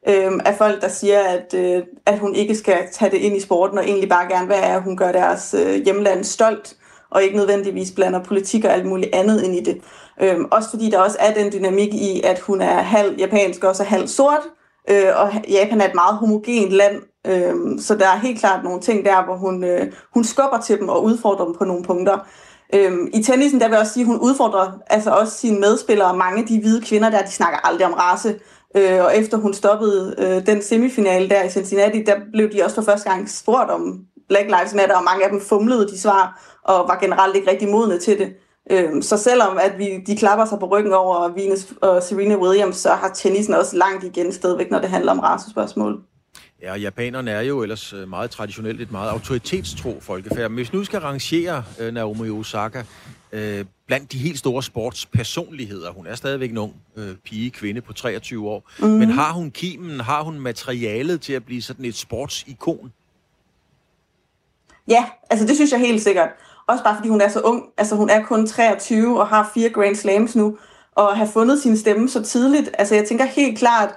øh, 0.08 0.32
af 0.44 0.54
folk, 0.58 0.82
der 0.82 0.88
siger, 0.88 1.20
at, 1.20 1.54
øh, 1.54 1.82
at 2.06 2.18
hun 2.18 2.34
ikke 2.34 2.54
skal 2.54 2.78
tage 2.92 3.10
det 3.10 3.18
ind 3.18 3.36
i 3.36 3.40
sporten, 3.40 3.78
og 3.78 3.84
egentlig 3.84 4.08
bare 4.08 4.28
gerne 4.28 4.46
vil 4.46 4.54
at 4.54 4.82
hun 4.82 4.96
gør 4.96 5.12
deres 5.12 5.54
øh, 5.58 5.84
hjemland 5.84 6.24
stolt, 6.24 6.76
og 7.10 7.22
ikke 7.22 7.36
nødvendigvis 7.36 7.92
blander 7.92 8.24
politik 8.24 8.64
og 8.64 8.72
alt 8.72 8.86
muligt 8.86 9.14
andet 9.14 9.42
ind 9.42 9.54
i 9.54 9.60
det. 9.60 9.80
Øh, 10.22 10.38
også 10.50 10.70
fordi 10.70 10.90
der 10.90 10.98
også 10.98 11.16
er 11.20 11.34
den 11.34 11.52
dynamik 11.52 11.94
i, 11.94 12.20
at 12.24 12.38
hun 12.38 12.60
er 12.60 12.82
halv 12.82 13.14
japansk 13.18 13.64
og 13.64 13.70
også 13.70 13.84
halv 13.84 14.08
sort, 14.08 14.42
øh, 14.90 15.16
og 15.16 15.32
Japan 15.48 15.80
er 15.80 15.88
et 15.88 15.94
meget 15.94 16.16
homogent 16.16 16.72
land, 16.72 17.02
Øhm, 17.26 17.78
så 17.78 17.94
der 17.94 18.06
er 18.06 18.16
helt 18.16 18.40
klart 18.40 18.64
nogle 18.64 18.80
ting 18.80 19.04
der, 19.04 19.24
hvor 19.24 19.36
hun, 19.36 19.64
øh, 19.64 19.92
hun 20.14 20.24
skubber 20.24 20.60
til 20.60 20.78
dem 20.78 20.88
og 20.88 21.04
udfordrer 21.04 21.44
dem 21.44 21.54
på 21.54 21.64
nogle 21.64 21.84
punkter. 21.84 22.18
Øhm, 22.74 23.08
I 23.14 23.22
tennisen, 23.22 23.60
der 23.60 23.66
vil 23.66 23.72
jeg 23.72 23.80
også 23.80 23.92
sige, 23.92 24.02
at 24.02 24.06
hun 24.06 24.18
udfordrer 24.20 24.72
altså 24.86 25.10
også 25.10 25.32
sine 25.32 25.60
medspillere. 25.60 26.16
Mange 26.16 26.40
af 26.42 26.46
de 26.46 26.60
hvide 26.60 26.80
kvinder 26.80 27.10
der, 27.10 27.22
de 27.22 27.30
snakker 27.30 27.66
aldrig 27.66 27.86
om 27.86 27.92
race. 27.92 28.40
Øh, 28.76 29.04
og 29.04 29.16
efter 29.16 29.36
hun 29.36 29.54
stoppede 29.54 30.14
øh, 30.18 30.46
den 30.46 30.62
semifinale 30.62 31.28
der 31.28 31.42
i 31.42 31.50
Cincinnati, 31.50 32.02
der 32.02 32.14
blev 32.32 32.52
de 32.52 32.64
også 32.64 32.74
for 32.74 32.82
første 32.82 33.10
gang 33.10 33.30
spurgt 33.30 33.70
om 33.70 34.00
Black 34.28 34.46
Lives 34.46 34.74
Matter, 34.74 34.96
og 34.96 35.04
mange 35.04 35.24
af 35.24 35.30
dem 35.30 35.40
fumlede 35.40 35.88
de 35.88 36.00
svar, 36.00 36.42
og 36.64 36.88
var 36.88 36.98
generelt 37.00 37.36
ikke 37.36 37.50
rigtig 37.50 37.68
modne 37.68 37.98
til 37.98 38.18
det. 38.18 38.32
Øh, 38.70 39.02
så 39.02 39.16
selvom 39.16 39.58
at 39.58 39.78
vi, 39.78 40.04
de 40.06 40.16
klapper 40.16 40.44
sig 40.44 40.58
på 40.58 40.66
ryggen 40.66 40.92
over 40.92 41.28
Venus 41.28 41.66
og 41.82 42.02
Serena 42.02 42.36
Williams, 42.36 42.76
så 42.76 42.88
har 42.88 43.08
tennisen 43.08 43.54
også 43.54 43.76
langt 43.76 44.04
igen 44.04 44.32
stadigvæk, 44.32 44.70
når 44.70 44.80
det 44.80 44.88
handler 44.88 45.12
om 45.12 45.20
racespørgsmål. 45.20 46.00
Ja, 46.62 46.74
japanerne 46.74 47.30
er 47.30 47.40
jo 47.40 47.62
ellers 47.62 47.92
øh, 47.92 48.08
meget 48.08 48.30
traditionelt 48.30 48.80
et 48.80 48.92
meget 48.92 49.10
autoritetstro 49.10 50.00
folkefærd. 50.00 50.50
Men 50.50 50.54
hvis 50.56 50.72
nu 50.72 50.84
skal 50.84 51.00
rangere 51.00 51.64
uh, 51.80 51.86
Naomi 51.86 52.30
Osaka 52.30 52.82
uh, 53.32 53.38
blandt 53.86 54.12
de 54.12 54.18
helt 54.18 54.38
store 54.38 54.62
sportspersonligheder, 54.62 55.90
hun 55.90 56.06
er 56.06 56.14
stadigvæk 56.14 56.50
en 56.50 56.58
ung 56.58 56.74
uh, 56.96 57.02
pige, 57.24 57.50
kvinde 57.50 57.80
på 57.80 57.92
23 57.92 58.48
år, 58.48 58.70
mm. 58.78 58.88
men 58.88 59.10
har 59.10 59.32
hun 59.32 59.50
kimen, 59.50 60.00
har 60.00 60.22
hun 60.22 60.40
materialet 60.40 61.20
til 61.20 61.32
at 61.32 61.44
blive 61.44 61.62
sådan 61.62 61.84
et 61.84 61.94
sportsikon? 61.94 62.92
Ja, 64.88 65.04
altså 65.30 65.46
det 65.46 65.54
synes 65.56 65.72
jeg 65.72 65.80
helt 65.80 66.02
sikkert. 66.02 66.28
Også 66.66 66.84
bare 66.84 66.96
fordi 66.96 67.08
hun 67.08 67.20
er 67.20 67.28
så 67.28 67.40
ung. 67.40 67.64
Altså 67.76 67.96
hun 67.96 68.10
er 68.10 68.24
kun 68.24 68.46
23 68.46 69.20
og 69.20 69.26
har 69.26 69.50
fire 69.54 69.70
Grand 69.70 69.96
Slams 69.96 70.36
nu. 70.36 70.58
Og 70.94 71.16
have 71.16 71.28
fundet 71.28 71.62
sin 71.62 71.76
stemme 71.76 72.08
så 72.08 72.22
tidligt. 72.22 72.70
Altså 72.78 72.94
jeg 72.94 73.04
tænker 73.04 73.24
helt 73.24 73.58
klart, 73.58 73.94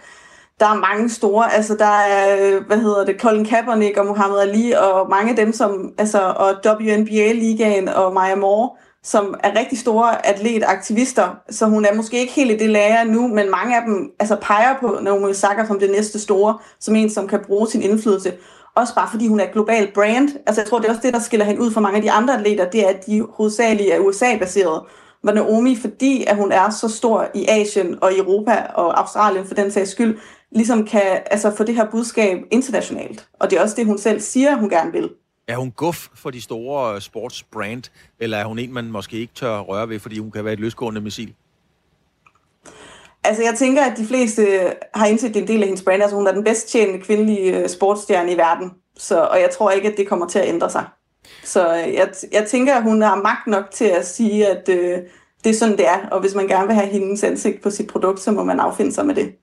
der 0.60 0.66
er 0.66 0.96
mange 0.96 1.10
store, 1.10 1.54
altså 1.54 1.76
der 1.76 1.86
er, 1.86 2.60
hvad 2.60 2.78
hedder 2.78 3.06
det, 3.06 3.22
Colin 3.22 3.46
Kaepernick 3.46 3.98
og 3.98 4.06
Muhammad 4.06 4.40
Ali, 4.40 4.72
og 4.72 5.10
mange 5.10 5.30
af 5.30 5.36
dem, 5.36 5.54
som, 5.54 5.94
altså, 5.98 6.20
og 6.20 6.54
WNBA-ligaen 6.66 7.90
og 7.90 8.14
Maya 8.14 8.36
Moore, 8.36 8.70
som 9.04 9.36
er 9.44 9.60
rigtig 9.60 9.80
store 9.80 10.26
atletaktivister, 10.28 11.38
så 11.50 11.66
hun 11.66 11.86
er 11.86 11.94
måske 11.94 12.20
ikke 12.20 12.34
helt 12.34 12.52
i 12.52 12.58
det 12.58 12.70
lære 12.70 13.06
nu, 13.06 13.28
men 13.28 13.52
mange 13.52 13.76
af 13.76 13.82
dem 13.88 14.12
altså, 14.20 14.36
peger 14.42 14.76
på 14.80 15.00
Naomi 15.02 15.26
Osaka 15.26 15.66
som 15.66 15.80
det 15.80 15.92
næste 15.92 16.20
store, 16.20 16.58
som 16.80 16.96
en, 16.96 17.10
som 17.10 17.28
kan 17.28 17.40
bruge 17.48 17.68
sin 17.68 17.82
indflydelse. 17.82 18.34
Også 18.76 18.96
bare 18.96 19.08
fordi 19.12 19.28
hun 19.28 19.40
er 19.40 19.44
et 19.44 19.52
global 19.54 19.92
brand. 19.94 20.30
Altså 20.48 20.62
jeg 20.62 20.70
tror, 20.70 20.80
det 20.80 20.86
er 20.86 20.90
også 20.90 21.02
det, 21.04 21.14
der 21.14 21.20
skiller 21.20 21.46
hende 21.46 21.62
ud 21.62 21.72
fra 21.72 21.82
mange 21.82 21.96
af 21.96 22.02
de 22.02 22.12
andre 22.12 22.34
atleter, 22.34 22.70
det 22.70 22.86
er, 22.86 22.90
at 22.90 23.06
de 23.06 23.28
hovedsageligt 23.30 23.94
er 23.94 24.00
USA-baseret. 24.00 24.82
Hvor 25.22 25.32
Naomi, 25.32 25.78
fordi 25.82 26.24
at 26.28 26.36
hun 26.36 26.52
er 26.52 26.70
så 26.70 26.88
stor 26.88 27.28
i 27.34 27.46
Asien 27.48 27.98
og 28.02 28.18
Europa 28.18 28.66
og 28.76 29.00
Australien 29.00 29.46
for 29.46 29.54
den 29.54 29.72
sags 29.72 29.92
skyld, 29.92 30.18
ligesom 30.56 30.86
kan 30.86 31.22
altså, 31.32 31.56
få 31.58 31.64
det 31.64 31.76
her 31.76 31.92
budskab 31.92 32.38
internationalt. 32.52 33.28
Og 33.40 33.50
det 33.50 33.58
er 33.58 33.62
også 33.62 33.76
det, 33.76 33.86
hun 33.86 33.98
selv 33.98 34.20
siger, 34.20 34.56
hun 34.56 34.70
gerne 34.70 34.92
vil. 34.92 35.10
Er 35.48 35.58
hun 35.58 35.72
guf 35.72 36.08
for 36.16 36.30
de 36.30 36.42
store 36.42 37.02
sportsbrand, 37.02 37.84
eller 38.20 38.38
er 38.38 38.46
hun 38.46 38.60
en, 38.60 38.74
man 38.74 38.86
måske 38.86 39.18
ikke 39.18 39.34
tør 39.34 39.60
røre 39.60 39.90
ved, 39.90 40.00
fordi 40.00 40.20
hun 40.20 40.32
kan 40.32 40.46
være 40.46 40.54
et 40.54 40.60
løsgående 40.60 41.02
missil? 41.02 41.34
Altså, 43.24 43.44
jeg 43.44 43.54
tænker, 43.58 43.84
at 43.84 43.98
de 43.98 44.06
fleste 44.06 44.74
har 44.94 45.06
indset, 45.06 45.34
det 45.34 45.42
en 45.42 45.48
del 45.48 45.62
af 45.62 45.68
hendes 45.68 45.84
brand. 45.84 46.02
Altså, 46.02 46.16
hun 46.16 46.28
er 46.28 46.32
den 46.32 46.44
bedst 46.44 46.70
tjenende 46.70 47.04
kvindelige 47.04 47.60
øh, 47.60 47.70
sportsstjerne 47.70 48.34
i 48.34 48.38
verden. 48.38 48.72
Så, 48.98 49.22
og 49.22 49.40
jeg 49.42 49.50
tror 49.50 49.72
ikke, 49.72 49.88
at 49.88 49.98
det 49.98 50.08
kommer 50.08 50.28
til 50.28 50.40
at 50.40 50.48
ændre 50.48 50.70
sig. 50.70 50.86
Så 51.44 51.76
øh, 51.76 51.94
jeg, 51.94 52.14
jeg 52.32 52.48
tænker, 52.48 52.76
at 52.76 52.84
hun 52.84 53.02
har 53.02 53.16
magt 53.16 53.48
nok 53.48 53.72
til 53.72 53.86
at 53.86 54.08
sige, 54.08 54.48
at 54.48 54.70
øh, 54.70 55.00
det 55.44 55.50
er 55.50 55.54
sådan, 55.54 55.78
det 55.78 55.88
er. 55.88 56.08
Og 56.12 56.20
hvis 56.20 56.36
man 56.36 56.48
gerne 56.48 56.68
vil 56.68 56.76
have 56.76 56.88
hendes 56.88 57.24
ansigt 57.24 57.62
på 57.62 57.70
sit 57.70 57.88
produkt, 57.88 58.20
så 58.20 58.32
må 58.32 58.44
man 58.44 58.60
affinde 58.60 58.92
sig 58.92 59.06
med 59.06 59.16
det. 59.16 59.36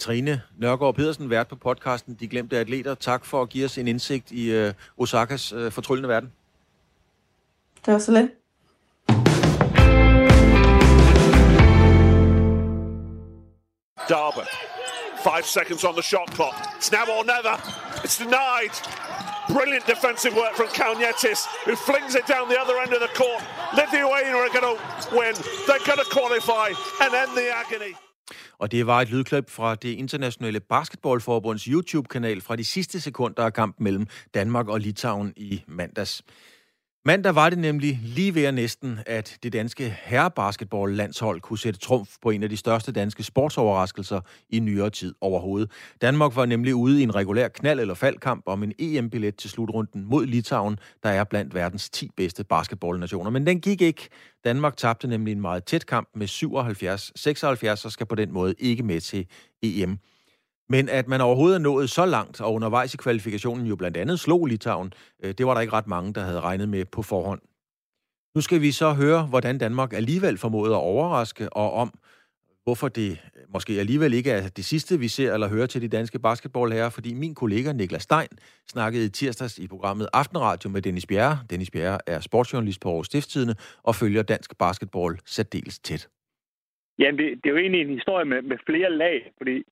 Trine 0.00 0.42
Nørgaard 0.58 0.94
Pedersen, 0.94 1.30
vært 1.30 1.48
på 1.48 1.56
podcasten 1.56 2.14
De 2.20 2.28
Glemte 2.28 2.58
Atleter. 2.58 2.94
Tak 2.94 3.24
for 3.24 3.42
at 3.42 3.48
give 3.48 3.64
os 3.64 3.78
en 3.78 3.88
indsigt 3.88 4.30
i 4.30 4.50
øh, 4.50 4.72
Osakas 4.98 5.52
øh, 5.52 5.72
fortryllende 5.72 6.08
verden. 6.08 6.32
Det 7.86 7.92
var 7.92 7.98
så 7.98 8.12
lidt. 8.12 8.30
Darby. 14.08 14.46
Five 15.28 15.44
seconds 15.44 15.84
on 15.84 15.94
the 15.94 16.02
shot 16.02 16.28
clock. 16.36 16.56
It's 16.78 16.90
now 16.96 17.06
or 17.16 17.24
never. 17.34 17.54
It's 18.04 18.18
denied. 18.24 18.74
Brilliant 19.56 19.86
defensive 19.86 20.34
work 20.42 20.54
from 20.60 20.68
Kalnietis, 20.78 21.40
who 21.66 21.74
flings 21.88 22.12
it 22.20 22.26
down 22.34 22.44
the 22.52 22.58
other 22.62 22.76
end 22.84 22.92
of 22.96 23.00
the 23.06 23.12
court. 23.22 23.42
Lithuania 23.80 24.34
are 24.44 24.52
going 24.56 24.68
to 24.72 24.76
win. 25.18 25.34
They're 25.66 25.86
going 25.90 26.02
to 26.04 26.08
qualify 26.18 26.68
and 27.02 27.10
end 27.22 27.30
the 27.40 27.46
agony. 27.62 27.94
Og 28.60 28.72
det 28.72 28.86
var 28.86 29.00
et 29.00 29.10
lydklip 29.10 29.50
fra 29.50 29.74
det 29.74 29.88
internationale 29.88 30.60
basketballforbunds 30.60 31.64
YouTube-kanal 31.64 32.40
fra 32.40 32.56
de 32.56 32.64
sidste 32.64 33.00
sekunder 33.00 33.42
af 33.44 33.52
kampen 33.52 33.84
mellem 33.84 34.06
Danmark 34.34 34.68
og 34.68 34.80
Litauen 34.80 35.32
i 35.36 35.62
mandags. 35.66 36.22
Mandag 37.04 37.34
var 37.34 37.50
det 37.50 37.58
nemlig 37.58 38.00
lige 38.02 38.34
ved 38.34 38.44
at 38.44 38.54
næsten, 38.54 38.98
at 39.06 39.38
det 39.42 39.52
danske 39.52 39.96
herrebasketball-landshold 40.02 41.40
kunne 41.40 41.58
sætte 41.58 41.80
trumf 41.80 42.16
på 42.22 42.30
en 42.30 42.42
af 42.42 42.48
de 42.48 42.56
største 42.56 42.92
danske 42.92 43.22
sportsoverraskelser 43.22 44.20
i 44.50 44.60
nyere 44.60 44.90
tid 44.90 45.14
overhovedet. 45.20 45.70
Danmark 46.00 46.36
var 46.36 46.46
nemlig 46.46 46.74
ude 46.74 47.00
i 47.00 47.02
en 47.02 47.14
regulær 47.14 47.48
knald- 47.48 47.80
eller 47.80 47.94
faldkamp 47.94 48.42
om 48.46 48.62
en 48.62 48.72
EM-billet 48.78 49.36
til 49.36 49.50
slutrunden 49.50 50.04
mod 50.04 50.26
Litauen, 50.26 50.78
der 51.02 51.08
er 51.08 51.24
blandt 51.24 51.54
verdens 51.54 51.90
10 51.90 52.10
bedste 52.16 52.44
basketballnationer. 52.44 53.30
Men 53.30 53.46
den 53.46 53.60
gik 53.60 53.80
ikke. 53.80 54.08
Danmark 54.44 54.76
tabte 54.76 55.08
nemlig 55.08 55.32
en 55.32 55.40
meget 55.40 55.64
tæt 55.64 55.86
kamp 55.86 56.08
med 56.14 56.28
77-76 57.80 57.84
og 57.84 57.92
skal 57.92 58.06
på 58.06 58.14
den 58.14 58.32
måde 58.32 58.54
ikke 58.58 58.82
med 58.82 59.00
til 59.00 59.26
EM. 59.62 59.98
Men 60.70 60.88
at 60.88 61.08
man 61.08 61.20
overhovedet 61.20 61.54
er 61.56 61.62
nået 61.62 61.90
så 61.90 62.06
langt, 62.06 62.40
og 62.40 62.54
undervejs 62.54 62.94
i 62.94 62.96
kvalifikationen 62.96 63.66
jo 63.66 63.76
blandt 63.76 63.96
andet 63.96 64.20
slog 64.20 64.46
Litauen, 64.46 64.92
øh, 65.24 65.34
det 65.38 65.46
var 65.46 65.54
der 65.54 65.60
ikke 65.60 65.72
ret 65.72 65.86
mange, 65.86 66.14
der 66.14 66.20
havde 66.20 66.40
regnet 66.40 66.68
med 66.68 66.84
på 66.84 67.02
forhånd. 67.02 67.40
Nu 68.34 68.40
skal 68.40 68.60
vi 68.60 68.70
så 68.70 68.92
høre, 68.92 69.26
hvordan 69.26 69.58
Danmark 69.58 69.92
alligevel 69.92 70.38
formåede 70.38 70.74
at 70.74 70.80
overraske, 70.80 71.52
og 71.52 71.72
om 71.72 71.92
hvorfor 72.64 72.88
det 72.88 73.10
øh, 73.10 73.42
måske 73.52 73.72
alligevel 73.72 74.14
ikke 74.14 74.30
er 74.30 74.48
det 74.48 74.64
sidste, 74.64 74.98
vi 74.98 75.08
ser 75.08 75.34
eller 75.34 75.48
hører 75.48 75.66
til 75.66 75.82
de 75.82 75.88
danske 75.88 76.18
basketballherrer, 76.18 76.90
fordi 76.90 77.14
min 77.14 77.34
kollega 77.34 77.72
Niklas 77.72 78.02
Stein 78.02 78.28
snakkede 78.68 79.04
i 79.04 79.08
tirsdags 79.08 79.58
i 79.58 79.66
programmet 79.66 80.08
Aftenradio 80.12 80.70
med 80.70 80.82
Dennis 80.82 81.06
Bjerre. 81.06 81.38
Dennis 81.50 81.70
Bjerre 81.70 81.98
er 82.06 82.20
sportsjournalist 82.20 82.80
på 82.80 82.88
Aarhus 82.88 83.06
Stiftstidende 83.06 83.54
og 83.82 83.94
følger 83.94 84.22
dansk 84.22 84.58
basketball 84.58 85.18
særdeles 85.24 85.78
tæt. 85.78 86.08
Ja, 86.98 87.10
det 87.18 87.46
er 87.46 87.50
jo 87.50 87.56
egentlig 87.56 87.80
en 87.80 87.94
historie 87.94 88.24
med, 88.24 88.42
med 88.42 88.56
flere 88.66 88.90
lag, 88.96 89.32
fordi 89.38 89.64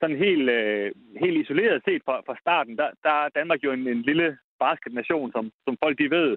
sådan 0.00 0.16
helt, 0.16 0.50
øh, 0.50 0.92
helt 1.22 1.36
isoleret 1.42 1.82
set 1.84 2.02
fra, 2.04 2.16
fra 2.26 2.36
starten, 2.40 2.76
der, 2.76 2.88
der 3.04 3.10
er 3.10 3.28
Danmark 3.28 3.64
jo 3.64 3.72
en, 3.72 3.88
en 3.88 4.02
lille 4.02 4.38
basketnation, 4.58 5.32
som, 5.32 5.44
som 5.64 5.76
folk 5.82 5.98
de 5.98 6.10
ved, 6.10 6.36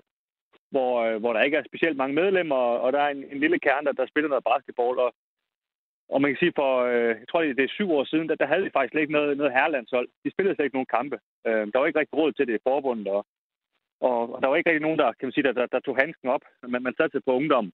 hvor, 0.74 0.92
øh, 1.06 1.16
hvor 1.22 1.34
der 1.34 1.42
ikke 1.42 1.58
er 1.58 1.70
specielt 1.70 1.98
mange 1.98 2.16
medlemmer, 2.22 2.62
og 2.84 2.94
der 2.94 3.02
er 3.02 3.10
en, 3.10 3.24
en 3.34 3.40
lille 3.40 3.60
kerne, 3.60 3.86
der, 3.88 3.94
der 3.94 4.06
spiller 4.12 4.30
noget 4.30 4.50
basketball. 4.52 4.96
Og, 5.06 5.10
og 6.14 6.22
man 6.22 6.32
kan 6.32 6.40
sige, 6.40 6.58
for 6.62 6.72
øh, 6.92 7.14
jeg 7.22 7.28
tror, 7.30 7.42
det 7.42 7.66
er 7.66 7.78
syv 7.78 7.92
år 7.98 8.04
siden, 8.04 8.30
der, 8.30 8.36
der 8.36 8.52
havde 8.52 8.64
vi 8.64 8.76
faktisk 8.78 8.96
ikke 8.96 9.18
noget, 9.18 9.38
noget 9.38 9.54
herrelandshold. 9.54 10.08
De 10.24 10.32
spillede 10.32 10.56
slet 10.56 10.66
ikke 10.66 10.80
nogen 10.80 10.96
kampe. 10.98 11.18
Øh, 11.48 11.64
der 11.72 11.78
var 11.80 11.86
ikke 11.88 12.00
rigtig 12.00 12.20
råd 12.20 12.32
til 12.34 12.48
det 12.48 12.56
i 12.56 12.66
forbundet, 12.68 13.08
og, 13.08 13.26
og, 14.08 14.34
og 14.34 14.42
der 14.42 14.48
var 14.48 14.56
ikke 14.56 14.70
rigtig 14.70 14.86
nogen, 14.88 15.00
der, 15.00 15.10
kan 15.12 15.26
man 15.28 15.34
sige, 15.34 15.48
der, 15.48 15.54
der, 15.60 15.66
der 15.66 15.80
tog 15.80 15.96
handsken 16.02 16.30
op. 16.36 16.46
Men 16.72 16.84
man 16.84 16.96
satte 16.96 17.22
på 17.28 17.34
ungdom. 17.40 17.72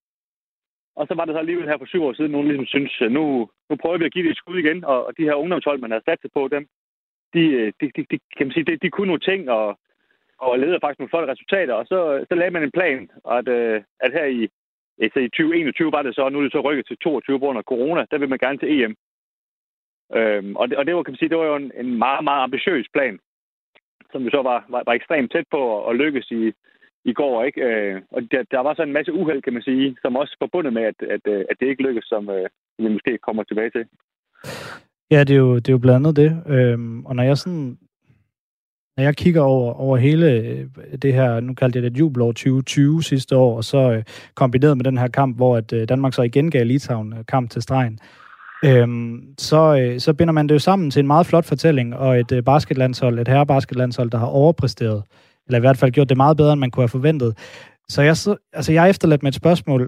Og 0.99 1.07
så 1.07 1.13
var 1.15 1.25
det 1.25 1.33
så 1.33 1.39
alligevel 1.39 1.67
her 1.67 1.77
for 1.77 1.85
syv 1.85 2.03
år 2.03 2.13
siden, 2.13 2.31
nogen 2.31 2.47
ligesom 2.47 2.65
synes, 2.65 3.01
øh, 3.01 3.11
nu, 3.11 3.23
nu 3.69 3.75
prøver 3.81 3.97
vi 3.97 4.05
at 4.05 4.13
give 4.13 4.23
det 4.23 4.31
et 4.31 4.37
skud 4.37 4.57
igen, 4.59 4.85
og, 4.85 5.05
og 5.05 5.11
de 5.17 5.23
her 5.23 5.33
ungdomshold, 5.33 5.79
man 5.79 5.91
har 5.91 6.01
sat 6.05 6.31
på 6.33 6.47
dem, 6.47 6.67
de, 7.33 7.43
øh, 7.59 7.73
de, 7.81 7.85
de, 7.95 8.01
de, 8.11 8.19
kan 8.37 8.45
man 8.47 8.53
sige, 8.53 8.63
de, 8.63 8.77
de 8.83 8.89
kunne 8.89 9.07
nogle 9.07 9.27
ting, 9.29 9.49
og, 9.49 9.79
og 10.37 10.59
leder 10.59 10.79
faktisk 10.79 10.99
nogle 10.99 11.09
flotte 11.09 11.31
resultater, 11.31 11.73
og 11.73 11.85
så, 11.85 12.25
så 12.29 12.35
lagde 12.35 12.51
man 12.51 12.63
en 12.63 12.77
plan, 12.77 13.09
at, 13.37 13.47
øh, 13.47 13.81
at 13.99 14.11
her 14.17 14.25
i, 14.25 14.47
altså 15.01 15.19
i 15.19 15.29
2021 15.29 15.91
var 15.91 16.01
det 16.01 16.15
så, 16.15 16.29
nu 16.29 16.39
er 16.39 16.43
det 16.43 16.51
så 16.51 16.61
rykket 16.61 16.87
til 16.87 16.97
22 16.97 17.41
under 17.41 17.61
corona, 17.61 18.05
der 18.11 18.17
vil 18.17 18.29
man 18.29 18.39
gerne 18.39 18.57
til 18.57 18.71
EM. 18.75 18.95
Øhm, 20.15 20.55
og, 20.55 20.69
det, 20.69 20.77
og 20.77 20.85
det 20.85 20.95
var, 20.95 21.03
kan 21.03 21.11
man 21.11 21.21
sige, 21.21 21.29
det 21.29 21.37
var 21.37 21.45
jo 21.45 21.55
en, 21.55 21.71
en 21.75 21.97
meget, 21.97 22.23
meget 22.23 22.43
ambitiøs 22.43 22.87
plan, 22.93 23.19
som 24.11 24.25
vi 24.25 24.29
så 24.29 24.41
var, 24.41 24.65
var, 24.69 24.83
var 24.85 24.93
ekstremt 24.93 25.31
tæt 25.31 25.47
på 25.51 25.61
at, 25.77 25.89
at 25.89 25.99
lykkes 26.01 26.31
i, 26.31 26.53
i 27.05 27.13
går. 27.13 27.43
Ikke? 27.43 27.61
Øh, 27.61 28.01
og 28.11 28.21
der, 28.31 28.43
der 28.51 28.59
var 28.59 28.73
så 28.73 28.83
en 28.83 28.93
masse 28.93 29.13
uheld, 29.13 29.41
kan 29.41 29.53
man 29.53 29.61
sige, 29.61 29.97
som 30.01 30.15
også 30.15 30.35
forbundet 30.39 30.73
med, 30.73 30.83
at, 30.83 30.95
at, 31.15 31.21
øh, 31.33 31.45
at 31.49 31.55
det 31.59 31.67
ikke 31.67 31.83
lykkedes, 31.83 32.05
som 32.05 32.29
øh, 32.29 32.47
vi 32.79 32.87
måske 32.87 33.17
kommer 33.17 33.43
tilbage 33.43 33.69
til. 33.69 33.85
Ja, 35.11 35.19
det 35.23 35.33
er 35.33 35.39
jo, 35.39 35.55
det 35.55 35.69
er 35.69 35.73
jo 35.73 35.77
blandt 35.77 36.07
andet 36.07 36.15
det. 36.15 36.43
Øhm, 36.55 37.05
og 37.05 37.15
når 37.15 37.23
jeg 37.23 37.37
sådan 37.37 37.77
når 38.99 39.03
jeg 39.03 39.15
kigger 39.15 39.41
over, 39.41 39.73
over 39.73 39.97
hele 39.97 40.31
øh, 40.31 40.65
det 41.01 41.13
her, 41.13 41.39
nu 41.39 41.53
kaldte 41.53 41.79
jeg 41.79 41.91
det 41.91 41.99
jubelår 41.99 42.31
2020 42.31 43.03
sidste 43.03 43.35
år, 43.35 43.57
og 43.57 43.63
så 43.63 43.91
øh, 43.91 44.03
kombineret 44.35 44.77
med 44.77 44.85
den 44.85 44.97
her 44.97 45.07
kamp, 45.07 45.35
hvor 45.35 45.57
at, 45.57 45.73
øh, 45.73 45.89
Danmark 45.89 46.13
så 46.13 46.21
igen 46.21 46.51
gav 46.51 46.65
Litauen 46.65 47.13
øh, 47.13 47.25
kamp 47.27 47.49
til 47.49 47.61
stregen, 47.61 47.99
øhm, 48.65 49.21
så, 49.37 49.77
øh, 49.81 49.99
så 49.99 50.13
binder 50.13 50.33
man 50.33 50.47
det 50.47 50.53
jo 50.53 50.59
sammen 50.59 50.91
til 50.91 50.99
en 50.99 51.07
meget 51.07 51.25
flot 51.25 51.45
fortælling, 51.45 51.95
og 51.95 52.19
et 52.19 52.31
øh, 52.31 52.43
basketlandshold, 52.43 53.19
et 53.19 53.27
herrebasketlandshold, 53.27 54.09
der 54.09 54.17
har 54.17 54.27
overpræsteret 54.27 55.03
eller 55.49 55.59
i 55.59 55.65
hvert 55.65 55.77
fald 55.77 55.91
gjort 55.91 56.09
det 56.09 56.17
meget 56.17 56.37
bedre, 56.37 56.53
end 56.53 56.59
man 56.59 56.71
kunne 56.71 56.83
have 56.87 56.97
forventet. 56.99 57.31
Så 57.93 58.01
jeg, 58.01 58.15
så, 58.17 58.37
altså 58.53 58.73
jeg 58.73 58.85
er 58.85 58.89
efterladt 58.89 59.23
med 59.23 59.31
et 59.31 59.41
spørgsmål. 59.43 59.81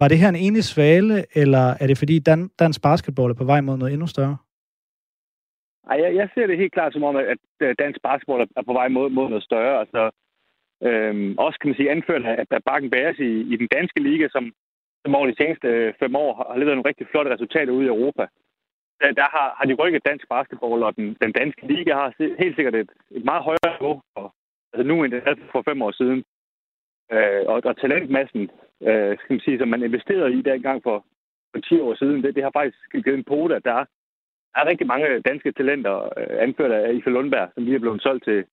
Var 0.00 0.08
det 0.08 0.18
her 0.18 0.28
en 0.28 0.44
enig 0.46 0.64
svale, 0.64 1.24
eller 1.42 1.64
er 1.80 1.86
det 1.86 1.98
fordi 1.98 2.18
Dan, 2.18 2.50
dansk 2.58 2.82
basketball 2.82 3.30
er 3.30 3.34
på 3.34 3.44
vej 3.44 3.60
mod 3.60 3.76
noget 3.76 3.92
endnu 3.92 4.06
større? 4.06 4.36
Ej, 5.90 5.96
jeg, 6.02 6.14
jeg 6.14 6.28
ser 6.34 6.46
det 6.46 6.58
helt 6.58 6.72
klart 6.72 6.92
som 6.92 7.04
om, 7.04 7.16
at 7.16 7.38
dansk 7.78 7.98
basketball 8.02 8.46
er 8.56 8.62
på 8.62 8.72
vej 8.72 8.88
mod, 8.88 9.10
mod 9.10 9.28
noget 9.28 9.44
større. 9.44 9.80
Altså, 9.80 10.10
øhm, 10.82 11.38
også 11.38 11.58
kan 11.58 11.68
man 11.68 11.76
sige 11.76 11.90
anført 11.90 12.24
af 12.26 12.62
Bakken 12.66 12.90
Bæres 12.90 13.18
i, 13.18 13.30
i 13.52 13.56
den 13.56 13.68
danske 13.76 14.00
liga, 14.02 14.28
som, 14.28 14.52
som 15.04 15.14
over 15.14 15.26
de 15.26 15.38
seneste 15.40 15.68
øh, 15.68 15.94
fem 16.02 16.16
år 16.16 16.30
har 16.36 16.58
leveret 16.58 16.76
nogle 16.76 16.88
rigtig 16.88 17.06
flotte 17.10 17.32
resultater 17.34 17.72
ude 17.72 17.86
i 17.86 17.94
Europa. 17.94 18.24
Der, 19.00 19.12
der 19.20 19.28
har, 19.36 19.48
har 19.58 19.64
de 19.66 19.78
rykket 19.80 20.06
dansk 20.10 20.24
basketball, 20.28 20.82
og 20.82 20.96
den, 20.96 21.16
den 21.22 21.32
danske 21.32 21.66
liga 21.72 21.92
har 22.00 22.08
helt 22.42 22.56
sikkert 22.56 22.74
et, 22.74 22.90
et 23.10 23.24
meget 23.24 23.42
højere 23.48 23.70
niveau 23.76 24.02
for, 24.14 24.34
altså 24.72 24.88
nu 24.88 25.04
end 25.04 25.12
det 25.12 25.22
er 25.26 25.34
for 25.52 25.62
fem 25.62 25.82
år 25.82 25.90
siden. 25.90 26.24
Øh, 27.12 27.42
og, 27.46 27.62
og 27.64 27.76
talentmassen 27.76 28.42
øh, 28.88 29.18
skal 29.18 29.32
man 29.34 29.40
sige, 29.40 29.58
som 29.58 29.68
man 29.68 29.82
investerede 29.82 30.32
i 30.38 30.42
dengang 30.42 30.82
for, 30.82 31.06
for 31.54 31.60
10 31.60 31.80
år 31.80 31.94
siden, 31.94 32.22
det, 32.22 32.34
det 32.34 32.42
har 32.42 32.50
faktisk 32.54 32.78
givet 32.92 33.18
en 33.18 33.24
pote, 33.24 33.56
at 33.56 33.64
der 33.64 33.74
er, 33.74 33.84
er 34.56 34.68
rigtig 34.70 34.86
mange 34.86 35.20
danske 35.20 35.52
talenter, 35.52 35.94
øh, 36.18 36.42
anført 36.46 36.72
af 36.72 36.94
Ife 36.94 37.10
Lundberg, 37.10 37.50
som 37.54 37.64
lige 37.64 37.76
er 37.76 37.84
blevet 37.84 38.02
solgt 38.02 38.24
til, 38.24 38.44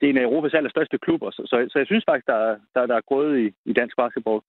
det 0.00 0.06
er 0.06 0.10
en 0.10 0.18
af 0.18 0.22
Europas 0.22 0.54
allerstørste 0.54 0.98
klubber. 0.98 1.30
Så, 1.30 1.42
så, 1.46 1.68
så 1.70 1.78
jeg 1.78 1.86
synes 1.86 2.04
faktisk, 2.08 2.26
der 2.26 2.34
er, 2.34 2.56
der, 2.74 2.86
der 2.86 2.96
er 2.96 3.10
gået 3.14 3.40
i, 3.40 3.54
i 3.64 3.72
dansk 3.72 3.96
basketball. 3.96 4.40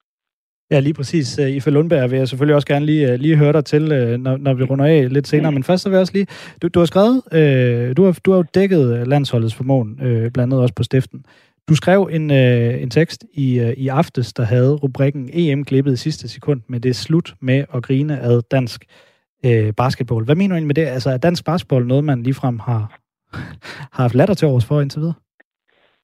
Ja, 0.71 0.79
lige 0.79 0.93
præcis. 0.93 1.39
Øh, 1.39 1.49
Ife 1.49 1.69
Lundberg 1.69 2.11
vil 2.11 2.17
jeg 2.17 2.27
selvfølgelig 2.27 2.55
også 2.55 2.67
gerne 2.67 2.85
lige, 2.85 3.11
øh, 3.11 3.19
lige 3.19 3.37
høre 3.37 3.53
dig 3.53 3.65
til, 3.65 3.91
øh, 3.91 4.19
når, 4.19 4.37
når 4.37 4.53
vi 4.53 4.63
runder 4.63 4.85
af 4.85 5.13
lidt 5.13 5.27
senere. 5.27 5.51
Men 5.51 5.63
først 5.63 5.83
så 5.83 5.89
vil 5.89 5.95
jeg 5.95 6.01
også 6.01 6.13
lige... 6.13 6.27
Du, 6.61 6.67
du 6.67 6.79
har 6.79 6.85
skrevet... 6.85 7.21
Øh, 7.33 7.97
du, 7.97 8.03
har, 8.05 8.19
du 8.25 8.31
har 8.31 8.37
jo 8.37 8.45
dækket 8.55 9.07
landsholdets 9.07 9.55
formåen, 9.55 9.99
øh, 10.01 10.31
blandt 10.31 10.39
andet 10.39 10.59
også 10.59 10.75
på 10.75 10.83
stiften. 10.83 11.25
Du 11.69 11.75
skrev 11.75 12.09
en, 12.11 12.31
øh, 12.31 12.81
en 12.81 12.89
tekst 12.89 13.25
i, 13.33 13.59
øh, 13.59 13.73
i 13.73 13.87
aftes, 13.87 14.33
der 14.33 14.43
havde 14.43 14.75
rubrikken 14.75 15.29
EM 15.33 15.63
glippet 15.65 15.93
i 15.93 15.97
sidste 15.97 16.29
sekund, 16.29 16.61
men 16.67 16.83
det 16.83 16.89
er 16.89 16.93
slut 16.93 17.33
med 17.41 17.65
at 17.73 17.83
grine 17.83 18.19
af 18.19 18.43
dansk 18.51 18.85
øh, 19.45 19.73
basketball. 19.73 20.25
Hvad 20.25 20.35
mener 20.35 20.49
du 20.49 20.55
egentlig 20.55 20.67
med 20.67 20.75
det? 20.75 20.85
Altså, 20.85 21.09
er 21.09 21.17
dansk 21.17 21.45
basketball 21.45 21.87
noget, 21.87 22.03
man 22.03 22.23
ligefrem 22.23 22.59
har, 22.59 22.99
har 23.95 24.03
haft 24.03 24.15
latter 24.15 24.35
til 24.35 24.47
års 24.47 24.65
for 24.65 24.81
indtil 24.81 24.99
videre? 24.99 25.13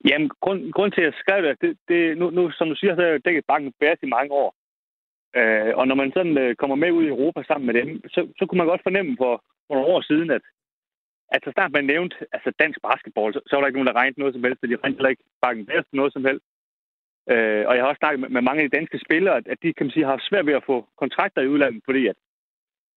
Jamen, 0.10 0.30
grund, 0.42 0.72
grund 0.72 0.92
til, 0.92 1.02
at 1.02 1.06
jeg 1.06 1.14
skrev 1.24 1.44
det, 1.44 1.56
det, 1.62 1.78
det 1.88 2.18
nu, 2.18 2.30
nu, 2.30 2.52
som 2.52 2.68
du 2.70 2.76
siger, 2.76 2.96
så 2.96 3.02
har 3.02 3.10
jeg 3.10 3.26
dækket 3.26 3.44
banken 3.48 3.74
Bærs 3.80 4.00
i 4.04 4.14
mange 4.16 4.32
år. 4.32 4.57
Øh, 5.38 5.72
og 5.80 5.88
når 5.88 5.96
man 6.02 6.12
sådan 6.12 6.38
øh, 6.44 6.56
kommer 6.56 6.76
med 6.76 6.92
ud 6.92 7.04
i 7.04 7.14
Europa 7.16 7.44
sammen 7.44 7.66
med 7.68 7.76
dem, 7.80 7.90
så, 8.16 8.22
så 8.38 8.46
kunne 8.46 8.58
man 8.58 8.72
godt 8.72 8.88
fornemme 8.88 9.16
for, 9.22 9.34
for 9.68 9.74
nogle 9.76 9.92
år 9.94 10.02
siden, 10.02 10.30
at, 10.38 10.44
at 11.34 11.42
så 11.44 11.52
snart 11.52 11.72
man 11.72 11.86
nævnte 11.86 12.16
altså 12.36 12.52
dansk 12.60 12.80
basketball, 12.88 13.34
så, 13.34 13.40
så 13.48 13.52
var 13.56 13.62
der 13.62 13.68
ikke 13.68 13.80
nogen, 13.80 13.92
der 13.92 14.00
regnede 14.02 14.20
noget 14.20 14.34
som 14.34 14.44
helst, 14.44 14.64
og 14.64 14.70
de 14.70 14.76
regnede 14.76 14.98
heller 14.98 15.14
ikke 15.16 15.26
bakken 15.42 15.66
Bærs 15.66 15.90
noget 15.94 16.14
som 16.14 16.26
helst. 16.26 16.46
Øh, 17.32 17.64
og 17.68 17.74
jeg 17.74 17.82
har 17.84 17.90
også 17.90 18.04
snakket 18.04 18.20
med, 18.22 18.30
med 18.30 18.42
mange 18.42 18.62
af 18.62 18.70
de 18.70 18.78
danske 18.78 19.00
spillere, 19.06 19.36
at, 19.40 19.48
at 19.48 19.58
de 19.64 19.74
kan 19.74 19.86
man 19.86 19.92
sige, 19.92 20.06
har 20.06 20.28
svært 20.30 20.46
ved 20.46 20.60
at 20.60 20.68
få 20.72 20.78
kontrakter 21.02 21.42
i 21.42 21.52
udlandet, 21.54 21.82
fordi 21.86 22.08
at 22.08 22.18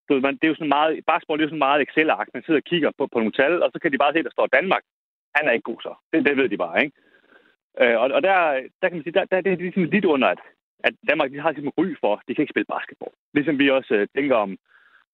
du, 0.09 0.21
man, 0.21 0.35
det 0.35 0.45
er 0.45 0.53
jo 0.53 0.61
sådan 0.61 0.77
meget, 0.79 0.91
basketball 1.11 1.39
det 1.39 1.45
er 1.45 1.49
jo 1.49 1.55
sådan 1.55 1.67
meget 1.69 1.83
Excel-ark. 1.83 2.29
Man 2.35 2.43
sidder 2.43 2.61
og 2.61 2.69
kigger 2.71 2.91
på, 2.99 3.07
på 3.13 3.19
nogle 3.19 3.33
tal, 3.33 3.63
og 3.63 3.71
så 3.73 3.79
kan 3.79 3.93
de 3.93 4.03
bare 4.03 4.13
se, 4.13 4.19
at 4.19 4.25
der 4.29 4.37
står 4.37 4.47
Danmark. 4.47 4.83
Han 5.37 5.49
er 5.49 5.53
ikke 5.53 5.71
god 5.71 5.81
så. 5.83 5.93
Det, 6.13 6.27
det 6.27 6.37
ved 6.37 6.49
de 6.49 6.59
bare, 6.65 6.85
ikke? 6.85 6.97
Øh, 7.81 7.97
og, 8.03 8.07
og 8.17 8.23
der, 8.23 8.35
der 8.81 8.89
kan 8.89 8.97
man 8.97 9.05
sige, 9.05 9.17
der, 9.19 9.25
der 9.25 9.41
det 9.41 9.53
er 9.53 9.57
ligesom 9.57 9.85
lidt 9.85 10.05
under, 10.05 10.29
at, 10.29 10.41
at 10.85 10.95
Danmark 11.09 11.31
de 11.31 11.41
har 11.41 11.53
simpelthen 11.53 11.79
ry 11.81 11.87
for, 12.01 12.23
de 12.29 12.35
kan 12.35 12.43
ikke 12.43 12.55
spille 12.55 12.73
basketball. 12.75 13.13
Ligesom 13.35 13.59
vi 13.59 13.71
også 13.71 13.95
øh, 13.95 14.09
tænker 14.17 14.37
om, 14.37 14.51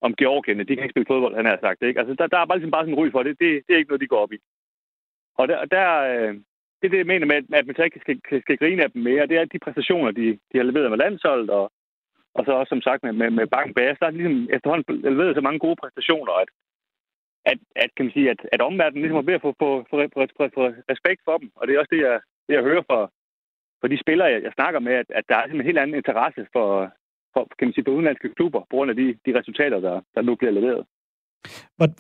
om 0.00 0.14
Georgien, 0.20 0.58
de 0.58 0.74
kan 0.74 0.84
ikke 0.84 0.94
spille 0.96 1.12
fodbold, 1.12 1.36
han 1.36 1.46
har 1.46 1.58
sagt. 1.60 1.82
Ikke? 1.82 2.00
Altså, 2.00 2.14
der, 2.14 2.26
der 2.26 2.38
er 2.38 2.46
bare, 2.46 2.58
ligesom 2.58 2.74
bare 2.74 2.84
sådan 2.84 2.94
en 2.94 3.00
ry 3.00 3.10
for 3.10 3.22
det. 3.22 3.40
det. 3.40 3.62
Det 3.66 3.72
er 3.72 3.78
ikke 3.78 3.90
noget, 3.90 4.04
de 4.04 4.12
går 4.12 4.24
op 4.24 4.32
i. 4.32 4.38
Og 5.38 5.48
der, 5.48 5.64
der 5.64 5.86
øh, 6.12 6.34
det 6.78 6.86
er 6.86 6.92
det, 6.92 6.98
jeg 6.98 7.12
mener 7.12 7.26
med, 7.26 7.36
at 7.58 7.66
man 7.66 7.76
så 7.76 7.82
ikke 7.82 8.00
skal, 8.00 8.20
skal, 8.26 8.42
skal 8.42 8.58
grine 8.58 8.82
af 8.82 8.90
dem 8.90 9.02
mere. 9.02 9.26
Det 9.26 9.36
er 9.36 9.44
de 9.44 9.58
præstationer, 9.58 10.10
de, 10.10 10.26
de 10.50 10.58
har 10.58 10.62
leveret 10.62 10.90
med 10.90 10.98
landsholdet, 10.98 11.50
og, 11.50 11.72
og 12.34 12.44
så 12.44 12.52
også 12.52 12.68
som 12.70 12.82
sagt 12.82 13.02
med, 13.02 13.12
med, 13.12 13.30
med 13.30 13.46
Banken 13.46 13.74
Bass. 13.74 13.98
Der 14.00 14.06
er 14.06 14.10
ligesom 14.10 14.48
efterhånden 14.56 15.00
leveret 15.00 15.34
så 15.34 15.40
mange 15.40 15.58
gode 15.58 15.76
præstationer, 15.82 16.32
at, 16.42 16.48
at, 17.50 17.58
at, 17.76 17.90
kan 17.96 18.04
man 18.04 18.12
sige, 18.12 18.30
at, 18.30 18.40
at 18.52 18.60
omverdenen 18.68 19.02
ligesom 19.02 19.18
er 19.18 19.28
ved 19.28 19.38
at 19.38 19.44
få, 19.46 19.54
få, 19.62 19.86
få, 19.90 19.96
få, 20.14 20.48
få 20.54 20.62
respekt 20.92 21.20
for 21.24 21.36
dem. 21.38 21.50
Og 21.56 21.66
det 21.66 21.74
er 21.74 21.80
også 21.80 21.94
det, 21.94 22.02
jeg, 22.06 22.20
det, 22.46 22.54
jeg 22.54 22.62
hører 22.62 22.82
fra, 22.90 23.10
for 23.86 23.94
de 23.94 24.04
spillere, 24.04 24.28
jeg, 24.34 24.40
jeg 24.46 24.52
snakker 24.58 24.80
med, 24.80 24.94
at, 25.02 25.08
at 25.18 25.24
der 25.28 25.36
er 25.36 25.44
en 25.44 25.68
helt 25.68 25.78
anden 25.78 25.96
interesse 25.96 26.42
for, 26.54 26.68
for, 27.32 27.40
kan 27.58 27.66
man 27.68 27.74
sige, 27.74 27.84
for 27.86 27.92
udenlandske 27.96 28.28
klubber, 28.36 28.60
på 28.60 28.74
grund 28.76 28.90
af 28.92 28.96
de, 28.96 29.06
de 29.26 29.38
resultater, 29.38 29.78
der, 29.86 29.96
der 30.14 30.22
nu 30.22 30.34
bliver 30.40 30.54
leveret. 30.58 30.82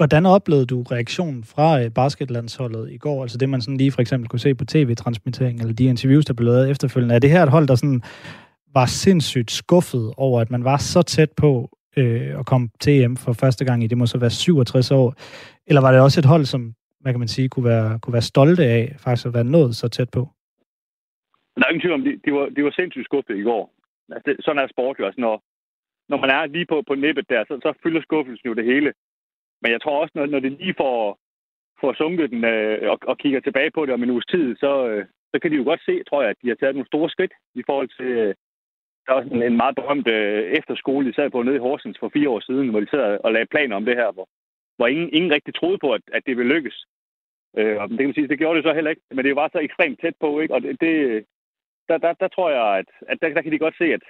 Hvordan 0.00 0.26
oplevede 0.26 0.66
du 0.66 0.78
reaktionen 0.82 1.44
fra 1.44 1.68
øh, 1.80 1.90
basketlandsholdet 2.00 2.84
i 2.96 2.98
går? 2.98 3.22
Altså 3.22 3.38
det, 3.38 3.48
man 3.48 3.60
sådan 3.60 3.76
lige 3.76 3.92
for 3.92 4.00
eksempel 4.00 4.28
kunne 4.28 4.46
se 4.46 4.54
på 4.54 4.64
tv-transmittering, 4.64 5.60
eller 5.60 5.74
de 5.74 5.84
interviews, 5.84 6.24
der 6.24 6.34
blev 6.34 6.46
lavet 6.46 6.70
efterfølgende. 6.70 7.14
Er 7.14 7.18
det 7.18 7.30
her 7.30 7.42
et 7.42 7.54
hold, 7.56 7.66
der 7.68 7.74
sådan 7.74 8.02
var 8.74 8.86
sindssygt 8.86 9.50
skuffet 9.50 10.12
over, 10.16 10.40
at 10.40 10.50
man 10.50 10.64
var 10.64 10.76
så 10.76 11.02
tæt 11.02 11.32
på 11.36 11.50
øh, 11.96 12.38
at 12.40 12.46
komme 12.46 12.68
til 12.80 13.02
EM 13.02 13.16
for 13.16 13.32
første 13.32 13.64
gang 13.64 13.84
i, 13.84 13.86
det 13.86 13.98
må 13.98 14.06
så 14.06 14.18
være 14.18 14.30
67 14.30 14.90
år? 14.90 15.14
Eller 15.66 15.80
var 15.80 15.92
det 15.92 16.00
også 16.00 16.20
et 16.20 16.32
hold, 16.34 16.44
som, 16.44 16.74
hvad 17.00 17.12
kan 17.12 17.20
man 17.20 17.28
sige, 17.28 17.48
kunne 17.48 17.64
være, 17.64 17.98
kunne 17.98 18.12
være 18.12 18.22
stolte 18.22 18.64
af 18.64 18.94
faktisk 18.98 19.26
at 19.26 19.34
være 19.34 19.44
nået 19.44 19.76
så 19.76 19.88
tæt 19.88 20.10
på? 20.10 20.28
Der 21.56 21.64
er 21.66 21.70
ingen 21.70 21.80
tvivl 21.80 21.98
om, 21.98 22.04
det, 22.04 22.24
det, 22.24 22.32
var, 22.34 22.46
det 22.48 22.64
var 22.64 22.70
sindssygt 22.70 23.04
skuffet 23.04 23.36
i 23.38 23.42
går. 23.42 23.74
Altså, 24.12 24.22
det, 24.26 24.44
sådan 24.44 24.62
er 24.62 24.68
sport 24.74 24.98
jo. 24.98 25.04
Altså, 25.06 25.20
når, 25.20 25.42
når 26.08 26.18
man 26.20 26.30
er 26.30 26.46
lige 26.46 26.66
på, 26.66 26.82
på 26.82 26.94
nippet 26.94 27.28
der, 27.28 27.44
så, 27.44 27.58
så 27.62 27.72
fylder 27.82 28.02
skuffelsen 28.02 28.48
jo 28.48 28.54
det 28.54 28.64
hele. 28.64 28.92
Men 29.62 29.72
jeg 29.72 29.80
tror 29.82 30.00
også, 30.00 30.12
når, 30.14 30.26
når 30.26 30.40
det 30.40 30.52
lige 30.52 30.74
får, 30.76 31.18
får 31.80 31.92
sunket 31.92 32.30
den 32.30 32.44
øh, 32.44 32.90
og, 32.90 32.98
og 33.02 33.18
kigger 33.18 33.40
tilbage 33.40 33.70
på 33.70 33.86
det 33.86 33.94
om 33.94 34.02
en 34.02 34.10
uges 34.10 34.26
tid, 34.26 34.56
så, 34.56 34.88
øh, 34.88 35.06
så 35.34 35.40
kan 35.40 35.50
de 35.50 35.56
jo 35.56 35.64
godt 35.64 35.82
se, 35.84 36.04
tror 36.04 36.22
jeg, 36.22 36.30
at 36.30 36.40
de 36.42 36.48
har 36.48 36.54
taget 36.54 36.74
nogle 36.74 36.92
store 36.92 37.10
skridt 37.10 37.32
i 37.54 37.62
forhold 37.66 37.88
til... 37.88 38.06
Øh, 38.06 38.34
der 39.06 39.12
er 39.12 39.16
også 39.16 39.34
en, 39.34 39.42
en 39.42 39.56
meget 39.56 39.74
berømt 39.74 40.08
øh, 40.08 40.42
efterskole, 40.58 41.08
de 41.08 41.14
sad 41.14 41.30
på 41.30 41.42
nede 41.42 41.56
i 41.56 41.64
Horsens 41.66 41.98
for 41.98 42.08
fire 42.08 42.28
år 42.30 42.40
siden, 42.40 42.68
hvor 42.68 42.80
de 42.80 42.90
sad 42.90 43.18
og 43.24 43.32
lagde 43.32 43.46
planer 43.46 43.76
om 43.76 43.84
det 43.84 43.96
her, 43.96 44.12
hvor, 44.12 44.28
hvor 44.76 44.86
ingen, 44.86 45.10
ingen 45.12 45.32
rigtig 45.32 45.54
troede 45.54 45.78
på, 45.78 45.92
at, 45.92 46.02
at 46.12 46.22
det 46.26 46.36
ville 46.36 46.54
lykkes. 46.54 46.86
Øh, 47.58 47.76
og 47.80 47.88
det 47.88 47.98
kan 47.98 48.06
man 48.06 48.14
sige, 48.14 48.28
det 48.28 48.38
gjorde 48.38 48.56
det 48.56 48.64
så 48.64 48.72
heller 48.74 48.90
ikke, 48.90 49.02
men 49.10 49.24
det 49.24 49.36
var 49.36 49.48
så 49.52 49.58
ekstremt 49.58 50.00
tæt 50.00 50.16
på, 50.20 50.40
ikke? 50.40 50.54
Og 50.54 50.62
det, 50.62 50.80
det, 50.80 51.24
der, 51.88 51.98
der, 52.04 52.12
der 52.22 52.28
tror 52.28 52.48
jeg, 52.50 52.66
at, 52.80 52.88
at 53.10 53.16
der, 53.20 53.28
der 53.36 53.42
kan 53.42 53.52
de 53.52 53.64
godt 53.64 53.76
se, 53.78 53.86
at, 53.96 54.02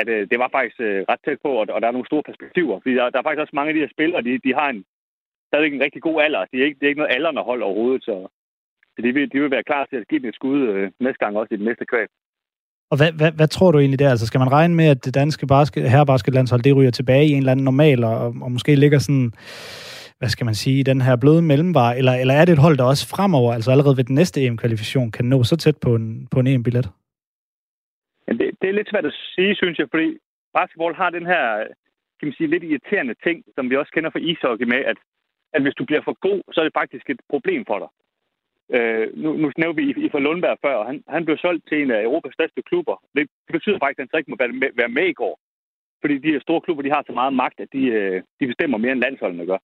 at 0.00 0.08
øh, 0.14 0.22
det 0.30 0.38
var 0.38 0.48
faktisk 0.56 0.80
øh, 0.80 1.04
ret 1.10 1.22
tæt 1.24 1.38
på, 1.44 1.50
og, 1.60 1.66
og 1.74 1.78
der 1.80 1.88
er 1.88 1.96
nogle 1.96 2.10
store 2.10 2.28
perspektiver. 2.28 2.80
Fordi 2.80 2.94
der, 2.94 3.10
der 3.10 3.18
er 3.18 3.26
faktisk 3.26 3.44
også 3.44 3.58
mange 3.58 3.70
af 3.70 3.74
de 3.74 3.84
her 3.84 3.94
spillere, 3.96 4.22
de, 4.22 4.44
de 4.46 4.54
har 4.60 4.68
en, 4.70 4.84
stadigvæk 5.48 5.72
en 5.74 5.84
rigtig 5.86 6.02
god 6.02 6.22
alder. 6.26 6.42
De 6.52 6.56
er 6.60 6.64
ikke, 6.64 6.78
det 6.78 6.86
er 6.86 6.92
ikke 6.92 7.02
noget 7.02 7.14
aldrende 7.16 7.42
hold 7.50 7.62
overhovedet, 7.62 8.04
så, 8.04 8.14
de, 9.04 9.12
vil, 9.14 9.32
de 9.32 9.40
vil 9.40 9.50
være 9.50 9.68
klar 9.70 9.84
til 9.86 9.96
at 9.96 10.08
give 10.08 10.20
den 10.20 10.28
et 10.28 10.34
skud 10.34 10.60
øh, 10.68 10.90
næste 11.00 11.20
gang 11.24 11.36
også 11.36 11.54
i 11.54 11.56
det 11.56 11.66
næste 11.66 11.86
kval. 11.92 12.08
Og 12.90 12.96
hvad, 12.96 13.12
hvad, 13.12 13.32
hvad 13.32 13.48
tror 13.48 13.72
du 13.72 13.78
egentlig 13.78 13.98
der? 13.98 14.10
Altså, 14.10 14.26
skal 14.26 14.38
man 14.38 14.52
regne 14.52 14.74
med, 14.74 14.86
at 14.86 15.04
det 15.04 15.14
danske 15.14 15.46
basket, 15.46 15.90
herrebasketlandshold, 15.90 16.62
det 16.62 16.76
ryger 16.76 16.90
tilbage 16.90 17.26
i 17.26 17.30
en 17.30 17.38
eller 17.38 17.52
anden 17.52 17.64
normal, 17.64 18.04
og, 18.04 18.34
og 18.42 18.52
måske 18.52 18.74
ligger 18.74 18.98
sådan, 18.98 19.32
hvad 20.18 20.28
skal 20.28 20.44
man 20.44 20.54
sige, 20.54 20.84
den 20.84 21.00
her 21.00 21.16
bløde 21.16 21.42
mellemvar, 21.42 21.92
eller, 21.92 22.12
eller 22.12 22.34
er 22.34 22.44
det 22.44 22.52
et 22.52 22.58
hold, 22.58 22.76
der 22.76 22.84
også 22.84 23.08
fremover, 23.08 23.52
altså 23.52 23.70
allerede 23.70 23.96
ved 23.96 24.04
den 24.04 24.14
næste 24.14 24.44
EM-kvalifikation, 24.44 25.10
kan 25.10 25.24
nå 25.24 25.44
så 25.44 25.56
tæt 25.56 25.76
på 25.76 25.94
en, 25.94 26.28
på 26.30 26.40
en 26.40 26.46
EM-billet? 26.46 26.90
Det, 28.28 28.46
det 28.60 28.68
er 28.68 28.78
lidt 28.78 28.90
svært 28.90 29.06
at 29.06 29.18
sige, 29.34 29.54
synes 29.54 29.78
jeg, 29.78 29.88
fordi 29.90 30.18
basketball 30.58 30.94
har 30.94 31.10
den 31.10 31.26
her, 31.26 31.42
kan 32.18 32.28
man 32.28 32.34
sige, 32.36 32.52
lidt 32.52 32.64
irriterende 32.64 33.14
ting, 33.26 33.44
som 33.54 33.70
vi 33.70 33.76
også 33.76 33.92
kender 33.92 34.10
fra 34.10 34.24
ishockey 34.30 34.66
med, 34.66 34.80
at, 34.90 34.98
at 35.54 35.62
hvis 35.62 35.78
du 35.78 35.84
bliver 35.84 36.02
for 36.04 36.16
god, 36.26 36.42
så 36.52 36.60
er 36.60 36.64
det 36.64 36.78
faktisk 36.80 37.10
et 37.10 37.20
problem 37.28 37.64
for 37.66 37.78
dig. 37.78 37.90
Øh, 38.76 39.06
nu, 39.22 39.28
nu 39.42 39.52
nævnte 39.56 39.82
vi 39.82 40.06
i 40.06 40.08
for 40.10 40.18
Lundberg 40.18 40.58
før, 40.64 40.74
og 40.74 40.86
han, 40.86 41.04
han 41.08 41.24
blev 41.24 41.36
solgt 41.38 41.68
til 41.68 41.82
en 41.82 41.90
af 41.90 42.02
Europas 42.02 42.34
største 42.34 42.62
klubber. 42.62 42.96
Det, 43.14 43.22
det 43.46 43.52
betyder 43.52 43.78
faktisk, 43.78 43.98
at 43.98 44.02
han 44.02 44.10
så 44.10 44.16
ikke 44.16 44.30
må 44.30 44.36
være 44.38 44.52
med, 44.62 44.70
være 44.74 44.96
med 44.98 45.06
i 45.08 45.18
går. 45.22 45.40
Fordi 46.00 46.18
de 46.18 46.32
her 46.32 46.40
store 46.40 46.60
klubber, 46.60 46.82
de 46.82 46.94
har 46.96 47.04
så 47.06 47.12
meget 47.12 47.34
magt, 47.34 47.60
at 47.60 47.68
de, 47.72 47.82
øh, 47.98 48.22
de 48.40 48.46
bestemmer 48.46 48.78
mere 48.78 48.92
end 48.92 49.00
landsholdene 49.00 49.46
gør. 49.46 49.58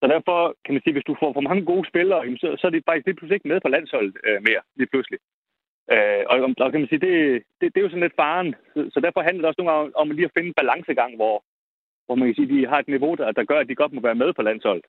Så 0.00 0.06
derfor 0.14 0.38
kan 0.64 0.74
man 0.74 0.82
sige, 0.82 0.92
at 0.92 0.94
hvis 0.94 1.10
du 1.10 1.16
får 1.20 1.32
for 1.32 1.40
mange 1.48 1.64
gode 1.64 1.88
spillere, 1.88 2.36
så, 2.42 2.48
så 2.58 2.66
er 2.66 2.70
de 2.70 2.82
faktisk 2.88 3.06
lige 3.06 3.16
pludselig 3.16 3.36
ikke 3.36 3.48
med 3.48 3.60
på 3.60 3.68
landsholdet 3.68 4.16
øh, 4.26 4.38
mere, 4.48 4.62
lige 4.76 4.90
pludselig. 4.92 5.18
Øh, 5.90 6.22
og, 6.30 6.36
og 6.58 6.70
kan 6.70 6.80
man 6.80 6.88
sige, 6.88 7.04
det, 7.06 7.42
det, 7.60 7.74
det 7.74 7.76
er 7.80 7.86
jo 7.86 7.88
sådan 7.88 8.06
lidt 8.06 8.20
faren. 8.20 8.54
Så, 8.74 8.90
så 8.92 9.00
derfor 9.00 9.20
handler 9.20 9.40
det 9.42 9.48
også 9.48 9.60
nogle 9.60 9.72
gange 9.72 9.96
om 9.96 10.10
lige 10.10 10.24
at 10.24 10.34
finde 10.36 10.48
en 10.48 10.60
balancegang, 10.60 11.16
hvor, 11.16 11.44
hvor 12.06 12.14
man 12.14 12.28
kan 12.28 12.34
sige, 12.34 12.52
de 12.54 12.66
har 12.66 12.78
et 12.78 12.88
niveau, 12.88 13.14
der, 13.14 13.32
der 13.32 13.44
gør, 13.44 13.58
at 13.60 13.68
de 13.68 13.74
godt 13.74 13.92
må 13.92 14.00
være 14.00 14.20
med 14.22 14.32
på 14.32 14.42
landsholdet. 14.42 14.86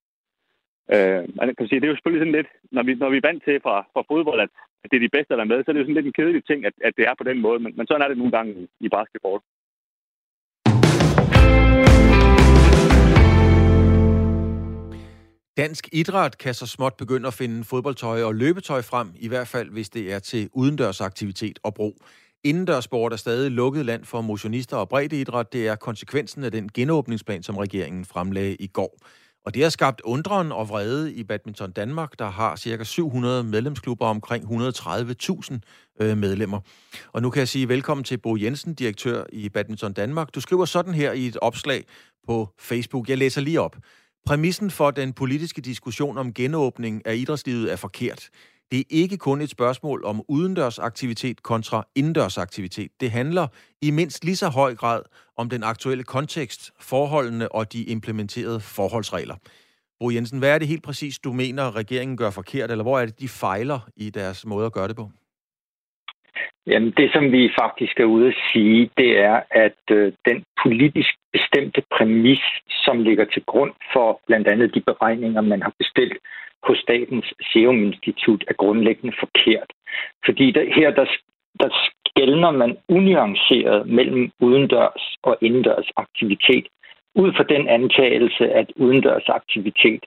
Øh, 0.93 1.21
man 1.35 1.55
kan 1.55 1.67
sige, 1.67 1.79
det 1.79 1.87
er 1.87 1.93
jo 1.93 1.95
selvfølgelig 1.95 2.21
sådan 2.21 2.37
lidt, 2.39 2.51
når 2.71 2.83
vi, 2.83 2.95
når 2.95 3.09
vi 3.09 3.17
er 3.17 3.27
vant 3.29 3.43
til 3.43 3.61
fra, 3.65 3.75
fra 3.93 4.03
fodbold, 4.09 4.41
at, 4.41 4.49
at 4.83 4.91
det 4.91 4.97
er 4.97 5.05
de 5.05 5.15
bedste, 5.15 5.33
der 5.33 5.41
er 5.41 5.51
med, 5.51 5.63
så 5.63 5.67
er 5.67 5.73
det 5.73 5.79
jo 5.79 5.85
sådan 5.85 5.99
lidt 5.99 6.09
en 6.09 6.19
kedelig 6.19 6.45
ting, 6.45 6.65
at, 6.65 6.73
at 6.87 6.93
det 6.97 7.05
er 7.07 7.15
på 7.17 7.23
den 7.23 7.41
måde. 7.41 7.59
Men, 7.59 7.71
men 7.77 7.87
sådan 7.87 8.01
er 8.01 8.07
det 8.07 8.17
nogle 8.17 8.35
gange 8.37 8.51
i, 8.61 8.67
i 8.79 8.89
basketball. 8.89 9.39
Dansk 15.57 15.89
idræt 15.91 16.37
kan 16.37 16.53
så 16.53 16.67
småt 16.67 16.93
begynde 16.97 17.27
at 17.27 17.33
finde 17.33 17.63
fodboldtøj 17.63 18.23
og 18.23 18.35
løbetøj 18.35 18.81
frem, 18.81 19.11
i 19.15 19.27
hvert 19.27 19.47
fald 19.47 19.69
hvis 19.69 19.89
det 19.89 20.13
er 20.13 20.19
til 20.19 20.49
udendørsaktivitet 20.53 21.59
og 21.63 21.73
brug. 21.73 21.97
Indendørsport 22.43 23.13
er 23.13 23.17
stadig 23.17 23.51
lukket 23.51 23.85
land 23.85 24.05
for 24.05 24.21
motionister 24.21 24.77
og 24.77 24.89
breddeidræt. 24.89 25.53
Det 25.53 25.67
er 25.67 25.75
konsekvensen 25.75 26.43
af 26.43 26.51
den 26.51 26.69
genåbningsplan, 26.73 27.43
som 27.43 27.57
regeringen 27.57 28.05
fremlagde 28.05 28.55
i 28.55 28.67
går. 28.67 28.97
Og 29.45 29.53
det 29.53 29.63
har 29.63 29.69
skabt 29.69 30.01
undren 30.01 30.51
og 30.51 30.69
vrede 30.69 31.13
i 31.13 31.23
Badminton 31.23 31.71
Danmark, 31.71 32.19
der 32.19 32.29
har 32.29 32.55
ca. 32.55 32.83
700 32.83 33.43
medlemsklubber 33.43 34.05
og 34.05 34.11
omkring 34.11 34.45
130.000 34.45 35.59
øh, 36.01 36.17
medlemmer. 36.17 36.59
Og 37.11 37.21
nu 37.21 37.29
kan 37.29 37.39
jeg 37.39 37.47
sige 37.47 37.69
velkommen 37.69 38.03
til 38.03 38.17
Bo 38.17 38.35
Jensen, 38.35 38.73
direktør 38.73 39.23
i 39.33 39.49
Badminton 39.49 39.93
Danmark. 39.93 40.35
Du 40.35 40.41
skriver 40.41 40.65
sådan 40.65 40.93
her 40.93 41.11
i 41.11 41.27
et 41.27 41.37
opslag 41.37 41.85
på 42.27 42.49
Facebook. 42.59 43.09
Jeg 43.09 43.17
læser 43.17 43.41
lige 43.41 43.61
op. 43.61 43.75
Præmissen 44.25 44.71
for 44.71 44.91
den 44.91 45.13
politiske 45.13 45.61
diskussion 45.61 46.17
om 46.17 46.33
genåbning 46.33 47.01
af 47.05 47.15
idrætslivet 47.15 47.71
er 47.71 47.75
forkert. 47.75 48.29
Det 48.71 48.79
er 48.79 48.83
ikke 48.89 49.17
kun 49.17 49.41
et 49.41 49.49
spørgsmål 49.49 50.05
om 50.05 50.23
udendørsaktivitet 50.27 51.43
kontra 51.43 51.87
indendørsaktivitet. 51.95 52.91
Det 52.99 53.11
handler 53.11 53.47
i 53.81 53.91
mindst 53.91 54.25
lige 54.25 54.35
så 54.35 54.49
høj 54.49 54.75
grad 54.75 55.01
om 55.37 55.49
den 55.49 55.63
aktuelle 55.63 56.03
kontekst, 56.03 56.71
forholdene 56.79 57.51
og 57.51 57.73
de 57.73 57.83
implementerede 57.83 58.59
forholdsregler. 58.59 59.35
Bo 59.99 60.09
Jensen, 60.09 60.39
hvad 60.39 60.49
er 60.49 60.57
det 60.57 60.67
helt 60.67 60.83
præcis, 60.83 61.19
du 61.19 61.33
mener, 61.33 61.75
regeringen 61.75 62.17
gør 62.17 62.29
forkert, 62.29 62.71
eller 62.71 62.83
hvor 62.83 62.99
er 62.99 63.05
det, 63.05 63.19
de 63.19 63.29
fejler 63.29 63.79
i 63.95 64.09
deres 64.09 64.45
måde 64.45 64.65
at 64.65 64.73
gøre 64.73 64.87
det 64.87 64.95
på? 64.95 65.11
Jamen, 66.67 66.93
det 66.97 67.11
som 67.13 67.31
vi 67.31 67.51
faktisk 67.61 67.99
er 67.99 68.05
ude 68.05 68.27
at 68.27 68.35
sige, 68.53 68.89
det 68.97 69.19
er, 69.19 69.41
at 69.51 69.81
øh, 69.91 70.13
den 70.25 70.43
politisk 70.63 71.09
bestemte 71.33 71.81
præmis, 71.91 72.43
som 72.85 73.03
ligger 73.03 73.25
til 73.25 73.43
grund 73.45 73.73
for 73.93 74.21
blandt 74.27 74.47
andet 74.47 74.75
de 74.75 74.81
beregninger, 74.81 75.41
man 75.41 75.61
har 75.61 75.73
bestilt 75.77 76.17
hos 76.63 76.77
Statens 76.77 77.33
Serum 77.51 77.83
Institut, 77.83 78.43
er 78.47 78.53
grundlæggende 78.53 79.15
forkert. 79.19 79.69
Fordi 80.25 80.51
der, 80.51 80.65
her 80.75 80.91
der, 80.91 81.05
der 81.59 81.69
skældner 81.85 82.51
man 82.51 82.77
unuanceret 82.89 83.87
mellem 83.87 84.31
udendørs 84.39 85.15
og 85.23 85.37
indendørs 85.41 85.89
aktivitet, 85.95 86.67
ud 87.15 87.33
fra 87.33 87.43
den 87.43 87.67
antagelse, 87.67 88.49
at 88.49 88.71
udendørs 88.75 89.29
aktivitet 89.29 90.03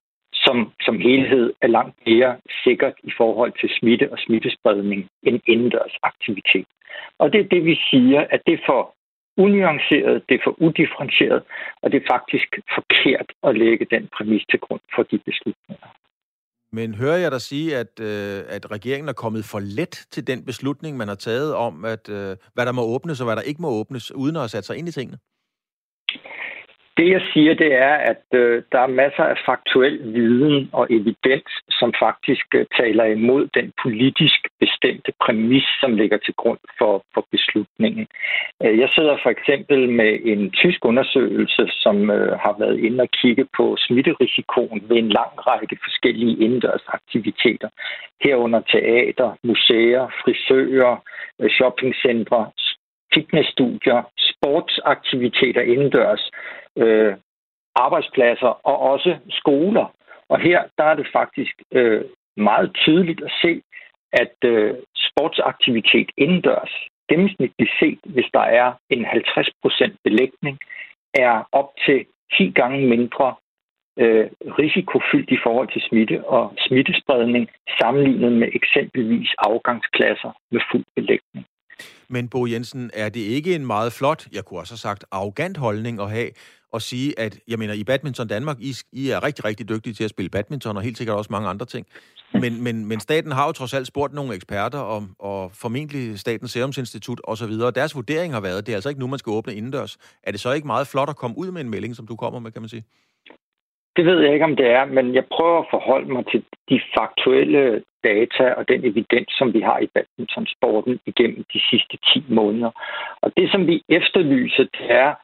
som, 0.47 0.73
som 0.81 0.97
helhed 0.99 1.53
er 1.63 1.67
langt 1.67 1.97
mere 2.07 2.37
sikkert 2.65 2.95
i 3.05 3.13
forhold 3.17 3.53
til 3.61 3.69
smitte 3.79 4.13
og 4.13 4.19
smittespredning 4.19 5.01
end 5.23 5.41
indendørs 5.47 5.97
aktivitet. 6.03 6.67
Og 7.19 7.33
det 7.33 7.41
er 7.41 7.49
det, 7.55 7.65
vi 7.65 7.77
siger, 7.91 8.21
at 8.31 8.41
det 8.47 8.55
er 8.55 8.65
for 8.67 8.97
unuanceret, 9.37 10.23
det 10.29 10.35
er 10.35 10.43
for 10.45 10.55
udifferentieret, 10.67 11.43
og 11.83 11.93
det 11.93 12.03
er 12.03 12.07
faktisk 12.15 12.49
forkert 12.77 13.29
at 13.49 13.59
lægge 13.59 13.87
den 13.91 14.09
præmis 14.17 14.45
til 14.51 14.61
grund 14.61 14.81
for 14.95 15.03
de 15.03 15.19
beslutninger. 15.19 15.89
Men 16.73 16.95
hører 16.95 17.17
jeg 17.17 17.31
dig 17.31 17.41
sige, 17.41 17.77
at, 17.77 17.93
øh, 18.01 18.39
at 18.57 18.71
regeringen 18.71 19.09
er 19.09 19.13
kommet 19.13 19.45
for 19.45 19.61
let 19.79 19.95
til 20.11 20.27
den 20.27 20.45
beslutning, 20.45 20.97
man 20.97 21.09
har 21.09 21.15
taget 21.15 21.55
om, 21.55 21.85
at 21.85 22.09
øh, 22.09 22.37
hvad 22.55 22.67
der 22.67 22.73
må 22.73 22.83
åbnes 22.83 23.21
og 23.21 23.27
hvad 23.27 23.37
der 23.37 23.43
ikke 23.43 23.63
må 23.63 23.69
åbnes, 23.69 24.15
uden 24.15 24.37
at 24.37 24.43
have 24.43 24.49
sat 24.49 24.65
sig 24.65 24.77
ind 24.77 24.89
i 24.89 24.93
tingene? 24.93 25.19
Det 26.97 27.09
jeg 27.11 27.23
siger, 27.33 27.55
det 27.55 27.75
er, 27.75 27.95
at 28.13 28.25
øh, 28.33 28.63
der 28.73 28.81
er 28.81 28.97
masser 29.03 29.25
af 29.25 29.39
faktuel 29.47 30.15
viden 30.15 30.71
og 30.73 30.87
evidens, 30.91 31.51
som 31.71 31.95
faktisk 31.99 32.47
øh, 32.55 32.67
taler 32.81 33.05
imod 33.05 33.49
den 33.55 33.73
politisk 33.83 34.41
bestemte 34.61 35.13
præmis, 35.21 35.67
som 35.81 35.97
ligger 35.97 36.19
til 36.19 36.35
grund 36.35 36.59
for, 36.79 37.05
for 37.15 37.27
beslutningen. 37.31 38.07
Øh, 38.63 38.79
jeg 38.79 38.89
sidder 38.95 39.17
for 39.23 39.31
eksempel 39.31 39.89
med 39.89 40.19
en 40.25 40.51
tysk 40.51 40.85
undersøgelse, 40.85 41.69
som 41.71 42.11
øh, 42.11 42.39
har 42.39 42.55
været 42.59 42.79
inde 42.79 43.03
og 43.03 43.11
kigge 43.11 43.47
på 43.57 43.77
smitterisikoen 43.79 44.83
ved 44.89 44.97
en 44.97 45.09
lang 45.09 45.33
række 45.47 45.77
forskellige 45.85 46.37
indendørs 46.45 46.85
aktiviteter. 46.89 47.69
Herunder 48.23 48.61
teater, 48.61 49.31
museer, 49.43 50.07
frisører, 50.25 50.97
øh, 51.41 51.51
shoppingcentre, 51.51 52.51
fitnessstudier, 53.17 54.01
sportsaktiviteter 54.31 55.61
indendørs, 55.61 56.31
øh, 56.79 57.15
arbejdspladser 57.75 58.53
og 58.71 58.79
også 58.93 59.17
skoler. 59.31 59.87
Og 60.29 60.41
her 60.41 60.61
der 60.79 60.85
er 60.85 60.95
det 60.95 61.09
faktisk 61.13 61.55
øh, 61.73 62.05
meget 62.37 62.71
tydeligt 62.75 63.23
at 63.25 63.33
se, 63.43 63.63
at 64.13 64.37
øh, 64.45 64.75
sportsaktivitet 65.09 66.09
indendørs, 66.17 66.73
gennemsnitligt 67.11 67.73
set, 67.81 67.99
hvis 68.05 68.29
der 68.35 68.47
er 68.61 68.73
en 68.91 69.07
50% 69.07 69.97
belægning, 70.05 70.59
er 71.15 71.49
op 71.53 71.71
til 71.87 72.07
10 72.39 72.51
gange 72.51 72.87
mindre 72.87 73.35
øh, 73.99 74.27
risikofyldt 74.59 75.31
i 75.31 75.39
forhold 75.43 75.69
til 75.73 75.83
smitte 75.89 76.25
og 76.25 76.55
smittespredning, 76.59 77.49
sammenlignet 77.81 78.33
med 78.33 78.49
eksempelvis 78.53 79.31
afgangsklasser 79.39 80.33
med 80.51 80.61
fuld 80.71 80.85
belægning. 80.97 81.47
Men 82.09 82.29
Bo 82.29 82.47
Jensen, 82.47 82.91
er 82.95 83.09
det 83.09 83.21
ikke 83.21 83.55
en 83.55 83.67
meget 83.67 83.93
flot, 83.93 84.27
jeg 84.33 84.45
kunne 84.45 84.61
også 84.61 84.73
have 84.73 84.79
sagt, 84.79 85.05
arrogant 85.11 85.57
holdning 85.57 86.01
at 86.01 86.11
have, 86.11 86.31
at 86.75 86.83
sige, 86.83 87.21
at 87.21 87.39
jeg 87.49 87.59
mener, 87.59 87.75
i 87.75 87.85
Badminton 87.85 88.29
Danmark, 88.29 88.57
I, 88.61 88.77
I 88.93 89.11
er 89.11 89.23
rigtig, 89.23 89.45
rigtig 89.45 89.69
dygtige 89.69 89.95
til 89.95 90.05
at 90.05 90.11
spille 90.11 90.29
badminton, 90.29 90.77
og 90.77 90.83
helt 90.83 90.99
sikkert 90.99 91.17
også 91.17 91.33
mange 91.33 91.49
andre 91.49 91.67
ting. 91.67 91.87
Men, 92.33 92.63
men, 92.63 92.85
men 92.87 93.01
staten 93.01 93.33
har 93.33 93.47
jo 93.47 93.53
trods 93.53 93.75
alt 93.75 93.87
spurgt 93.87 94.15
nogle 94.15 94.35
eksperter, 94.35 94.79
om, 94.79 95.15
og 95.19 95.51
formentlig 95.55 96.19
Statens 96.19 96.53
Serum 96.53 96.73
Institut 96.79 97.21
osv., 97.25 97.51
og 97.51 97.75
deres 97.75 97.95
vurdering 97.95 98.33
har 98.33 98.41
været, 98.41 98.59
at 98.59 98.67
det 98.67 98.73
er 98.73 98.77
altså 98.77 98.89
ikke 98.89 99.01
nu, 99.01 99.07
man 99.07 99.19
skal 99.19 99.31
åbne 99.31 99.55
indendørs. 99.55 99.97
Er 100.23 100.31
det 100.31 100.41
så 100.41 100.53
ikke 100.53 100.67
meget 100.67 100.87
flot 100.87 101.09
at 101.09 101.17
komme 101.17 101.39
ud 101.39 101.51
med 101.51 101.61
en 101.61 101.71
melding, 101.71 101.97
som 101.97 102.07
du 102.07 102.17
kommer 102.17 102.41
med, 102.41 102.53
kan 102.53 102.63
man 102.63 102.69
sige? 102.69 102.85
Det 103.97 104.05
ved 104.07 104.21
jeg 104.21 104.33
ikke, 104.33 104.45
om 104.45 104.57
det 104.57 104.67
er, 104.67 104.85
men 104.85 105.15
jeg 105.15 105.25
prøver 105.25 105.59
at 105.59 105.71
forholde 105.71 106.13
mig 106.13 106.25
til 106.27 106.45
de 106.71 106.81
faktuelle 106.99 107.83
data 108.05 108.45
og 108.59 108.69
den 108.69 108.85
evidens, 108.85 109.31
som 109.39 109.55
vi 109.55 109.61
har 109.61 109.79
i 109.79 109.93
badmintonsporten 109.95 111.01
igennem 111.07 111.45
de 111.53 111.61
sidste 111.71 111.97
10 112.15 112.25
måneder. 112.29 112.71
Og 113.23 113.33
det, 113.37 113.51
som 113.51 113.67
vi 113.67 113.83
efterlyser, 113.89 114.65
det 114.77 114.87
er, 115.05 115.15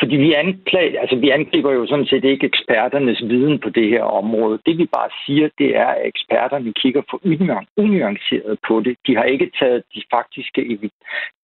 fordi 0.00 0.16
vi, 0.16 0.32
anklager, 0.32 1.00
altså 1.00 1.16
vi 1.16 1.30
angriber 1.30 1.72
jo 1.72 1.86
sådan 1.86 2.06
set 2.06 2.24
ikke 2.24 2.46
eksperternes 2.46 3.22
viden 3.22 3.58
på 3.58 3.70
det 3.70 3.88
her 3.88 4.02
område. 4.02 4.58
Det 4.66 4.78
vi 4.78 4.86
bare 4.86 5.10
siger, 5.26 5.48
det 5.58 5.76
er, 5.76 5.86
at 5.86 6.06
eksperterne 6.06 6.72
kigger 6.72 7.02
for 7.10 7.20
unuanceret 7.76 8.58
på 8.68 8.80
det. 8.80 8.96
De 9.06 9.16
har 9.16 9.24
ikke 9.24 9.50
taget 9.60 9.82
de 9.94 10.02
faktiske 10.14 10.60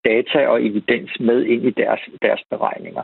data 0.05 0.47
og 0.47 0.67
evidens 0.67 1.11
med 1.21 1.45
ind 1.45 1.65
i 1.67 1.71
deres, 1.71 2.01
deres 2.23 2.43
beregninger. 2.51 3.03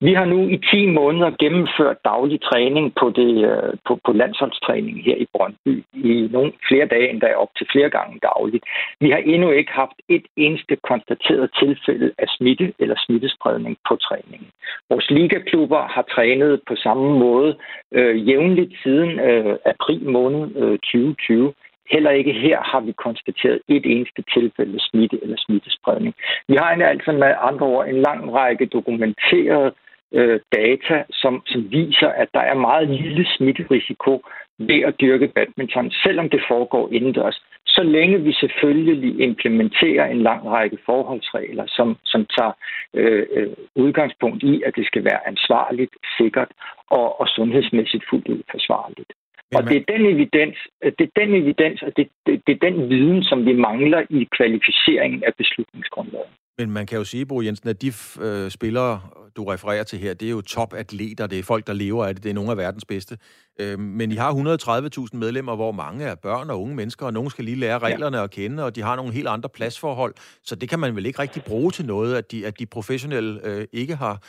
Vi 0.00 0.12
har 0.14 0.24
nu 0.24 0.48
i 0.48 0.58
10 0.70 0.86
måneder 0.86 1.30
gennemført 1.38 2.04
daglig 2.04 2.40
træning 2.42 2.94
på, 3.00 3.10
det, 3.10 3.32
øh, 3.50 3.72
på, 3.86 4.00
på 4.06 4.12
landsholdstræning 4.12 5.04
her 5.04 5.16
i 5.16 5.26
Brøndby 5.34 5.84
i 5.94 6.28
nogle 6.32 6.52
flere 6.68 6.86
dage 6.86 7.10
endda 7.10 7.34
op 7.34 7.52
til 7.56 7.66
flere 7.72 7.90
gange 7.90 8.18
dagligt. 8.22 8.64
Vi 9.00 9.10
har 9.10 9.18
endnu 9.18 9.50
ikke 9.50 9.72
haft 9.72 9.98
et 10.08 10.26
eneste 10.36 10.76
konstateret 10.76 11.50
tilfælde 11.60 12.12
af 12.18 12.28
smitte 12.28 12.72
eller 12.78 12.96
smittespredning 13.06 13.76
på 13.88 13.96
træningen. 13.96 14.48
Vores 14.90 15.10
ligaklubber 15.10 15.82
har 15.94 16.02
trænet 16.02 16.60
på 16.68 16.76
samme 16.76 17.18
måde 17.18 17.56
øh, 17.92 18.28
jævnligt 18.28 18.72
siden 18.82 19.20
øh, 19.20 19.56
april 19.64 20.04
måned 20.08 20.56
øh, 20.56 20.78
2020. 20.78 21.52
Heller 21.90 22.10
ikke 22.10 22.32
her 22.32 22.58
har 22.60 22.80
vi 22.80 22.92
konstateret 22.92 23.60
et 23.68 23.86
eneste 23.86 24.22
tilfælde 24.34 24.74
af 24.74 24.80
smitte 24.80 25.18
eller 25.22 25.36
smittespredning. 25.38 26.14
Vi 26.48 26.54
har 26.54 26.70
en, 26.72 26.82
altså 26.82 27.12
med 27.12 27.34
andre 27.40 27.66
ord 27.66 27.88
en 27.88 28.02
lang 28.02 28.32
række 28.34 28.66
dokumenterede 28.66 29.72
øh, 30.12 30.40
data, 30.52 31.04
som, 31.10 31.42
som 31.46 31.72
viser, 31.72 32.08
at 32.08 32.28
der 32.34 32.40
er 32.40 32.54
meget 32.54 32.88
lille 32.88 33.26
smitterisiko 33.36 34.22
ved 34.58 34.80
at 34.88 35.00
dyrke 35.00 35.28
badminton, 35.28 35.90
selvom 35.90 36.28
det 36.30 36.42
foregår 36.48 36.88
indendørs, 36.92 37.42
så 37.76 37.82
længe 37.82 38.18
vi 38.28 38.32
selvfølgelig 38.32 39.20
implementerer 39.20 40.06
en 40.06 40.22
lang 40.22 40.42
række 40.46 40.78
forholdsregler, 40.86 41.66
som, 41.66 41.96
som 42.04 42.26
tager 42.36 42.52
øh, 42.94 43.26
øh, 43.32 43.48
udgangspunkt 43.74 44.42
i, 44.42 44.62
at 44.66 44.76
det 44.76 44.86
skal 44.86 45.04
være 45.04 45.26
ansvarligt, 45.28 45.94
sikkert 46.18 46.50
og, 46.90 47.20
og 47.20 47.26
sundhedsmæssigt 47.28 48.04
fuldt 48.10 48.28
ud 48.28 48.42
forsvarligt. 48.50 49.12
Og 49.56 49.62
det 49.68 49.76
er 49.76 49.92
den 49.94 50.06
evidens, 50.14 50.58
det 50.98 51.04
er 51.08 51.20
den 51.20 51.34
evidens, 51.34 51.82
og 51.82 51.92
det, 51.96 52.08
det, 52.26 52.42
det 52.46 52.52
er 52.54 52.70
den 52.70 52.90
viden, 52.90 53.22
som 53.22 53.46
vi 53.46 53.52
mangler 53.52 54.02
i 54.10 54.28
kvalificeringen 54.36 55.24
af 55.24 55.32
beslutningsgrundlaget. 55.34 56.32
Men 56.60 56.70
man 56.70 56.86
kan 56.86 56.98
jo 56.98 57.04
sige, 57.04 57.26
Bo 57.26 57.42
Jensen, 57.42 57.68
at 57.68 57.82
de 57.82 57.92
øh, 58.20 58.50
spillere, 58.50 59.00
du 59.36 59.44
refererer 59.44 59.82
til 59.82 59.98
her, 59.98 60.14
det 60.14 60.26
er 60.26 60.30
jo 60.30 60.40
topatleter, 60.40 61.26
det 61.26 61.38
er 61.38 61.42
folk, 61.42 61.66
der 61.66 61.72
lever 61.72 62.06
af 62.06 62.14
det, 62.14 62.24
det 62.24 62.30
er 62.30 62.34
nogle 62.34 62.50
af 62.50 62.56
verdens 62.56 62.84
bedste. 62.84 63.18
Øh, 63.60 63.78
men 63.78 64.12
I 64.12 64.14
har 64.14 64.32
130.000 64.32 65.16
medlemmer, 65.16 65.56
hvor 65.56 65.72
mange 65.72 66.04
er 66.04 66.14
børn 66.14 66.50
og 66.50 66.62
unge 66.62 66.74
mennesker, 66.74 67.06
og 67.06 67.12
nogen 67.12 67.30
skal 67.30 67.44
lige 67.44 67.56
lære 67.56 67.78
reglerne 67.78 68.16
ja. 68.16 68.24
at 68.24 68.30
kende, 68.30 68.64
og 68.64 68.76
de 68.76 68.82
har 68.82 68.96
nogle 68.96 69.12
helt 69.12 69.28
andre 69.28 69.48
pladsforhold. 69.48 70.14
Så 70.42 70.54
det 70.54 70.68
kan 70.68 70.78
man 70.78 70.96
vel 70.96 71.06
ikke 71.06 71.18
rigtig 71.18 71.44
bruge 71.44 71.70
til 71.70 71.86
noget, 71.86 72.16
at 72.16 72.30
de, 72.30 72.46
at 72.46 72.58
de 72.58 72.66
professionelle 72.66 73.40
øh, 73.44 73.66
ikke 73.72 73.96
har, 73.96 74.22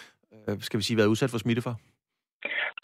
øh, 0.47 0.61
skal 0.61 0.77
vi 0.77 0.83
sige, 0.83 0.97
været 0.97 1.07
udsat 1.07 1.29
for 1.29 1.37
smitte 1.37 1.61
for? 1.61 1.79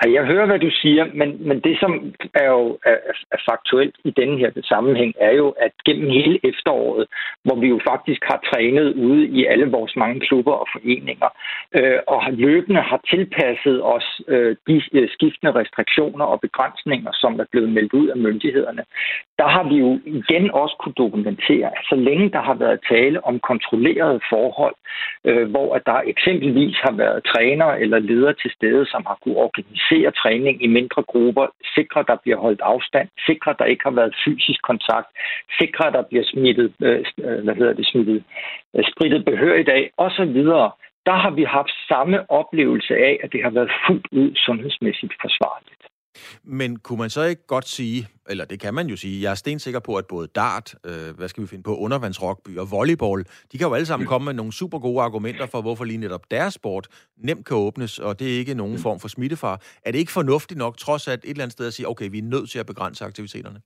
Ej, 0.02 0.14
jeg 0.14 0.26
hører, 0.26 0.46
hvad 0.46 0.60
du 0.60 0.72
siger, 0.72 1.06
men, 1.14 1.48
men 1.48 1.60
det, 1.60 1.80
som 1.80 2.14
er 2.34 2.46
jo 2.46 2.78
er, 2.86 2.98
er 3.32 3.42
faktuelt 3.50 3.96
i 4.04 4.12
denne 4.12 4.38
her 4.38 4.52
sammenhæng, 4.64 5.14
er 5.20 5.32
jo, 5.32 5.48
at 5.50 5.72
gennem 5.86 6.10
hele 6.10 6.40
efteråret, 6.44 7.06
hvor 7.44 7.56
vi 7.56 7.68
jo 7.68 7.80
faktisk 7.90 8.22
har 8.24 8.40
trænet 8.50 8.94
ude 8.94 9.28
i 9.28 9.46
alle 9.46 9.66
vores 9.66 9.96
mange 9.96 10.20
klubber 10.20 10.54
og 10.54 10.68
foreninger, 10.76 11.30
øh, 11.76 12.00
og 12.08 12.20
løbende 12.32 12.82
har 12.82 13.02
tilpasset 13.10 13.84
os 13.84 14.22
øh, 14.28 14.56
de 14.68 14.82
øh, 14.94 15.10
skiftende 15.10 15.54
restriktioner 15.60 16.26
og 16.26 16.42
begrænsninger, 16.42 17.12
som 17.14 17.40
er 17.40 17.46
blevet 17.52 17.70
meldt 17.70 17.94
ud 17.94 18.08
af 18.08 18.18
myndighederne, 18.18 18.84
der 19.40 19.48
har 19.48 19.64
vi 19.72 19.76
jo 19.76 20.00
igen 20.06 20.52
også 20.52 20.76
kunne 20.80 20.98
dokumentere, 20.98 21.68
at 21.78 21.84
så 21.90 21.96
længe 21.96 22.30
der 22.30 22.42
har 22.42 22.54
været 22.54 22.80
tale 22.90 23.26
om 23.26 23.40
kontrollerede 23.40 24.20
forhold, 24.30 24.76
øh, 25.26 25.50
hvor 25.50 25.76
at 25.76 25.82
der 25.86 26.02
eksempelvis 26.14 26.78
har 26.86 26.94
været 27.04 27.24
træner 27.24 27.66
eller 27.66 28.00
ledere 28.00 28.34
til 28.34 28.52
stede, 28.58 28.86
som 28.86 29.04
har 29.08 29.18
kunne 29.24 29.38
organisere 29.38 29.77
træning 30.22 30.64
i 30.64 30.68
mindre 30.68 31.04
grupper, 31.04 31.48
sikre, 31.76 32.04
der 32.08 32.16
bliver 32.24 32.38
holdt 32.38 32.62
afstand, 32.62 33.08
sikre, 33.26 33.56
der 33.60 33.66
ikke 33.66 33.84
har 33.84 33.92
været 33.92 34.16
fysisk 34.26 34.62
kontakt, 34.62 35.08
sikre, 35.60 35.92
der 35.92 36.02
bliver 36.10 36.24
smittet, 36.26 36.74
øh, 36.82 37.06
øh 37.24 37.44
hvad 37.44 37.56
hedder 37.56 37.74
det, 37.74 37.88
smittet, 37.88 38.24
øh, 38.76 38.84
spritet 38.92 39.26
behør 39.26 39.56
i 39.56 39.64
dag, 39.64 39.92
osv., 39.98 40.38
der 41.08 41.18
har 41.24 41.30
vi 41.30 41.44
haft 41.44 41.74
samme 41.88 42.32
oplevelse 42.32 42.94
af, 42.96 43.20
at 43.24 43.32
det 43.34 43.44
har 43.44 43.50
været 43.50 43.72
fuldt 43.88 44.08
ud 44.12 44.36
sundhedsmæssigt 44.36 45.14
forsvarligt. 45.22 45.84
Men 46.44 46.80
kunne 46.80 47.00
man 47.00 47.10
så 47.10 47.24
ikke 47.24 47.48
godt 47.48 47.68
sige, 47.68 48.08
eller 48.30 48.46
det 48.46 48.60
kan 48.60 48.74
man 48.74 48.88
jo 48.88 48.96
sige, 48.96 49.24
jeg 49.24 49.32
er 49.32 49.36
stensikker 49.36 49.80
på, 49.80 49.96
at 49.96 50.06
både 50.10 50.28
dart, 50.28 50.76
øh, 50.86 51.18
hvad 51.18 51.28
skal 51.28 51.44
vi 51.44 51.48
finde 51.48 51.64
på, 51.64 51.78
undervandsrockby 51.78 52.58
og 52.58 52.68
volleyball, 52.72 53.24
de 53.52 53.58
kan 53.58 53.68
jo 53.68 53.74
alle 53.74 53.86
sammen 53.86 54.04
mm. 54.04 54.10
komme 54.10 54.26
med 54.26 54.34
nogle 54.34 54.54
super 54.54 54.80
gode 54.80 55.02
argumenter 55.02 55.46
for, 55.46 55.62
hvorfor 55.62 55.84
lige 55.86 55.98
netop 55.98 56.32
deres 56.32 56.54
sport 56.54 56.88
nemt 57.18 57.46
kan 57.46 57.58
åbnes, 57.58 58.00
og 58.00 58.20
det 58.20 58.34
er 58.34 58.38
ikke 58.40 58.54
nogen 58.54 58.78
form 58.78 59.00
for 59.00 59.08
smittefar. 59.08 59.62
Er 59.86 59.92
det 59.92 60.00
ikke 60.00 60.12
fornuftigt 60.12 60.58
nok, 60.58 60.78
trods 60.78 61.08
at 61.08 61.20
et 61.24 61.30
eller 61.30 61.44
andet 61.44 61.54
sted 61.54 61.68
at 61.68 61.74
sige, 61.74 61.88
okay, 61.88 62.10
vi 62.12 62.18
er 62.18 62.24
nødt 62.24 62.50
til 62.50 62.60
at 62.60 62.66
begrænse 62.66 63.06
aktiviteterne? 63.06 63.60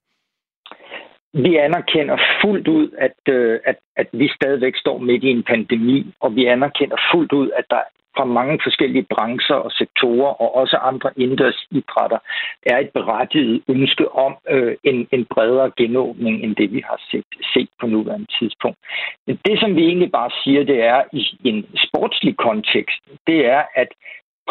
vi 1.33 1.55
anerkender 1.55 2.17
fuldt 2.41 2.67
ud, 2.67 2.89
at, 2.97 3.33
øh, 3.33 3.59
at, 3.65 3.77
at 3.95 4.07
vi 4.13 4.27
stadigvæk 4.27 4.75
står 4.75 4.97
midt 4.97 5.23
i 5.23 5.27
en 5.27 5.43
pandemi, 5.43 6.13
og 6.19 6.35
vi 6.35 6.45
anerkender 6.45 6.97
fuldt 7.13 7.31
ud, 7.31 7.51
at 7.59 7.65
der 7.69 7.81
fra 8.15 8.25
mange 8.25 8.59
forskellige 8.63 9.07
brancher 9.13 9.55
og 9.55 9.71
sektorer, 9.71 10.31
og 10.41 10.55
også 10.55 10.77
andre 10.77 11.09
idrætter, 11.71 12.19
er 12.65 12.77
et 12.77 12.89
berettiget 12.93 13.63
ønske 13.67 14.11
om 14.11 14.37
øh, 14.49 14.75
en, 14.83 15.07
en 15.11 15.25
bredere 15.25 15.71
genåbning, 15.77 16.43
end 16.43 16.55
det 16.55 16.71
vi 16.71 16.81
har 16.85 17.01
set, 17.11 17.25
set 17.53 17.69
på 17.79 17.87
nuværende 17.87 18.27
tidspunkt. 18.39 18.77
Men 19.27 19.39
det, 19.45 19.59
som 19.59 19.75
vi 19.75 19.81
egentlig 19.85 20.11
bare 20.11 20.31
siger, 20.43 20.63
det 20.63 20.83
er 20.83 21.01
i 21.13 21.23
en 21.43 21.65
sportslig 21.75 22.37
kontekst, 22.37 22.99
det 23.27 23.45
er, 23.45 23.63
at 23.75 23.87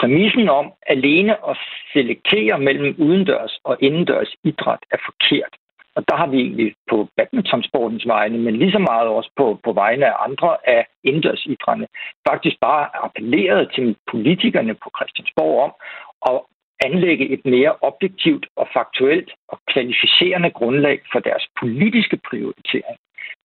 præmissen 0.00 0.48
om 0.48 0.72
alene 0.86 1.32
at 1.50 1.56
selektere 1.92 2.58
mellem 2.58 2.94
udendørs 2.98 3.58
og 3.64 3.76
indendørs 3.80 4.34
idræt 4.44 4.82
er 4.90 4.98
forkert. 5.04 5.54
Og 5.96 6.04
der 6.08 6.16
har 6.16 6.26
vi 6.26 6.38
egentlig 6.40 6.74
på 6.90 7.08
badmintonsportens 7.16 8.06
vegne, 8.06 8.38
men 8.38 8.56
lige 8.56 8.72
så 8.72 8.78
meget 8.78 9.08
også 9.08 9.30
på, 9.36 9.58
på 9.64 9.72
vegne 9.72 10.06
af 10.06 10.24
andre 10.28 10.56
af 10.66 10.86
indendørsidrætterne, 11.04 11.86
faktisk 12.28 12.56
bare 12.60 12.88
appelleret 13.04 13.72
til 13.74 13.96
politikerne 14.10 14.74
på 14.74 14.90
Christiansborg 14.96 15.56
om 15.62 15.72
at 16.30 16.40
anlægge 16.86 17.28
et 17.28 17.44
mere 17.44 17.74
objektivt 17.80 18.46
og 18.56 18.68
faktuelt 18.72 19.30
og 19.48 19.58
kvalificerende 19.72 20.50
grundlag 20.50 21.00
for 21.12 21.18
deres 21.18 21.46
politiske 21.60 22.18
prioritering. 22.30 22.98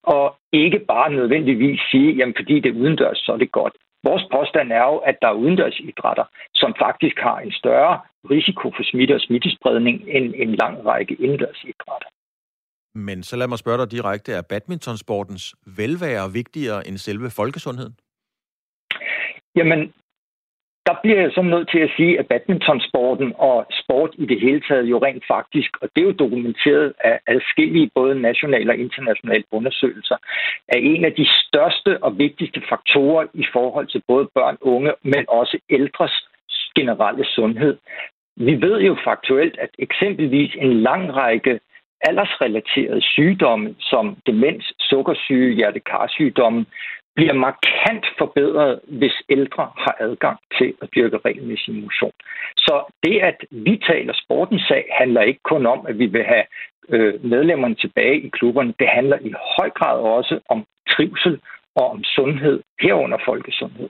Og 0.03 0.35
ikke 0.51 0.79
bare 0.79 1.09
nødvendigvis 1.13 1.79
sige, 1.91 2.13
jamen 2.13 2.35
fordi 2.37 2.59
det 2.59 2.69
er 2.69 2.79
udendørs, 2.81 3.17
så 3.17 3.31
er 3.33 3.37
det 3.37 3.51
godt. 3.51 3.73
Vores 4.03 4.25
påstand 4.31 4.71
er 4.71 4.85
jo, 4.91 4.97
at 4.97 5.17
der 5.21 5.27
er 5.27 5.41
udendørsidrætter, 5.43 6.25
som 6.55 6.75
faktisk 6.79 7.17
har 7.19 7.39
en 7.39 7.51
større 7.51 7.99
risiko 8.29 8.71
for 8.75 8.83
smitte 8.83 9.15
og 9.15 9.21
smittespredning 9.21 9.95
end 10.07 10.33
en 10.35 10.55
lang 10.55 10.85
række 10.85 11.13
indendørsidrætter. 11.13 12.09
Men 12.95 13.23
så 13.23 13.35
lad 13.35 13.47
mig 13.47 13.57
spørge 13.57 13.77
dig 13.77 13.91
direkte, 13.91 14.31
er 14.31 14.41
badmintonsportens 14.49 15.55
velvære 15.77 16.31
vigtigere 16.33 16.87
end 16.87 16.97
selve 16.97 17.29
folkesundheden? 17.29 17.95
Jamen, 19.55 19.93
der 20.85 20.95
bliver 21.03 21.21
jeg 21.21 21.31
så 21.31 21.41
nødt 21.41 21.69
til 21.69 21.79
at 21.79 21.91
sige, 21.97 22.19
at 22.19 22.27
badmintonsporten 22.27 23.33
og 23.37 23.65
sport 23.81 24.11
i 24.17 24.25
det 24.25 24.39
hele 24.41 24.61
taget 24.67 24.85
jo 24.85 24.97
rent 25.05 25.23
faktisk, 25.27 25.71
og 25.81 25.89
det 25.95 26.01
er 26.01 26.05
jo 26.05 26.21
dokumenteret 26.23 26.93
af 26.99 27.19
adskillige 27.27 27.91
både 27.95 28.21
nationale 28.21 28.71
og 28.71 28.77
internationale 28.77 29.43
undersøgelser, 29.51 30.17
er 30.67 30.77
en 30.77 31.05
af 31.05 31.13
de 31.13 31.27
største 31.43 32.03
og 32.03 32.17
vigtigste 32.17 32.61
faktorer 32.69 33.27
i 33.33 33.45
forhold 33.53 33.87
til 33.87 34.01
både 34.07 34.29
børn, 34.35 34.57
unge, 34.61 34.93
men 35.03 35.25
også 35.27 35.59
ældres 35.69 36.15
generelle 36.75 37.25
sundhed. 37.25 37.77
Vi 38.37 38.61
ved 38.61 38.81
jo 38.81 38.97
faktuelt, 39.03 39.57
at 39.59 39.69
eksempelvis 39.79 40.51
en 40.55 40.73
lang 40.81 41.15
række 41.15 41.59
aldersrelaterede 42.01 43.01
sygdomme 43.01 43.75
som 43.79 44.17
demens, 44.25 44.73
sukkersyge, 44.79 45.55
hjertekarsygdomme 45.55 46.65
bliver 47.15 47.33
markant 47.33 48.05
forbedret, 48.17 48.79
hvis 48.87 49.15
ældre 49.29 49.63
har 49.77 49.95
adgang 49.99 50.39
til 50.57 50.73
at 50.81 50.89
dyrke 50.95 51.17
regelmæssig 51.25 51.73
motion. 51.83 52.11
Så 52.57 52.93
det, 53.03 53.19
at 53.19 53.39
vi 53.51 53.81
taler 53.89 54.13
sportens 54.23 54.61
sag, 54.67 54.85
handler 54.99 55.21
ikke 55.21 55.43
kun 55.43 55.65
om, 55.65 55.85
at 55.89 55.99
vi 55.99 56.05
vil 56.05 56.23
have 56.23 56.45
øh, 56.89 57.25
medlemmerne 57.25 57.75
tilbage 57.75 58.21
i 58.21 58.29
klubberne. 58.29 58.73
Det 58.79 58.87
handler 58.87 59.17
i 59.21 59.33
høj 59.57 59.69
grad 59.69 59.99
også 59.99 60.39
om 60.49 60.65
trivsel 60.89 61.39
og 61.75 61.89
om 61.89 62.03
sundhed, 62.03 62.61
herunder 62.81 63.17
folkesundhed. 63.25 63.89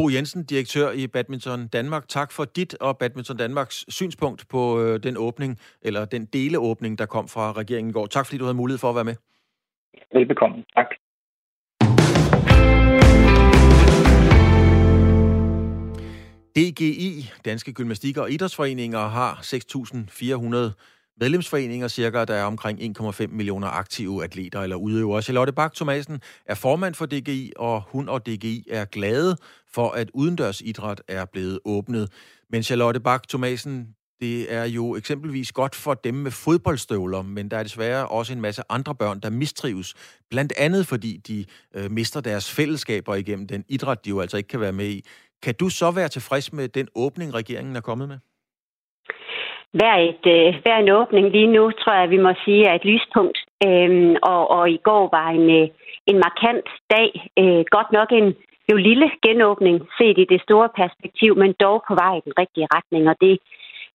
Bo 0.00 0.08
Jensen, 0.08 0.44
direktør 0.44 0.90
i 0.90 1.06
Badminton 1.06 1.68
Danmark. 1.68 2.08
Tak 2.08 2.32
for 2.32 2.44
dit 2.44 2.74
og 2.74 2.98
Badminton 2.98 3.36
Danmarks 3.36 3.84
synspunkt 3.88 4.48
på 4.48 4.82
øh, 4.82 5.02
den 5.02 5.16
åbning, 5.16 5.58
eller 5.82 6.04
den 6.04 6.24
deleåbning, 6.24 6.98
der 6.98 7.06
kom 7.06 7.28
fra 7.28 7.52
regeringen 7.52 7.90
i 7.90 7.92
går. 7.92 8.06
Tak 8.06 8.26
fordi 8.26 8.38
du 8.38 8.44
havde 8.44 8.54
mulighed 8.54 8.78
for 8.78 8.88
at 8.88 8.94
være 8.94 9.04
med. 9.04 9.14
Velbekomme. 10.12 10.64
Tak. 10.76 10.86
DGI, 16.56 17.30
Danske 17.44 17.72
Gymnastik- 17.72 18.18
og 18.18 18.30
Idrætsforeninger, 18.30 19.08
har 19.08 19.34
6.400 19.34 20.99
medlemsforeninger 21.20 21.88
cirka, 21.88 22.24
der 22.24 22.34
er 22.34 22.44
omkring 22.44 22.98
1,5 22.98 23.26
millioner 23.26 23.68
aktive 23.68 24.24
atleter 24.24 24.60
eller 24.60 24.76
udøvere. 24.76 25.22
Charlotte 25.22 25.52
Bak 25.52 25.74
Thomasen 25.74 26.20
er 26.46 26.54
formand 26.54 26.94
for 26.94 27.06
DGI, 27.06 27.52
og 27.56 27.82
hun 27.88 28.08
og 28.08 28.26
DGI 28.26 28.66
er 28.70 28.84
glade 28.84 29.36
for, 29.72 29.90
at 29.90 30.10
udendørsidræt 30.14 31.02
er 31.08 31.24
blevet 31.24 31.58
åbnet. 31.64 32.12
Men 32.50 32.62
Charlotte 32.62 33.00
Bak 33.00 33.28
Thomasen, 33.28 33.88
det 34.20 34.54
er 34.54 34.64
jo 34.64 34.96
eksempelvis 34.96 35.52
godt 35.52 35.74
for 35.74 35.94
dem 35.94 36.14
med 36.14 36.30
fodboldstøvler, 36.30 37.22
men 37.22 37.50
der 37.50 37.56
er 37.56 37.62
desværre 37.62 38.08
også 38.08 38.32
en 38.32 38.40
masse 38.40 38.62
andre 38.68 38.94
børn, 38.94 39.20
der 39.20 39.30
mistrives. 39.30 39.94
Blandt 40.30 40.52
andet 40.56 40.86
fordi 40.86 41.16
de 41.16 41.44
øh, 41.74 41.90
mister 41.90 42.20
deres 42.20 42.50
fællesskaber 42.50 43.14
igennem 43.14 43.46
den 43.46 43.64
idræt, 43.68 44.04
de 44.04 44.10
jo 44.10 44.20
altså 44.20 44.36
ikke 44.36 44.48
kan 44.48 44.60
være 44.60 44.72
med 44.72 44.88
i. 44.88 45.04
Kan 45.42 45.54
du 45.54 45.68
så 45.68 45.90
være 45.90 46.08
tilfreds 46.08 46.52
med 46.52 46.68
den 46.68 46.88
åbning, 46.94 47.34
regeringen 47.34 47.76
er 47.76 47.80
kommet 47.80 48.08
med? 48.08 48.18
Hver, 49.78 49.94
et, 50.08 50.24
øh, 50.36 50.54
hver 50.62 50.76
en 50.78 50.90
åbning 50.90 51.26
lige 51.30 51.52
nu, 51.56 51.70
tror 51.70 51.94
jeg, 52.00 52.10
vi 52.10 52.18
må 52.26 52.32
sige, 52.44 52.66
er 52.66 52.74
et 52.74 52.84
lyspunkt. 52.84 53.38
Øhm, 53.66 54.16
og, 54.22 54.50
og 54.50 54.70
i 54.70 54.80
går 54.88 55.08
var 55.18 55.28
en, 55.38 55.46
øh, 55.58 55.68
en 56.10 56.18
markant 56.26 56.68
dag. 56.94 57.10
Øh, 57.38 57.64
godt 57.76 57.92
nok 57.92 58.08
en 58.12 58.28
jo 58.72 58.76
lille 58.76 59.10
genåbning 59.26 59.76
set 59.98 60.18
i 60.18 60.30
det 60.32 60.40
store 60.46 60.68
perspektiv, 60.80 61.36
men 61.36 61.54
dog 61.64 61.76
på 61.88 61.94
vej 62.02 62.14
i 62.16 62.24
den 62.26 62.34
rigtige 62.42 62.70
retning. 62.76 63.08
Og 63.08 63.16
det, 63.20 63.38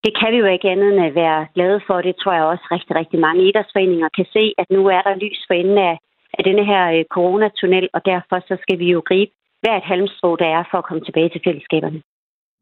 det 0.03 0.11
kan 0.19 0.31
vi 0.33 0.37
jo 0.37 0.45
ikke 0.45 0.69
andet 0.73 0.89
end 0.93 1.05
at 1.05 1.15
være 1.15 1.47
glade 1.55 1.79
for. 1.87 1.97
Det 2.01 2.15
tror 2.15 2.33
jeg 2.33 2.43
også 2.43 2.65
rigtig, 2.71 2.95
rigtig 2.95 3.19
mange 3.19 3.47
idrætsforeninger 3.47 4.09
kan 4.17 4.27
se, 4.35 4.53
at 4.57 4.67
nu 4.69 4.81
er 4.87 5.01
der 5.01 5.21
lys 5.23 5.41
for 5.47 5.53
enden 5.53 5.77
af, 5.77 5.97
af 6.37 6.43
denne 6.43 6.65
her 6.65 6.83
øh, 6.95 7.05
coronatunnel, 7.15 7.89
og 7.93 8.01
derfor 8.05 8.37
så 8.47 8.55
skal 8.61 8.79
vi 8.79 8.87
jo 8.95 9.01
gribe 9.09 9.31
hvert 9.61 9.77
et 9.77 9.89
halmstrå, 9.91 10.35
der 10.35 10.45
er 10.45 10.63
for 10.71 10.77
at 10.77 10.87
komme 10.87 11.03
tilbage 11.05 11.29
til 11.29 11.41
fællesskaberne. 11.45 12.01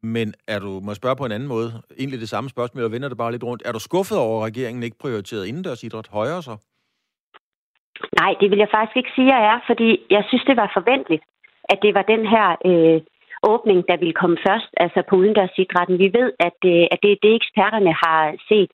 Men 0.04 0.34
er 0.48 0.60
du, 0.60 0.80
må 0.84 0.92
jeg 0.92 0.96
spørge 0.96 1.16
på 1.16 1.26
en 1.26 1.32
anden 1.32 1.50
måde, 1.50 1.70
egentlig 2.00 2.20
det 2.20 2.30
samme 2.30 2.50
spørgsmål, 2.50 2.84
og 2.84 2.92
vender 2.92 3.10
det 3.10 3.18
bare 3.18 3.32
lidt 3.32 3.44
rundt. 3.44 3.64
Er 3.66 3.72
du 3.72 3.80
skuffet 3.80 4.18
over, 4.18 4.38
at 4.40 4.46
regeringen 4.50 4.84
ikke 4.84 4.98
prioriterede 5.02 5.48
indendørsidræt 5.50 6.08
højere 6.08 6.42
så? 6.44 6.56
Nej, 8.20 8.32
det 8.42 8.52
vil 8.52 8.60
jeg 8.64 8.74
faktisk 8.76 8.98
ikke 8.98 9.16
sige, 9.16 9.34
jeg 9.36 9.42
er, 9.52 9.60
fordi 9.68 9.88
jeg 10.10 10.24
synes, 10.28 10.44
det 10.50 10.58
var 10.58 10.72
forventeligt, 10.74 11.24
at 11.64 11.80
det 11.82 11.94
var 11.94 12.02
den 12.14 12.24
her 12.34 12.48
øh, 12.70 13.02
åbning, 13.54 13.80
der 13.90 13.98
ville 13.98 14.20
komme 14.22 14.38
først, 14.48 14.70
altså 14.78 15.00
på 15.10 15.16
udendørsidrætten. 15.16 16.00
Vi 16.00 16.10
ved, 16.20 16.30
at, 16.48 16.60
øh, 16.74 16.84
at 16.94 17.00
det 17.04 17.12
er 17.12 17.24
det, 17.24 17.36
eksperterne 17.36 17.94
har 18.04 18.22
set, 18.50 18.72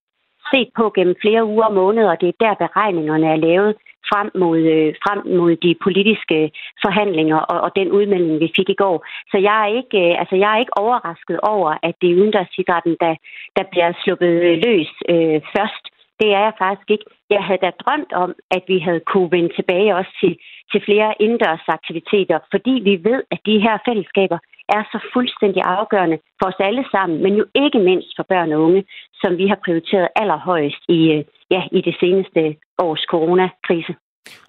set 0.51 0.69
på 0.77 0.91
gennem 0.95 1.15
flere 1.23 1.45
uger 1.45 1.65
og 1.65 1.73
måneder, 1.73 2.09
og 2.11 2.21
det 2.21 2.30
er 2.30 2.38
der 2.45 2.53
beregningerne 2.65 3.27
er 3.27 3.39
lavet 3.47 3.75
frem 4.10 4.28
mod, 4.43 4.60
øh, 4.76 4.89
frem 5.04 5.20
mod 5.39 5.56
de 5.66 5.76
politiske 5.86 6.52
forhandlinger 6.86 7.39
og, 7.52 7.58
og 7.66 7.72
den 7.80 7.91
udmelding, 7.97 8.39
vi 8.39 8.50
fik 8.58 8.70
i 8.70 8.80
går. 8.84 8.97
Så 9.32 9.38
jeg 9.47 9.58
er 9.66 9.70
ikke, 9.80 9.97
øh, 10.04 10.20
altså 10.22 10.36
jeg 10.36 10.50
er 10.54 10.60
ikke 10.64 10.78
overrasket 10.84 11.39
over, 11.54 11.70
at 11.88 11.95
det 12.02 12.08
er 12.10 12.20
udendørsidrætten, 12.20 12.95
der, 13.04 13.14
der 13.58 13.64
bliver 13.72 13.89
sluppet 14.04 14.34
løs 14.66 14.91
øh, 15.14 15.39
først. 15.56 15.86
Det 16.20 16.30
er 16.38 16.41
jeg 16.47 16.54
faktisk 16.64 16.89
ikke. 16.91 17.06
Jeg 17.30 17.43
havde 17.43 17.64
da 17.66 17.72
drømt 17.84 18.12
om, 18.24 18.32
at 18.52 18.64
vi 18.68 18.80
havde 18.80 19.02
kunne 19.12 19.32
vende 19.32 19.52
tilbage 19.56 19.95
også 19.95 20.12
til, 20.22 20.34
til 20.72 20.82
flere 20.88 21.14
indendørsaktiviteter, 21.20 22.39
fordi 22.54 22.74
vi 22.88 22.93
ved, 23.10 23.24
at 23.32 23.39
de 23.45 23.60
her 23.66 23.78
fællesskaber 23.88 24.39
er 24.78 24.84
så 24.91 25.00
fuldstændig 25.14 25.62
afgørende 25.66 26.18
for 26.39 26.47
os 26.52 26.60
alle 26.60 26.86
sammen, 26.91 27.24
men 27.24 27.34
jo 27.36 27.45
ikke 27.64 27.80
mindst 27.80 28.12
for 28.16 28.24
børn 28.24 28.52
og 28.52 28.62
unge, 28.62 28.84
som 29.22 29.38
vi 29.38 29.47
har 29.47 29.60
prioriteret 29.66 30.08
allerhøjst 30.16 30.84
i, 30.97 31.00
øh, 31.14 31.24
ja, 31.52 31.62
i 31.72 31.82
det 31.82 31.95
seneste 32.00 32.56
års 32.86 33.03
coronakrise. 33.13 33.93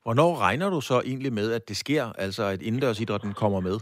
Hvornår 0.05 0.33
regner 0.47 0.69
du 0.71 0.81
så 0.81 0.97
egentlig 1.11 1.33
med, 1.33 1.53
at 1.53 1.69
det 1.69 1.77
sker, 1.77 2.05
altså 2.19 2.43
at 2.55 2.63
indendørsidrætten 2.63 3.33
kommer 3.43 3.61
med? 3.61 3.77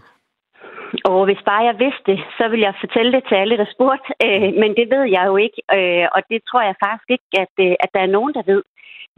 Og 1.05 1.25
hvis 1.29 1.43
bare 1.51 1.63
jeg 1.71 1.77
vidste 1.85 2.05
det, 2.13 2.19
så 2.39 2.45
ville 2.49 2.65
jeg 2.69 2.75
fortælle 2.85 3.13
det 3.17 3.23
til 3.29 3.37
alle, 3.43 3.57
der 3.63 3.75
spurgte. 3.75 4.09
Øh, 4.27 4.51
men 4.63 4.71
det 4.79 4.87
ved 4.95 5.05
jeg 5.17 5.25
jo 5.31 5.37
ikke, 5.47 5.61
øh, 5.77 6.07
og 6.15 6.21
det 6.31 6.41
tror 6.49 6.63
jeg 6.69 6.83
faktisk 6.87 7.09
ikke, 7.17 7.31
at, 7.45 7.55
øh, 7.67 7.75
at 7.85 7.91
der 7.95 8.03
er 8.05 8.15
nogen, 8.17 8.33
der 8.39 8.43
ved. 8.53 8.63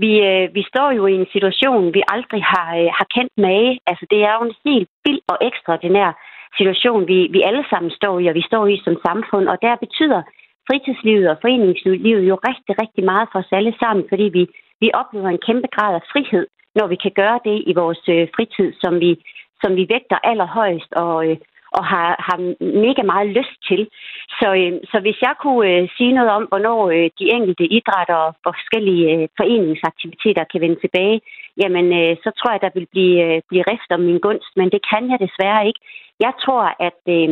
Vi, 0.04 0.12
øh, 0.30 0.44
vi 0.58 0.62
står 0.72 0.90
jo 0.98 1.04
i 1.06 1.14
en 1.22 1.28
situation, 1.34 1.94
vi 1.96 2.02
aldrig 2.14 2.42
har, 2.54 2.68
øh, 2.80 2.90
har 2.98 3.06
kendt 3.16 3.34
med. 3.46 3.62
Altså, 3.90 4.04
det 4.12 4.20
er 4.28 4.32
jo 4.36 4.42
en 4.48 4.56
helt 4.66 4.88
vild 5.04 5.22
og 5.32 5.38
ekstraordinær 5.48 6.10
situation, 6.58 7.00
vi, 7.12 7.18
vi 7.34 7.40
alle 7.48 7.64
sammen 7.70 7.90
står 8.00 8.14
i, 8.22 8.26
og 8.30 8.34
vi 8.40 8.44
står 8.50 8.64
i 8.66 8.76
som 8.84 8.96
samfund. 9.06 9.46
Og 9.52 9.58
der 9.66 9.74
betyder 9.84 10.20
fritidslivet 10.68 11.26
og 11.32 11.36
foreningslivet 11.44 12.24
jo 12.30 12.36
rigtig, 12.48 12.74
rigtig 12.82 13.04
meget 13.10 13.28
for 13.32 13.38
os 13.42 13.52
alle 13.58 13.74
sammen, 13.82 14.04
fordi 14.10 14.26
vi, 14.36 14.42
vi 14.80 14.90
oplever 14.94 15.28
en 15.28 15.44
kæmpe 15.46 15.68
grad 15.76 15.94
af 15.94 16.04
frihed, 16.12 16.46
når 16.74 16.86
vi 16.86 16.96
kan 17.04 17.12
gøre 17.20 17.40
det 17.44 17.56
i 17.70 17.72
vores 17.74 18.02
øh, 18.08 18.28
fritid, 18.36 18.72
som 18.82 19.00
vi, 19.00 19.10
som 19.62 19.76
vi 19.76 19.86
vægter 19.94 20.18
allerhøjst 20.30 20.92
og, 20.92 21.16
øh, 21.28 21.36
og 21.76 21.84
har, 21.92 22.08
har 22.26 22.38
mega 22.86 23.02
meget 23.12 23.28
lyst 23.38 23.56
til. 23.68 23.82
Så, 24.38 24.48
øh, 24.60 24.72
så 24.90 24.96
hvis 25.04 25.18
jeg 25.26 25.34
kunne 25.42 25.68
øh, 25.70 25.88
sige 25.96 26.12
noget 26.18 26.30
om, 26.38 26.44
hvornår 26.50 26.80
øh, 26.96 27.06
de 27.18 27.26
enkelte 27.36 27.64
idrætter 27.76 28.20
og 28.26 28.34
forskellige 28.48 29.04
øh, 29.14 29.28
foreningsaktiviteter 29.38 30.44
kan 30.52 30.60
vende 30.60 30.78
tilbage, 30.80 31.20
jamen 31.62 31.86
øh, 32.00 32.16
så 32.24 32.30
tror 32.38 32.50
jeg, 32.52 32.62
der 32.62 32.70
vil 32.74 32.86
blive, 32.92 33.16
øh, 33.26 33.42
blive 33.48 33.64
rift 33.70 33.90
om 33.96 34.00
min 34.08 34.20
gunst, 34.26 34.50
men 34.56 34.68
det 34.74 34.80
kan 34.90 35.02
jeg 35.10 35.18
desværre 35.26 35.66
ikke. 35.68 35.80
Jeg 36.26 36.32
tror, 36.44 36.64
at, 36.88 37.02
øh, 37.16 37.30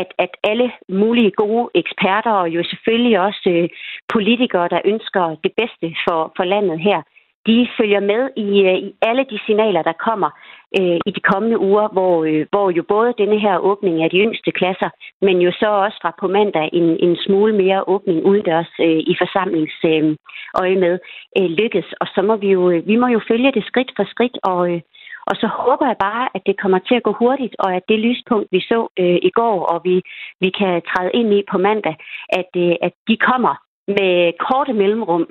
at, 0.00 0.08
at 0.24 0.32
alle 0.50 0.72
mulige 0.88 1.32
gode 1.42 1.70
eksperter 1.74 2.32
og 2.42 2.48
jo 2.48 2.62
selvfølgelig 2.70 3.20
også 3.20 3.44
øh, 3.56 3.68
politikere, 4.14 4.68
der 4.68 4.80
ønsker 4.84 5.24
det 5.44 5.52
bedste 5.60 5.86
for, 6.04 6.32
for 6.36 6.44
landet 6.44 6.78
her, 6.80 7.00
de 7.46 7.68
følger 7.78 8.00
med 8.00 8.22
i, 8.36 8.48
øh, 8.68 8.78
i 8.88 8.94
alle 9.02 9.24
de 9.30 9.38
signaler, 9.46 9.82
der 9.82 9.92
kommer 10.06 10.30
øh, 10.78 10.98
i 11.06 11.10
de 11.16 11.20
kommende 11.20 11.58
uger, 11.58 11.88
hvor, 11.88 12.24
øh, 12.24 12.46
hvor 12.50 12.70
jo 12.70 12.82
både 12.88 13.14
denne 13.18 13.38
her 13.40 13.58
åbning 13.58 14.02
af 14.02 14.10
de 14.10 14.18
yngste 14.18 14.50
klasser, 14.50 14.90
men 15.20 15.36
jo 15.46 15.50
så 15.60 15.68
også 15.84 15.98
fra 16.02 16.12
på 16.20 16.26
mandag 16.28 16.68
en, 16.72 16.88
en 17.06 17.16
smule 17.16 17.52
mere 17.62 17.88
åbning 17.88 18.24
udendørs 18.24 18.72
øh, 18.80 19.00
i 19.12 19.14
forsamlingsøje 19.22 20.74
øh, 20.74 20.80
med 20.84 20.98
øh, 21.38 21.50
lykkes. 21.60 21.88
Og 22.00 22.06
så 22.14 22.22
må 22.22 22.36
vi 22.36 22.48
jo, 22.56 22.70
øh, 22.70 22.86
vi 22.86 22.96
må 22.96 23.06
jo 23.06 23.20
følge 23.28 23.52
det 23.52 23.64
skridt 23.64 23.92
for 23.96 24.04
skridt, 24.04 24.38
og, 24.42 24.72
øh, 24.72 24.80
og 25.26 25.36
så 25.36 25.46
håber 25.46 25.86
jeg 25.86 25.96
bare, 26.00 26.28
at 26.34 26.42
det 26.46 26.60
kommer 26.62 26.78
til 26.78 26.94
at 26.94 27.02
gå 27.02 27.12
hurtigt, 27.12 27.54
og 27.58 27.74
at 27.74 27.82
det 27.88 27.98
lyspunkt, 27.98 28.48
vi 28.52 28.60
så 28.60 28.88
øh, 28.98 29.18
i 29.28 29.30
går, 29.30 29.56
og 29.72 29.80
vi, 29.84 30.02
vi 30.40 30.50
kan 30.50 30.82
træde 30.90 31.10
ind 31.14 31.34
i 31.34 31.42
på 31.50 31.58
mandag, 31.58 31.96
at, 32.28 32.50
øh, 32.56 32.74
at 32.82 32.92
de 33.08 33.16
kommer 33.16 33.54
med 34.00 34.12
korte 34.46 34.72
mellemrum 34.80 35.24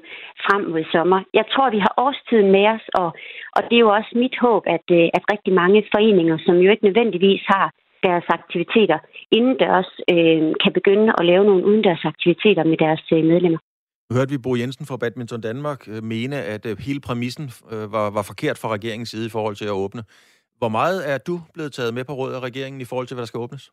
frem 0.45 0.64
mod 0.74 0.84
sommer. 0.93 1.20
Jeg 1.39 1.45
tror, 1.53 1.68
vi 1.76 1.80
har 1.86 1.93
årstiden 2.05 2.49
med 2.57 2.66
os, 2.76 2.86
og, 3.01 3.09
og 3.55 3.62
det 3.68 3.76
er 3.76 3.86
jo 3.86 3.91
også 3.99 4.12
mit 4.24 4.36
håb, 4.45 4.64
at, 4.76 4.86
øh, 4.97 5.05
at 5.18 5.24
rigtig 5.34 5.53
mange 5.62 5.80
foreninger, 5.93 6.38
som 6.45 6.55
jo 6.64 6.70
ikke 6.72 6.88
nødvendigvis 6.89 7.43
har 7.53 7.68
deres 8.07 8.28
aktiviteter 8.38 8.97
indendørs, 9.38 9.89
øh, 10.14 10.41
kan 10.64 10.72
begynde 10.80 11.07
at 11.20 11.26
lave 11.32 11.43
nogle 11.49 11.66
udendørs 11.70 12.05
aktiviteter 12.14 12.64
med 12.72 12.78
deres 12.86 13.03
øh, 13.16 13.24
medlemmer. 13.32 13.59
Nu 14.07 14.16
hørte 14.18 14.34
vi 14.34 14.43
Bo 14.45 14.51
Jensen 14.55 14.86
fra 14.86 14.97
Badminton 14.97 15.41
Danmark 15.41 15.82
øh, 15.93 16.03
mene, 16.03 16.38
at 16.53 16.64
øh, 16.70 16.74
hele 16.88 17.01
præmissen 17.07 17.45
var, 17.95 18.07
var 18.18 18.26
forkert 18.32 18.57
fra 18.62 18.70
regeringens 18.76 19.09
side 19.09 19.26
i 19.26 19.36
forhold 19.36 19.55
til 19.55 19.66
at 19.72 19.80
åbne. 19.84 20.03
Hvor 20.62 20.70
meget 20.70 20.99
er 21.14 21.18
du 21.18 21.36
blevet 21.53 21.74
taget 21.74 21.93
med 21.93 22.03
på 22.03 22.14
råd 22.14 22.34
af 22.34 22.39
regeringen 22.39 22.82
i 22.82 22.86
forhold 22.86 23.07
til, 23.07 23.16
hvad 23.16 23.22
der 23.22 23.32
skal 23.32 23.43
åbnes? 23.45 23.72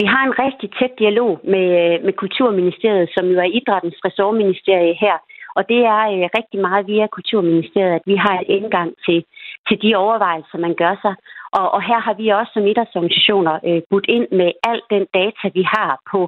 Vi 0.00 0.04
har 0.12 0.22
en 0.24 0.38
rigtig 0.44 0.68
tæt 0.78 0.98
dialog 0.98 1.32
med, 1.54 1.66
øh, 1.82 2.04
med 2.06 2.12
Kulturministeriet, 2.22 3.08
som 3.16 3.24
jo 3.32 3.38
er 3.38 3.54
idrættens 3.58 3.98
ressortministerie 4.06 4.94
her. 5.04 5.16
Og 5.56 5.62
det 5.68 5.80
er 5.96 6.02
øh, 6.14 6.24
rigtig 6.38 6.60
meget 6.60 6.86
via 6.86 7.06
Kulturministeriet, 7.06 7.94
at 7.94 8.06
vi 8.06 8.16
har 8.16 8.36
et 8.40 8.48
indgang 8.56 8.90
til, 9.06 9.24
til 9.68 9.76
de 9.82 9.94
overvejelser, 9.94 10.58
man 10.58 10.74
gør 10.82 10.94
sig. 11.04 11.14
Og, 11.58 11.66
og 11.74 11.80
her 11.88 11.98
har 12.06 12.14
vi 12.14 12.28
også 12.28 12.52
som 12.54 12.66
idrætsorganisationer 12.66 13.54
øh, 13.68 13.82
budt 13.90 14.06
ind 14.16 14.26
med 14.40 14.50
al 14.70 14.80
den 14.94 15.04
data, 15.18 15.44
vi 15.58 15.64
har 15.74 15.90
på 16.12 16.20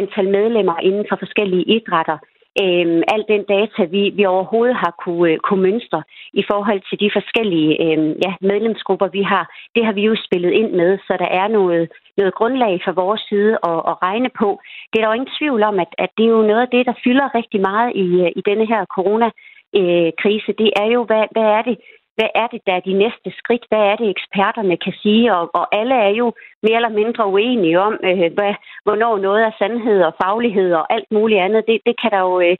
antal 0.00 0.28
medlemmer 0.36 0.76
inden 0.88 1.04
for 1.08 1.16
forskellige 1.16 1.68
idrætter, 1.76 2.18
øh, 2.62 3.02
al 3.14 3.22
den 3.32 3.42
data, 3.54 3.80
vi, 3.94 4.02
vi 4.18 4.24
overhovedet 4.26 4.76
har 4.76 4.92
kunne, 5.04 5.30
øh, 5.30 5.38
kunne 5.38 5.62
mønstre 5.62 6.02
i 6.32 6.42
forhold 6.50 6.80
til 6.88 7.00
de 7.02 7.10
forskellige 7.16 7.72
øh, 7.84 7.98
ja, 8.24 8.32
medlemsgrupper, 8.40 9.08
vi 9.08 9.22
har, 9.22 9.44
det 9.74 9.84
har 9.86 9.92
vi 9.92 10.02
jo 10.08 10.14
spillet 10.26 10.52
ind 10.60 10.70
med, 10.80 10.98
så 11.06 11.12
der 11.18 11.30
er 11.40 11.48
noget, 11.48 11.88
noget 12.16 12.34
grundlag 12.34 12.80
fra 12.84 12.92
vores 13.02 13.22
side 13.28 13.52
at, 13.70 13.80
at 13.90 13.94
regne 14.06 14.30
på. 14.40 14.48
Det 14.90 14.96
er 14.96 15.02
der 15.02 15.10
jo 15.10 15.18
ingen 15.18 15.36
tvivl 15.38 15.62
om, 15.62 15.76
at, 15.84 15.92
at 15.98 16.10
det 16.16 16.24
er 16.24 16.34
jo 16.38 16.42
noget 16.50 16.62
af 16.66 16.72
det, 16.74 16.86
der 16.86 17.00
fylder 17.04 17.34
rigtig 17.34 17.60
meget 17.60 17.90
i, 18.04 18.06
øh, 18.24 18.30
i 18.36 18.42
denne 18.48 18.66
her 18.72 18.82
corona-krise. 18.96 20.50
Øh, 20.52 20.58
det 20.62 20.70
er 20.82 20.88
jo, 20.96 21.00
hvad, 21.04 21.24
hvad 21.34 21.46
er 21.58 21.62
det, 21.68 21.76
hvad 22.20 22.32
er 22.42 22.46
det, 22.52 22.60
der 22.66 22.74
er 22.76 22.88
de 22.88 22.94
næste 23.04 23.28
skridt? 23.40 23.64
Hvad 23.70 23.84
er 23.90 23.96
det, 23.96 24.08
eksperterne 24.10 24.76
kan 24.84 24.94
sige? 25.02 25.26
Og, 25.36 25.44
og 25.58 25.64
alle 25.78 25.94
er 26.08 26.12
jo 26.20 26.26
mere 26.64 26.78
eller 26.80 26.98
mindre 27.00 27.22
uenige 27.34 27.80
om, 27.88 27.94
øh, 28.08 28.28
hvad, 28.36 28.52
hvornår 28.84 29.14
noget 29.26 29.40
er 29.48 29.52
sandhed 29.58 30.00
og 30.08 30.14
faglighed 30.22 30.70
og 30.80 30.84
alt 30.94 31.08
muligt 31.16 31.40
andet. 31.46 31.66
Det, 31.68 31.76
det 31.86 31.94
kan 32.00 32.10
der 32.14 32.22
jo... 32.28 32.40
Øh, 32.46 32.56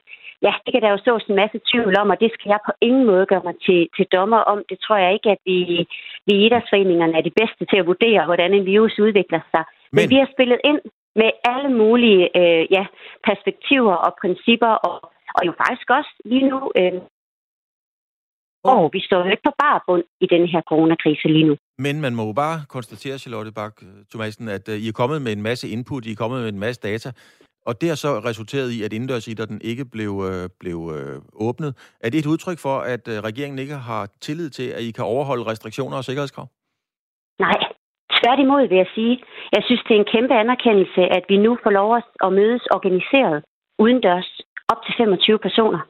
ja, 0.46 0.52
det 0.64 0.70
kan 0.72 0.82
der 0.82 0.90
jo 0.94 0.98
sås 1.04 1.24
en 1.28 1.40
masse 1.42 1.58
tvivl 1.70 1.94
om, 2.00 2.10
og 2.12 2.20
det 2.22 2.30
skal 2.32 2.48
jeg 2.52 2.60
på 2.66 2.72
ingen 2.80 3.04
måde 3.10 3.26
gøre 3.32 3.46
mig 3.48 3.56
til, 3.66 3.80
til 3.96 4.06
dommer 4.16 4.40
om. 4.52 4.58
Det 4.70 4.78
tror 4.84 4.96
jeg 4.96 5.12
ikke, 5.12 5.30
at 5.34 5.40
vi, 5.46 5.56
vi 6.26 6.32
i 6.34 6.46
idrætsforeningerne 6.46 7.16
er 7.18 7.24
de 7.28 7.38
bedste 7.40 7.64
til 7.70 7.78
at 7.80 7.86
vurdere, 7.86 8.24
hvordan 8.28 8.54
en 8.54 8.66
virus 8.66 8.98
udvikler 8.98 9.40
sig. 9.52 9.64
Men, 9.66 9.96
Men 9.96 10.10
vi 10.12 10.16
har 10.22 10.28
spillet 10.34 10.60
ind 10.64 10.80
med 11.20 11.30
alle 11.52 11.70
mulige 11.82 12.22
øh, 12.40 12.64
ja, 12.76 12.84
perspektiver 13.28 13.94
og 14.06 14.12
principper, 14.22 14.72
og, 14.88 14.96
og 15.36 15.42
jo 15.46 15.52
faktisk 15.62 15.88
også 15.98 16.12
lige 16.24 16.48
nu 16.50 16.58
øh, 16.80 16.92
og 18.64 18.90
vi 18.92 19.00
står 19.00 19.18
jo 19.24 19.30
ikke 19.30 19.42
på 19.46 19.52
bare 19.62 19.80
bund 19.86 20.04
i 20.20 20.26
den 20.26 20.48
her 20.48 20.62
coronakrise 20.68 21.28
lige 21.28 21.46
nu. 21.48 21.56
Men 21.78 22.00
man 22.00 22.14
må 22.14 22.26
jo 22.26 22.32
bare 22.32 22.56
konstatere, 22.68 23.18
Charlotte 23.18 23.52
Bak 23.52 23.74
Thomasen, 24.10 24.48
at 24.48 24.68
uh, 24.68 24.74
I 24.74 24.88
er 24.88 24.92
kommet 24.92 25.22
med 25.22 25.32
en 25.32 25.42
masse 25.42 25.68
input, 25.68 26.06
I 26.06 26.12
er 26.12 26.16
kommet 26.16 26.40
med 26.40 26.48
en 26.48 26.58
masse 26.58 26.80
data, 26.80 27.08
og 27.66 27.80
det 27.80 27.88
har 27.88 27.96
så 27.96 28.08
resulteret 28.30 28.70
i, 28.70 28.82
at 28.82 28.92
indendørsidrætten 28.92 29.60
ikke 29.64 29.84
blev, 29.84 30.10
uh, 30.10 30.46
blev 30.60 30.78
åbnet. 31.32 31.96
Er 32.00 32.10
det 32.10 32.18
et 32.18 32.26
udtryk 32.26 32.58
for, 32.58 32.76
at 32.78 33.02
regeringen 33.28 33.58
ikke 33.58 33.74
har 33.74 34.08
tillid 34.20 34.50
til, 34.50 34.68
at 34.68 34.82
I 34.82 34.90
kan 34.90 35.04
overholde 35.04 35.46
restriktioner 35.50 35.96
og 35.96 36.04
sikkerhedskrav? 36.04 36.46
Nej, 37.38 37.58
tværtimod 38.20 38.68
vil 38.68 38.76
jeg 38.76 38.90
sige. 38.94 39.14
Jeg 39.56 39.62
synes, 39.66 39.82
det 39.86 39.94
er 39.94 40.00
en 40.00 40.12
kæmpe 40.14 40.34
anerkendelse, 40.34 41.00
at 41.16 41.24
vi 41.28 41.36
nu 41.36 41.58
får 41.62 41.70
lov 41.70 41.88
at 42.26 42.32
mødes 42.32 42.64
organiseret 42.76 43.44
udendørs 43.78 44.30
op 44.72 44.80
til 44.86 44.94
25 44.98 45.38
personer. 45.38 45.80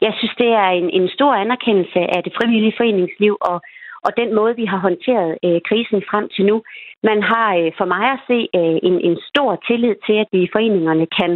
Jeg 0.00 0.12
synes, 0.18 0.34
det 0.38 0.50
er 0.64 0.70
en, 0.80 0.90
en 0.90 1.08
stor 1.08 1.32
anerkendelse 1.44 2.00
af 2.16 2.20
det 2.24 2.32
frivillige 2.38 2.76
foreningsliv 2.76 3.36
og, 3.40 3.60
og 4.06 4.10
den 4.20 4.34
måde, 4.34 4.56
vi 4.56 4.64
har 4.64 4.80
håndteret 4.86 5.38
øh, 5.44 5.60
krisen 5.68 6.02
frem 6.10 6.28
til 6.34 6.44
nu. 6.50 6.56
Man 7.02 7.22
har 7.22 7.48
øh, 7.56 7.72
for 7.78 7.86
mig 7.94 8.04
at 8.16 8.20
se 8.30 8.38
øh, 8.58 8.78
en, 8.88 8.96
en 9.08 9.16
stor 9.30 9.50
tillid 9.68 9.94
til, 10.06 10.16
at 10.22 10.28
vi 10.32 10.40
i 10.42 10.52
foreningerne 10.52 11.06
kan, 11.18 11.32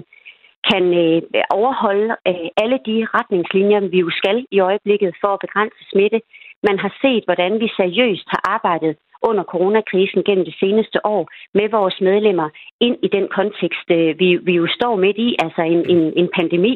kan 0.70 0.84
øh, 1.02 1.22
overholde 1.58 2.10
øh, 2.28 2.48
alle 2.62 2.78
de 2.88 2.96
retningslinjer, 3.16 3.80
vi 3.80 3.98
jo 3.98 4.10
skal 4.20 4.46
i 4.50 4.60
øjeblikket 4.60 5.12
for 5.20 5.30
at 5.32 5.42
begrænse 5.44 5.80
smitte. 5.90 6.20
Man 6.68 6.78
har 6.78 6.92
set, 7.02 7.22
hvordan 7.24 7.52
vi 7.62 7.68
seriøst 7.76 8.26
har 8.34 8.42
arbejdet 8.54 8.96
under 9.22 9.44
coronakrisen 9.44 10.22
gennem 10.24 10.44
det 10.44 10.56
seneste 10.60 11.06
år 11.06 11.22
med 11.54 11.68
vores 11.68 11.96
medlemmer 12.00 12.48
ind 12.80 12.96
i 13.02 13.08
den 13.08 13.28
kontekst, 13.28 13.88
øh, 13.90 14.18
vi, 14.20 14.28
vi 14.36 14.52
jo 14.52 14.66
står 14.78 14.96
midt 14.96 15.18
i, 15.26 15.36
altså 15.44 15.62
en, 15.62 15.90
en, 15.94 16.12
en 16.20 16.28
pandemi. 16.36 16.74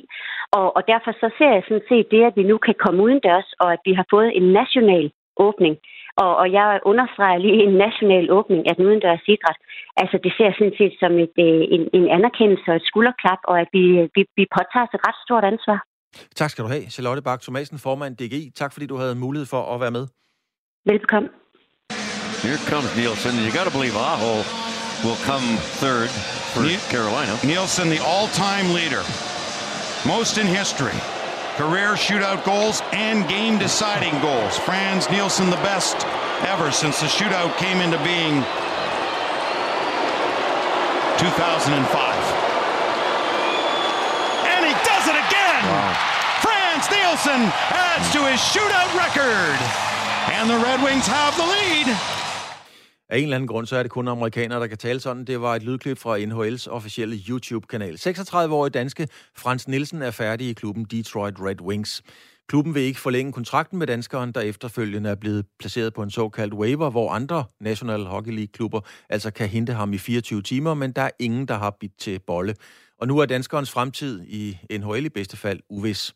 Og, 0.59 0.67
og 0.77 0.83
derfor 0.93 1.13
så 1.23 1.29
ser 1.39 1.51
jeg 1.57 1.63
sådan 1.69 1.89
set 1.91 2.07
det, 2.15 2.23
at 2.29 2.35
vi 2.41 2.45
nu 2.51 2.57
kan 2.67 2.77
komme 2.85 3.03
udendørs, 3.05 3.49
og 3.63 3.69
at 3.73 3.81
vi 3.87 3.93
har 3.99 4.07
fået 4.15 4.31
en 4.39 4.47
national 4.61 5.05
åbning. 5.47 5.75
Og, 6.23 6.31
og 6.41 6.47
jeg 6.59 6.81
understreger 6.91 7.39
lige 7.47 7.63
en 7.67 7.75
national 7.87 8.25
åbning 8.39 8.63
af 8.69 8.75
den 8.77 8.87
udendørs 8.89 9.25
idræt. 9.35 9.59
Altså 10.03 10.17
det 10.25 10.33
ser 10.37 10.47
jeg 10.51 10.57
sådan 10.59 10.79
set 10.81 10.95
som 11.03 11.13
et, 11.25 11.37
øh, 11.47 11.63
en, 11.75 11.83
en 11.99 12.07
anerkendelse 12.17 12.67
og 12.73 12.77
et 12.77 12.89
skulderklap, 12.91 13.41
og 13.51 13.57
at 13.63 13.69
vi, 13.77 13.85
vi, 14.17 14.23
vi 14.39 14.45
påtager 14.57 14.87
os 14.87 14.95
et 14.97 15.03
ret 15.09 15.19
stort 15.27 15.45
ansvar. 15.53 15.79
Tak 16.41 16.51
skal 16.51 16.65
du 16.65 16.71
have, 16.75 16.85
Charlotte 16.95 17.23
Bak 17.23 17.41
Thomasen, 17.41 17.79
formand 17.79 18.13
DGI. 18.17 18.43
Tak 18.61 18.73
fordi 18.73 18.87
du 18.87 18.97
havde 19.03 19.15
mulighed 19.25 19.47
for 19.55 19.63
at 19.75 19.81
være 19.81 19.95
med. 19.99 20.05
Velkommen. 20.93 21.31
Here 22.47 22.61
comes 22.73 22.91
Nielsen. 23.01 23.33
You 23.47 23.51
got 23.59 23.65
to 23.71 23.75
believe 23.79 23.95
Aho 24.11 24.33
will 25.05 25.21
come 25.31 25.47
third 25.83 26.11
for 26.53 26.63
Carolina. 26.95 27.33
Nielsen, 27.51 27.87
the 27.95 28.03
all-time 28.13 28.67
leader, 28.79 29.03
most 30.07 30.39
in 30.39 30.47
history. 30.47 30.99
Career 31.57 31.95
shootout 31.95 32.45
goals 32.45 32.83
and 32.93 33.29
game-deciding 33.29 34.19
goals. 34.21 34.59
Franz 34.59 35.09
Nielsen, 35.11 35.51
the 35.51 35.63
best 35.63 36.07
ever 36.49 36.73
since 36.73 37.01
the 37.01 37.07
shootout 37.07 37.57
came 37.59 37.79
into 37.79 37.99
being 38.03 38.43
2005. 41.21 41.77
And 44.49 44.67
he 44.67 44.75
does 44.83 45.05
it 45.07 45.15
again! 45.15 45.63
Wow. 45.71 45.95
Franz 46.41 46.91
Nielsen 46.91 47.53
adds 47.71 48.11
to 48.11 48.27
his 48.27 48.41
shootout 48.41 48.91
record. 48.97 49.59
And 50.35 50.49
the 50.51 50.59
Red 50.59 50.83
Wings 50.83 51.07
have 51.07 51.37
the 51.37 51.45
lead. 51.45 51.87
Af 53.13 53.19
en 53.19 53.23
eller 53.23 53.37
anden 53.37 53.49
grund, 53.49 53.67
så 53.67 53.77
er 53.77 53.83
det 53.83 53.93
kun 53.93 54.09
amerikanere, 54.09 54.61
der 54.61 54.67
kan 54.67 54.79
tale 54.79 55.01
sådan. 55.01 55.25
Det 55.25 55.41
var 55.41 55.57
et 55.57 55.63
lydklip 55.63 55.99
fra 55.99 56.19
NHL's 56.19 56.71
officielle 56.71 57.17
YouTube-kanal. 57.29 57.95
36-årige 57.95 58.71
danske 58.71 59.09
Frans 59.37 59.69
Nielsen 59.69 60.03
er 60.03 60.11
færdig 60.11 60.49
i 60.49 60.53
klubben 60.53 60.85
Detroit 60.85 61.35
Red 61.41 61.61
Wings. 61.61 62.03
Klubben 62.49 62.75
vil 62.75 62.83
ikke 62.83 63.01
forlænge 63.01 63.33
kontrakten 63.33 63.79
med 63.79 63.87
danskeren, 63.87 64.33
der 64.33 64.41
efterfølgende 64.41 65.11
er 65.11 65.15
blevet 65.15 65.47
placeret 65.59 65.95
på 65.95 66.03
en 66.03 66.11
såkaldt 66.11 66.55
waiver, 66.55 66.91
hvor 66.91 67.11
andre 67.11 67.45
National 67.61 68.05
Hockey 68.05 68.33
League-klubber 68.33 68.81
altså 69.09 69.31
kan 69.31 69.49
hente 69.49 69.73
ham 69.73 69.93
i 69.93 69.99
24 69.99 70.43
timer, 70.43 70.75
men 70.75 70.93
der 70.93 71.03
er 71.03 71.11
ingen, 71.19 71.49
der 71.49 71.59
har 71.59 71.77
bidt 71.81 71.99
til 71.99 72.19
bolle. 72.27 72.55
Og 73.01 73.09
nu 73.09 73.19
er 73.19 73.27
danskerens 73.27 73.71
fremtid 73.71 74.25
i 74.29 74.59
NHL 74.79 75.05
i 75.05 75.09
bedste 75.09 75.37
fald 75.37 75.61
uvis. 75.71 76.15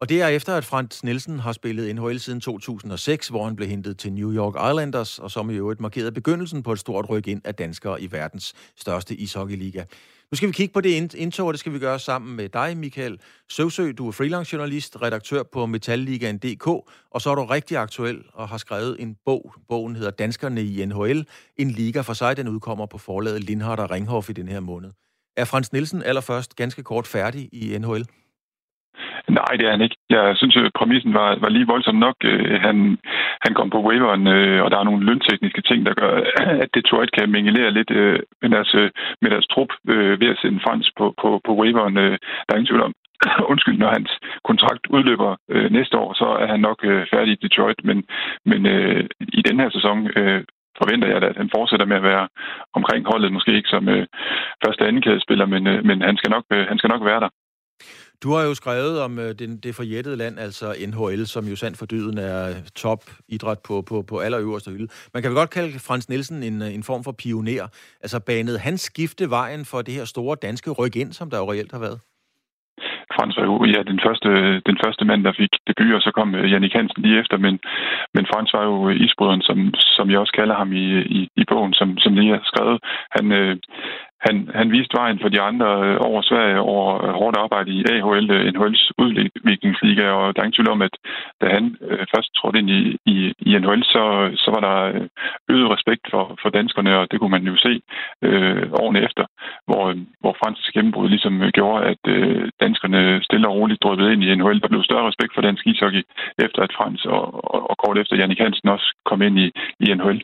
Og 0.00 0.08
det 0.08 0.22
er 0.22 0.28
efter, 0.28 0.56
at 0.56 0.64
Frans 0.64 1.04
Nielsen 1.04 1.38
har 1.38 1.52
spillet 1.52 1.94
NHL 1.94 2.20
siden 2.20 2.40
2006, 2.40 3.28
hvor 3.28 3.44
han 3.44 3.56
blev 3.56 3.68
hentet 3.68 3.98
til 3.98 4.12
New 4.12 4.32
York 4.32 4.54
Islanders, 4.54 5.18
og 5.18 5.30
som 5.30 5.50
i 5.50 5.54
øvrigt 5.54 5.80
markerede 5.80 6.12
begyndelsen 6.12 6.62
på 6.62 6.72
et 6.72 6.78
stort 6.78 7.10
ryk 7.10 7.28
ind 7.28 7.40
af 7.44 7.54
danskere 7.54 8.02
i 8.02 8.12
verdens 8.12 8.54
største 8.76 9.14
ishockeyliga. 9.14 9.84
Nu 10.30 10.36
skal 10.36 10.48
vi 10.48 10.52
kigge 10.52 10.72
på 10.72 10.80
det 10.80 11.14
indtog, 11.14 11.46
og 11.46 11.52
det 11.52 11.60
skal 11.60 11.72
vi 11.72 11.78
gøre 11.78 11.98
sammen 11.98 12.36
med 12.36 12.48
dig, 12.48 12.76
Michael 12.76 13.20
Søvsø. 13.50 13.92
Du 13.92 14.08
er 14.08 14.12
freelance 14.12 14.52
journalist, 14.52 15.02
redaktør 15.02 15.42
på 15.42 15.66
Metalligaen.dk, 15.66 16.66
og 17.10 17.20
så 17.20 17.30
er 17.30 17.34
du 17.34 17.44
rigtig 17.44 17.76
aktuel 17.76 18.22
og 18.32 18.48
har 18.48 18.58
skrevet 18.58 18.96
en 19.00 19.16
bog. 19.24 19.54
Bogen 19.68 19.96
hedder 19.96 20.10
Danskerne 20.10 20.64
i 20.64 20.84
NHL. 20.86 21.26
En 21.56 21.70
liga 21.70 22.00
for 22.00 22.12
sig, 22.12 22.36
den 22.36 22.48
udkommer 22.48 22.86
på 22.86 22.98
forlaget 22.98 23.44
Lindhardt 23.44 23.80
og 23.80 23.90
Ringhof 23.90 24.30
i 24.30 24.32
den 24.32 24.48
her 24.48 24.60
måned. 24.60 24.90
Er 25.36 25.44
Frans 25.44 25.72
Nielsen 25.72 26.02
allerførst 26.02 26.56
ganske 26.56 26.82
kort 26.82 27.06
færdig 27.06 27.48
i 27.52 27.78
NHL? 27.78 28.06
Nej, 29.28 29.52
det 29.58 29.66
er 29.66 29.70
han 29.70 29.80
ikke. 29.86 29.96
Jeg 30.10 30.36
synes, 30.36 30.56
at 30.56 30.72
præmissen 30.78 31.14
var, 31.14 31.28
var 31.40 31.48
lige 31.48 31.66
voldsom 31.66 31.94
nok. 31.94 32.16
Øh, 32.24 32.60
han, 32.60 32.98
han 33.44 33.54
kom 33.54 33.70
på 33.70 33.80
waiveren, 33.88 34.26
øh, 34.26 34.62
og 34.64 34.70
der 34.70 34.78
er 34.78 34.88
nogle 34.88 35.06
løntekniske 35.06 35.62
ting, 35.62 35.86
der 35.86 35.94
gør, 35.94 36.12
at 36.62 36.68
Detroit 36.74 37.12
kan 37.12 37.30
mingelere 37.30 37.70
lidt 37.70 37.90
med, 38.42 38.50
deres, 38.50 38.72
med 39.22 39.30
deres 39.30 39.46
trup 39.46 39.70
ved 40.20 40.28
at 40.34 40.38
sende 40.42 40.60
Frans 40.64 40.90
på, 40.98 41.14
på, 41.22 41.40
på 41.46 41.52
waiveren. 41.60 41.96
Der 41.96 42.50
er 42.50 42.56
ingen 42.56 42.66
tvivl 42.66 42.82
om, 42.82 42.94
undskyld, 43.52 43.78
når 43.78 43.90
hans 43.98 44.12
kontrakt 44.44 44.86
udløber 44.90 45.36
øh, 45.50 45.70
næste 45.72 45.96
år, 45.98 46.12
så 46.14 46.26
er 46.42 46.46
han 46.46 46.60
nok 46.60 46.78
øh, 46.84 47.06
færdig 47.12 47.32
i 47.32 47.42
Detroit. 47.46 47.80
Men, 47.84 48.04
men 48.44 48.66
øh, 48.66 49.04
i 49.20 49.42
den 49.48 49.60
her 49.60 49.70
sæson 49.70 49.98
øh, 50.16 50.44
forventer 50.80 51.08
jeg, 51.08 51.22
at 51.22 51.36
han 51.36 51.50
fortsætter 51.56 51.86
med 51.86 51.96
at 51.96 52.08
være 52.12 52.28
omkring 52.78 53.06
holdet. 53.12 53.32
Måske 53.32 53.56
ikke 53.56 53.74
som 53.74 53.88
øh, 53.88 54.06
første 54.64 54.82
og 54.82 54.88
anden 54.88 55.02
kædespiller, 55.02 55.46
men, 55.46 55.66
øh, 55.66 55.84
men 55.84 56.02
han, 56.02 56.16
skal 56.16 56.30
nok, 56.30 56.44
øh, 56.52 56.66
han 56.68 56.78
skal 56.78 56.90
nok 56.90 57.04
være 57.04 57.20
der. 57.20 57.28
Du 58.24 58.32
har 58.32 58.42
jo 58.42 58.54
skrevet 58.54 59.02
om 59.02 59.18
øh, 59.18 59.34
den, 59.38 59.56
det 59.56 59.74
forjættede 59.74 60.16
land, 60.16 60.38
altså 60.38 60.66
NHL, 60.88 61.26
som 61.26 61.44
jo 61.44 61.56
sandt 61.56 61.78
for 61.78 61.86
dyden 61.86 62.18
er 62.18 62.54
top 62.76 63.02
idræt 63.28 63.58
på, 63.68 63.82
på, 63.88 64.02
på 64.02 64.18
allerøverste 64.18 64.70
hylde. 64.70 64.88
Man 65.14 65.22
kan 65.22 65.30
vel 65.30 65.38
godt 65.38 65.50
kalde 65.50 65.78
Frans 65.86 66.08
Nielsen 66.08 66.42
en, 66.42 66.62
øh, 66.62 66.74
en 66.74 66.82
form 66.82 67.04
for 67.04 67.12
pioner. 67.12 67.66
Altså 68.00 68.20
banede 68.26 68.58
han 68.58 68.78
skifte 68.78 69.30
vejen 69.30 69.64
for 69.64 69.82
det 69.82 69.94
her 69.94 70.04
store 70.04 70.36
danske 70.42 70.70
ryk 70.70 70.96
ind, 70.96 71.12
som 71.12 71.30
der 71.30 71.38
jo 71.38 71.52
reelt 71.52 71.72
har 71.72 71.78
været? 71.78 72.00
Frans 73.14 73.36
var 73.36 73.44
jo 73.50 73.56
ja, 73.74 73.80
den, 73.90 74.00
første, 74.06 74.28
den 74.68 74.76
første 74.84 75.04
mand, 75.04 75.24
der 75.24 75.32
fik 75.40 75.52
debut, 75.68 75.94
og 75.94 76.02
så 76.06 76.10
kom 76.18 76.34
øh, 76.34 76.50
Jannik 76.52 76.72
Hansen 76.72 77.02
lige 77.02 77.20
efter, 77.20 77.36
men, 77.46 77.54
men 78.14 78.24
Frans 78.30 78.52
var 78.56 78.64
jo 78.70 78.88
isbryderen, 78.88 79.42
som, 79.48 79.58
som 79.96 80.10
jeg 80.10 80.18
også 80.18 80.34
kalder 80.40 80.54
ham 80.62 80.72
i, 80.72 80.86
i, 81.18 81.20
i 81.36 81.44
bogen, 81.50 81.72
som, 81.72 81.98
som 81.98 82.14
lige 82.14 82.32
har 82.32 82.42
skrevet. 82.44 82.78
Han, 83.16 83.32
øh, 83.32 83.56
han, 84.26 84.36
han 84.54 84.72
viste 84.76 84.96
vejen 85.00 85.18
for 85.22 85.28
de 85.28 85.40
andre 85.40 85.70
øh, 85.86 85.96
over 86.08 86.22
Sverige 86.22 86.60
over 86.60 86.86
øh, 87.04 87.12
hårdt 87.20 87.36
arbejde 87.36 87.70
i 87.70 87.84
AHL, 87.92 88.30
øh, 88.30 88.48
NHL's 88.52 88.84
udviklingsliga, 89.04 90.06
og 90.18 90.26
der 90.34 90.40
er 90.40 90.46
ingen 90.46 90.58
tvivl 90.58 90.74
om, 90.76 90.82
at 90.82 90.94
da 91.40 91.46
han 91.56 91.64
først 92.14 92.30
trådte 92.34 92.58
ind 92.58 92.70
i, 92.70 92.80
i, 93.14 93.16
i 93.48 93.50
NHL, 93.58 93.82
så, 93.94 94.04
så 94.42 94.48
var 94.54 94.62
der 94.68 94.78
øget 95.54 95.70
respekt 95.74 96.04
for, 96.10 96.24
for 96.42 96.48
danskerne, 96.58 96.98
og 96.98 97.06
det 97.10 97.20
kunne 97.20 97.36
man 97.36 97.46
jo 97.50 97.56
se 97.56 97.72
øh, 98.26 98.66
årene 98.82 99.00
efter, 99.06 99.24
hvor, 99.66 99.84
hvor 100.20 100.34
Frans' 100.40 100.70
gennembrud 100.74 101.08
ligesom 101.08 101.34
gjorde, 101.58 101.84
at 101.92 102.02
øh, 102.06 102.48
danskerne 102.60 103.00
stille 103.22 103.48
og 103.48 103.54
roligt 103.54 103.82
drøbede 103.82 104.12
ind 104.12 104.22
i 104.24 104.34
NHL. 104.34 104.60
Der 104.60 104.68
blev 104.68 104.82
større 104.84 105.08
respekt 105.08 105.34
for 105.34 105.42
dansk 105.42 105.66
ishockey 105.66 106.02
efter, 106.44 106.60
at 106.62 106.74
Frans 106.76 107.04
og, 107.04 107.24
og, 107.54 107.70
og 107.70 107.76
kort 107.82 107.98
efter 107.98 108.16
Jannik 108.16 108.38
Hansen 108.38 108.68
også 108.68 108.88
kom 109.04 109.22
ind 109.22 109.38
i, 109.38 109.46
i 109.80 109.94
NHL. 109.94 110.20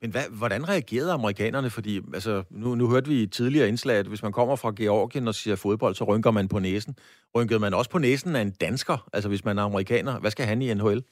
Men 0.00 0.10
hvad, 0.10 0.22
hvordan 0.30 0.68
reagerede 0.68 1.12
amerikanerne? 1.12 1.70
Fordi 1.70 2.00
altså, 2.14 2.42
nu, 2.50 2.74
nu 2.74 2.90
hørte 2.90 3.08
vi 3.08 3.22
i 3.22 3.26
tidligere 3.26 3.68
indslag, 3.68 3.96
at 3.96 4.06
hvis 4.06 4.22
man 4.22 4.32
kommer 4.32 4.56
fra 4.56 4.72
Georgien 4.76 5.28
og 5.28 5.34
siger 5.34 5.56
fodbold, 5.56 5.94
så 5.94 6.04
rynker 6.04 6.30
man 6.30 6.48
på 6.48 6.58
næsen. 6.58 6.96
Rynkede 7.34 7.58
man 7.58 7.74
også 7.74 7.90
på 7.90 7.98
næsen 7.98 8.36
af 8.36 8.40
en 8.40 8.50
dansker? 8.50 9.08
Altså 9.12 9.28
hvis 9.28 9.44
man 9.44 9.58
er 9.58 9.62
amerikaner, 9.62 10.20
hvad 10.20 10.30
skal 10.30 10.46
han 10.46 10.62
i 10.62 10.74
NHL? 10.74 11.02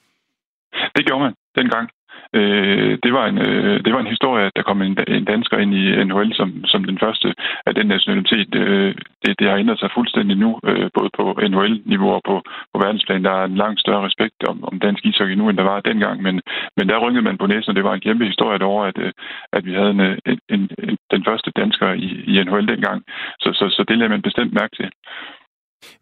Det 0.96 1.06
gjorde 1.06 1.24
man 1.24 1.34
dengang. 1.56 1.90
Øh, 2.34 2.98
det, 3.02 3.12
var 3.12 3.26
en, 3.26 3.38
øh, 3.38 3.84
det 3.84 3.92
var 3.92 4.00
en 4.00 4.14
historie, 4.14 4.46
at 4.46 4.52
der 4.56 4.62
kom 4.62 4.82
en, 4.82 4.98
en 5.08 5.24
dansker 5.24 5.58
ind 5.58 5.74
i 5.74 6.04
NHL 6.04 6.34
som, 6.34 6.64
som 6.64 6.84
den 6.84 6.98
første 6.98 7.34
af 7.66 7.74
den 7.74 7.86
nationalitet. 7.86 8.54
Øh, 8.54 8.94
det, 9.24 9.38
det 9.38 9.50
har 9.50 9.56
ændret 9.56 9.78
sig 9.78 9.90
fuldstændig 9.94 10.36
nu, 10.36 10.60
øh, 10.64 10.90
både 10.98 11.10
på 11.18 11.24
NHL-niveau 11.48 12.10
og 12.10 12.22
på, 12.24 12.42
på 12.72 12.76
verdensplan. 12.82 13.24
Der 13.24 13.30
er 13.30 13.44
en 13.44 13.56
langt 13.56 13.80
større 13.80 14.06
respekt 14.06 14.48
om, 14.48 14.64
om 14.64 14.80
dansk 14.80 15.06
ishockey 15.06 15.34
nu, 15.34 15.48
end 15.48 15.58
der 15.58 15.64
var 15.64 15.80
dengang. 15.80 16.22
Men, 16.22 16.40
men 16.76 16.88
der 16.88 16.98
rynkede 16.98 17.24
man 17.24 17.38
på 17.38 17.46
næsen, 17.46 17.70
og 17.70 17.76
det 17.76 17.84
var 17.84 17.94
en 17.94 18.06
kæmpe 18.06 18.24
historie 18.24 18.58
derovre, 18.58 18.88
at, 18.88 18.98
øh, 18.98 19.12
at 19.52 19.64
vi 19.64 19.72
havde 19.72 19.90
en, 19.90 20.00
en, 20.00 20.70
en, 20.78 20.96
den 21.10 21.24
første 21.24 21.50
dansker 21.56 21.92
i, 21.92 22.08
i 22.30 22.44
NHL 22.44 22.68
dengang. 22.68 23.02
Så, 23.40 23.48
så, 23.58 23.64
så 23.76 23.84
det 23.88 23.98
lader 23.98 24.10
man 24.10 24.22
bestemt 24.22 24.52
mærke 24.52 24.76
til. 24.76 24.90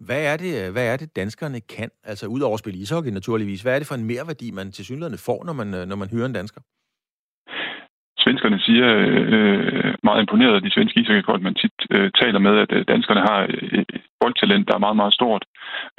Hvad 0.07 0.22
er, 0.33 0.37
det, 0.37 0.53
øh, 0.61 0.72
hvad 0.72 0.87
er 0.93 0.97
det, 0.97 1.16
danskerne 1.16 1.61
kan? 1.76 1.91
Altså, 2.11 2.26
ud 2.26 2.41
over 2.41 2.55
at 2.55 2.61
spille 2.61 2.81
ishockey 2.81 3.11
naturligvis. 3.11 3.62
Hvad 3.62 3.74
er 3.74 3.81
det 3.81 3.89
for 3.89 3.95
en 3.95 4.07
merværdi, 4.12 4.51
man 4.51 4.72
til 4.72 4.85
synligheden 4.85 5.18
får, 5.28 5.41
når 5.45 5.53
man, 5.61 5.68
øh, 5.74 5.85
når 5.91 5.97
man 5.97 6.11
hører 6.14 6.26
en 6.26 6.39
dansker? 6.41 6.61
Svenskerne 8.24 8.59
siger 8.66 8.89
øh, 8.97 9.22
øh 9.35 9.95
meget 10.03 10.20
imponeret 10.20 10.62
de 10.62 10.70
svenske 10.70 11.01
ishockeyfolk, 11.01 11.43
man 11.43 11.55
tit 11.55 11.78
øh, 11.91 12.11
taler 12.20 12.39
med, 12.47 12.55
at 12.64 12.89
danskerne 12.89 13.20
har 13.20 13.41
boldtalent, 14.21 14.68
der 14.68 14.75
er 14.75 14.85
meget, 14.87 15.01
meget 15.03 15.14
stort, 15.14 15.45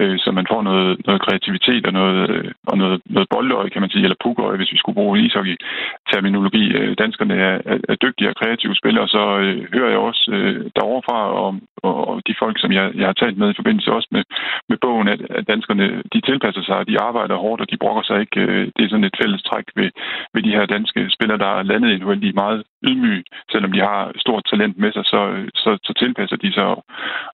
øh, 0.01 0.17
så 0.23 0.31
man 0.31 0.47
får 0.51 0.61
noget, 0.69 0.89
noget 1.07 1.21
kreativitet 1.25 1.83
og 1.87 1.93
noget, 1.93 2.29
øh, 2.29 2.51
og 2.67 2.77
noget, 2.77 3.01
noget 3.05 3.27
boldøje, 3.33 3.69
kan 3.69 3.81
man 3.81 3.89
sige, 3.89 4.03
eller 4.03 4.23
pukøje, 4.23 4.57
hvis 4.57 4.73
vi 4.73 4.77
skulle 4.77 4.99
bruge 4.99 5.19
ishockey-terminologi. 5.25 6.65
Øh, 6.79 6.95
danskerne 7.03 7.35
er, 7.47 7.55
er, 7.71 7.77
er 7.91 7.95
dygtige 7.95 8.29
og 8.29 8.35
kreative 8.35 8.75
spillere, 8.75 9.07
så 9.07 9.23
øh, 9.43 9.57
hører 9.73 9.89
jeg 9.89 9.99
også 10.09 10.23
øh, 10.31 10.71
deroverfra 10.75 11.19
og, 11.41 11.49
og, 11.87 12.07
og 12.09 12.21
de 12.27 12.35
folk, 12.39 12.55
som 12.61 12.71
jeg, 12.71 12.85
jeg 12.95 13.05
har 13.05 13.13
talt 13.13 13.37
med 13.37 13.49
i 13.51 13.59
forbindelse 13.59 13.91
også 13.91 14.09
med, 14.11 14.23
med 14.69 14.77
bogen, 14.81 15.07
at, 15.07 15.21
at 15.37 15.47
danskerne 15.47 15.85
de 16.13 16.21
tilpasser 16.21 16.63
sig, 16.63 16.87
de 16.87 16.99
arbejder 16.99 17.35
hårdt, 17.35 17.61
og 17.61 17.71
de 17.71 17.81
brokker 17.83 18.03
sig 18.03 18.19
ikke. 18.21 18.39
Øh, 18.41 18.65
det 18.75 18.81
er 18.83 18.89
sådan 18.89 19.09
et 19.09 19.19
fælles 19.21 19.43
træk 19.43 19.65
ved, 19.75 19.89
ved 20.33 20.41
de 20.43 20.55
her 20.57 20.65
danske 20.65 21.09
spillere, 21.15 21.37
der 21.37 21.51
er 21.57 21.63
landet 21.63 21.89
i 21.89 21.93
en 21.93 22.21
de 22.21 22.29
er 22.29 22.43
meget 22.43 22.63
ydmyge, 22.89 23.23
selvom 23.51 23.71
de 23.71 23.79
har 23.79 24.11
stort 24.15 24.43
talent 24.51 24.77
med 24.77 24.91
sig, 24.93 25.05
så, 25.05 25.21
øh, 25.35 25.47
så, 25.55 25.77
så 25.83 25.93
tilpasser 25.93 26.35
de 26.35 26.53
sig 26.53 26.63
og, 26.63 26.83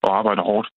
og 0.04 0.18
arbejder 0.20 0.44
hårdt. 0.44 0.68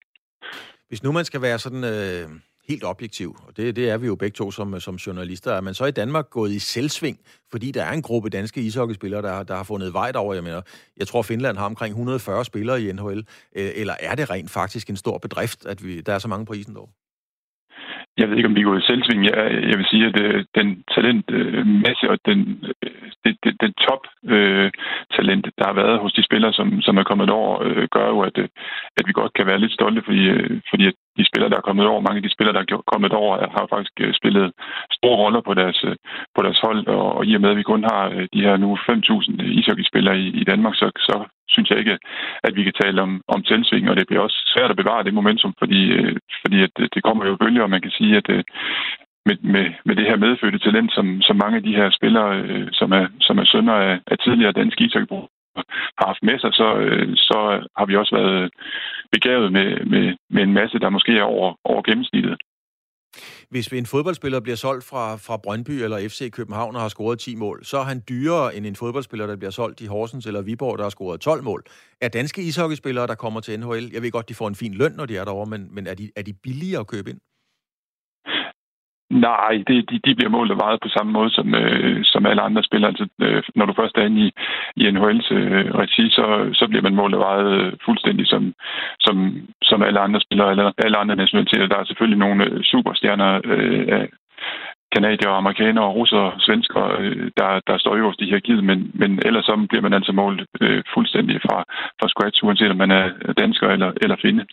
Hvis 0.87 1.03
nu 1.03 1.11
man 1.11 1.25
skal 1.25 1.41
være 1.41 1.59
sådan 1.59 1.83
øh, 1.83 2.29
helt 2.67 2.83
objektiv, 2.83 3.37
og 3.47 3.57
det, 3.57 3.75
det 3.75 3.89
er 3.89 3.97
vi 3.97 4.07
jo 4.07 4.15
begge 4.15 4.35
to 4.35 4.51
som, 4.51 4.79
som 4.79 4.95
journalister, 4.95 5.53
er 5.53 5.61
man 5.61 5.73
så 5.73 5.85
i 5.85 5.91
Danmark 5.91 6.29
gået 6.29 6.51
i 6.51 6.59
selvsving, 6.59 7.19
fordi 7.51 7.71
der 7.71 7.83
er 7.83 7.91
en 7.91 8.01
gruppe 8.01 8.29
danske 8.29 8.61
ishockeyspillere, 8.61 9.21
der, 9.21 9.43
der 9.43 9.55
har 9.55 9.63
fundet 9.63 9.93
vej 9.93 10.11
derover. 10.11 10.33
Jeg 10.33 10.43
mener, 10.43 10.61
jeg 10.97 11.07
tror 11.07 11.21
Finland 11.21 11.57
har 11.57 11.65
omkring 11.65 11.91
140 11.91 12.45
spillere 12.45 12.81
i 12.81 12.91
NHL, 12.91 13.19
øh, 13.55 13.71
eller 13.75 13.95
er 13.99 14.15
det 14.15 14.29
rent 14.29 14.51
faktisk 14.51 14.89
en 14.89 14.97
stor 14.97 15.17
bedrift, 15.17 15.65
at 15.65 15.83
vi, 15.83 16.01
der 16.01 16.13
er 16.13 16.19
så 16.19 16.27
mange 16.27 16.45
på 16.45 16.53
isen 16.53 16.73
derovre? 16.73 16.91
Jeg 18.17 18.29
ved 18.29 18.37
ikke, 18.37 18.49
om 18.49 18.55
vi 18.55 18.63
går 18.63 18.77
i 18.77 18.87
selvsving. 18.89 19.25
Jeg, 19.25 19.37
jeg 19.69 19.77
vil 19.77 19.91
sige, 19.91 20.05
at 20.05 20.19
øh, 20.21 20.45
den 20.55 20.83
talentmasse 20.95 22.05
øh, 22.05 22.11
og 22.11 22.17
den, 22.25 22.39
øh, 22.83 23.11
det, 23.23 23.37
det, 23.43 23.53
den 23.61 23.73
top 23.87 24.03
øh, 24.35 24.71
talent, 25.15 25.45
der 25.57 25.65
har 25.65 25.73
været 25.73 25.99
hos 25.99 26.13
de 26.13 26.23
spillere, 26.23 26.53
som, 26.53 26.81
som 26.81 26.97
er 26.97 27.03
kommet 27.03 27.29
over, 27.29 27.63
øh, 27.63 27.87
gør 27.91 28.07
jo, 28.07 28.19
at, 28.21 28.37
øh, 28.37 28.49
at 28.97 29.03
vi 29.07 29.13
godt 29.13 29.33
kan 29.33 29.45
være 29.45 29.59
lidt 29.59 29.73
stolte, 29.73 30.01
fordi, 30.05 30.23
øh, 30.35 30.61
fordi 30.69 30.85
at 30.87 30.93
de 31.17 31.25
spillere, 31.29 31.49
der 31.51 31.57
er 31.57 31.67
kommet 31.69 31.85
over, 31.91 32.01
mange 32.07 32.19
af 32.19 32.25
de 32.25 32.35
spillere, 32.35 32.55
der 32.55 32.61
er 32.61 32.81
kommet 32.93 33.13
over, 33.13 33.33
har 33.57 33.65
faktisk 33.75 33.93
øh, 33.99 34.13
spillet 34.19 34.45
store 34.97 35.17
roller 35.23 35.41
på 35.41 35.53
deres, 35.53 35.79
øh, 35.89 35.95
på 36.35 36.41
deres 36.45 36.59
hold, 36.65 36.87
og, 36.87 37.05
og 37.17 37.25
i 37.25 37.35
og 37.35 37.41
med, 37.41 37.49
at 37.49 37.59
vi 37.61 37.71
kun 37.71 37.83
har 37.91 38.03
øh, 38.15 38.27
de 38.33 38.45
her 38.47 38.57
nu 38.57 38.69
5.000 38.75 39.43
ishockeyspillere 39.59 40.17
i, 40.25 40.27
i 40.41 40.43
Danmark, 40.43 40.75
så, 40.75 40.87
så 41.07 41.15
synes 41.53 41.69
jeg 41.69 41.79
ikke, 41.79 41.97
at 42.43 42.55
vi 42.55 42.63
kan 42.63 42.73
tale 42.81 43.01
om, 43.01 43.21
om 43.27 43.43
tilsving, 43.43 43.89
og 43.89 43.95
det 43.95 44.07
bliver 44.07 44.21
også 44.21 44.39
svært 44.53 44.71
at 44.71 44.81
bevare 44.81 45.03
det 45.03 45.13
momentum, 45.13 45.53
fordi, 45.59 45.81
fordi 46.41 46.57
at 46.63 46.73
det 46.93 47.03
kommer 47.03 47.25
jo 47.25 47.35
bølger, 47.35 47.63
og 47.63 47.69
man 47.69 47.81
kan 47.81 47.91
sige, 47.91 48.17
at 48.17 48.27
med, 49.25 49.37
med, 49.53 49.65
med 49.85 49.95
det 49.95 50.05
her 50.05 50.17
medfødte 50.25 50.59
talent, 50.59 50.93
som, 50.93 51.21
som 51.21 51.35
mange 51.43 51.57
af 51.57 51.63
de 51.63 51.75
her 51.75 51.89
spillere, 51.89 52.33
som 52.71 52.91
er, 52.91 53.05
som 53.19 53.37
er 53.37 53.45
sønner 53.45 53.73
af, 53.73 53.99
af 54.07 54.17
tidligere 54.17 54.51
danske 54.51 54.83
ishockeybrug, 54.83 55.29
har 55.97 56.05
haft 56.11 56.23
med 56.23 56.39
sig, 56.39 56.51
så, 56.53 56.67
øh, 56.85 57.07
så 57.15 57.37
har 57.77 57.85
vi 57.85 57.95
også 57.95 58.15
været 58.15 58.51
begavet 59.11 59.51
med, 59.51 59.85
med, 59.85 60.05
med 60.29 60.43
en 60.43 60.53
masse, 60.53 60.79
der 60.79 60.89
måske 60.89 61.17
er 61.17 61.23
over, 61.23 61.49
over 61.63 61.81
gennemsnittet. 61.81 62.35
Hvis 63.49 63.67
en 63.67 63.85
fodboldspiller 63.85 64.39
bliver 64.39 64.55
solgt 64.55 64.85
fra, 64.89 65.15
fra 65.15 65.37
Brøndby 65.37 65.71
eller 65.71 66.09
FC 66.09 66.31
København 66.31 66.75
og 66.75 66.81
har 66.81 66.89
scoret 66.89 67.19
10 67.19 67.35
mål, 67.35 67.65
så 67.65 67.77
er 67.77 67.83
han 67.83 68.03
dyrere 68.09 68.55
end 68.55 68.65
en 68.65 68.75
fodboldspiller, 68.75 69.27
der 69.27 69.35
bliver 69.35 69.51
solgt 69.51 69.81
i 69.81 69.85
Horsens 69.85 70.25
eller 70.25 70.41
Viborg, 70.41 70.77
der 70.77 70.83
har 70.83 70.89
scoret 70.89 71.21
12 71.21 71.43
mål. 71.43 71.63
Er 72.01 72.07
danske 72.07 72.41
ishockeyspillere, 72.41 73.07
der 73.07 73.15
kommer 73.15 73.39
til 73.39 73.59
NHL, 73.59 73.89
jeg 73.93 74.01
ved 74.01 74.11
godt, 74.11 74.29
de 74.29 74.33
får 74.33 74.47
en 74.47 74.55
fin 74.55 74.73
løn, 74.73 74.91
når 74.91 75.05
de 75.05 75.17
er 75.17 75.25
derovre, 75.25 75.49
men, 75.49 75.75
men 75.75 75.87
er, 75.87 75.93
de, 75.93 76.11
er 76.15 76.21
de 76.21 76.33
billigere 76.33 76.79
at 76.79 76.87
købe 76.87 77.09
ind? 77.09 77.19
Nej, 79.11 79.63
det, 79.67 79.89
de, 79.89 79.99
de 80.05 80.15
bliver 80.15 80.29
målt 80.29 80.51
og 80.51 80.57
vejet 80.57 80.79
på 80.81 80.89
samme 80.89 81.11
måde 81.11 81.29
som, 81.29 81.55
øh, 81.55 81.99
som 82.03 82.25
alle 82.25 82.41
andre 82.41 82.63
spillere. 82.63 82.89
Altså, 82.89 83.07
øh, 83.21 83.43
når 83.55 83.65
du 83.65 83.73
først 83.73 83.97
er 83.97 84.05
inde 84.05 84.21
i, 84.27 84.31
i 84.75 84.89
NHL's 84.89 85.33
øh, 85.33 85.65
regi, 85.81 86.09
så, 86.09 86.49
så 86.53 86.67
bliver 86.67 86.81
man 86.81 86.95
målt 86.95 87.15
og 87.15 87.21
vejet 87.21 87.51
øh, 87.59 87.73
fuldstændig 87.85 88.27
som, 88.27 88.53
som, 88.99 89.15
som 89.61 89.83
alle 89.83 89.99
andre 89.99 90.21
spillere, 90.21 90.51
eller 90.51 90.71
alle 90.77 90.97
andre 90.97 91.15
nationaliteter. 91.15 91.67
Der 91.67 91.77
er 91.77 91.85
selvfølgelig 91.85 92.19
nogle 92.19 92.45
øh, 92.45 92.63
superstjerner 92.63 93.41
øh, 93.45 93.85
af 93.87 94.09
kanadier, 94.95 95.29
amerikanere, 95.29 95.95
russere, 95.99 96.31
svensker, 96.39 96.83
øh, 96.99 97.31
der, 97.37 97.59
der 97.67 97.77
står 97.77 97.95
øverst 97.95 98.21
i 98.21 98.25
hierarkiet, 98.25 98.63
men, 98.63 98.91
men 98.93 99.19
ellers 99.25 99.45
så 99.45 99.65
bliver 99.69 99.81
man 99.81 99.93
altså 99.93 100.11
målt 100.11 100.41
øh, 100.61 100.83
fuldstændig 100.93 101.41
fra, 101.45 101.57
fra 101.99 102.07
scratch, 102.07 102.43
uanset 102.43 102.71
om 102.71 102.77
man 102.77 102.91
er 102.91 103.33
dansker 103.37 103.67
eller, 103.67 103.91
eller 104.01 104.15
finde. 104.21 104.45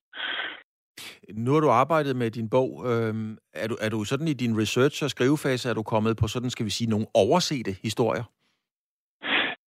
Nu 1.34 1.52
har 1.52 1.60
du 1.60 1.70
arbejdet 1.70 2.16
med 2.16 2.30
din 2.30 2.48
bog. 2.50 2.70
Øhm, 2.90 3.36
er, 3.54 3.68
du, 3.68 3.76
er 3.80 3.88
du 3.88 4.04
sådan 4.04 4.28
i 4.28 4.32
din 4.32 4.56
research- 4.62 5.04
og 5.04 5.10
skrivefase, 5.10 5.68
er 5.68 5.74
du 5.74 5.82
kommet 5.82 6.16
på 6.16 6.28
sådan, 6.28 6.50
skal 6.50 6.66
vi 6.66 6.70
sige, 6.70 6.90
nogle 6.90 7.06
oversete 7.14 7.72
historier? 7.82 8.24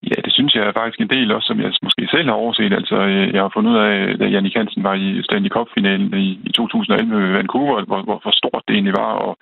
Ja, 0.10 0.18
det 0.26 0.34
synes 0.34 0.56
jeg 0.56 0.64
er 0.64 0.80
faktisk 0.80 1.00
en 1.02 1.14
del 1.16 1.32
også, 1.32 1.48
som 1.48 1.60
jeg 1.60 1.72
måske 1.88 2.08
selv 2.12 2.28
har 2.30 2.38
overset. 2.44 2.74
Altså, 2.74 2.96
øh, 2.96 3.34
jeg 3.34 3.42
har 3.42 3.52
fundet 3.54 3.72
ud 3.72 3.78
af, 3.78 4.18
da 4.20 4.26
Jannik 4.26 4.56
Hansen 4.56 4.84
var 4.84 4.94
i 4.94 5.24
Stanley 5.24 5.50
Cup-finalen 5.50 6.14
i, 6.14 6.28
i 6.50 6.52
2011 6.52 7.30
i 7.30 7.34
Vancouver, 7.40 7.86
hvor, 7.86 8.02
hvor, 8.08 8.20
hvor 8.24 8.34
stort 8.42 8.64
det 8.68 8.74
egentlig 8.74 8.98
var, 9.04 9.12
og, 9.26 9.34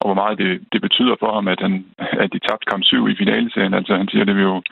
og 0.00 0.04
hvor 0.06 0.18
meget 0.20 0.38
det, 0.38 0.50
det 0.72 0.80
betyder 0.86 1.16
for 1.20 1.30
ham, 1.34 1.48
at, 1.48 1.60
han, 1.60 1.72
at 2.22 2.28
de 2.32 2.38
tabte 2.38 2.68
kamp 2.70 2.82
7 2.84 3.08
i 3.08 3.18
finaleserien. 3.20 3.74
Altså, 3.74 3.92
han 3.96 4.08
siger, 4.08 4.22
at 4.22 4.28
det 4.28 4.36
vil 4.36 4.50
jo 4.52 4.62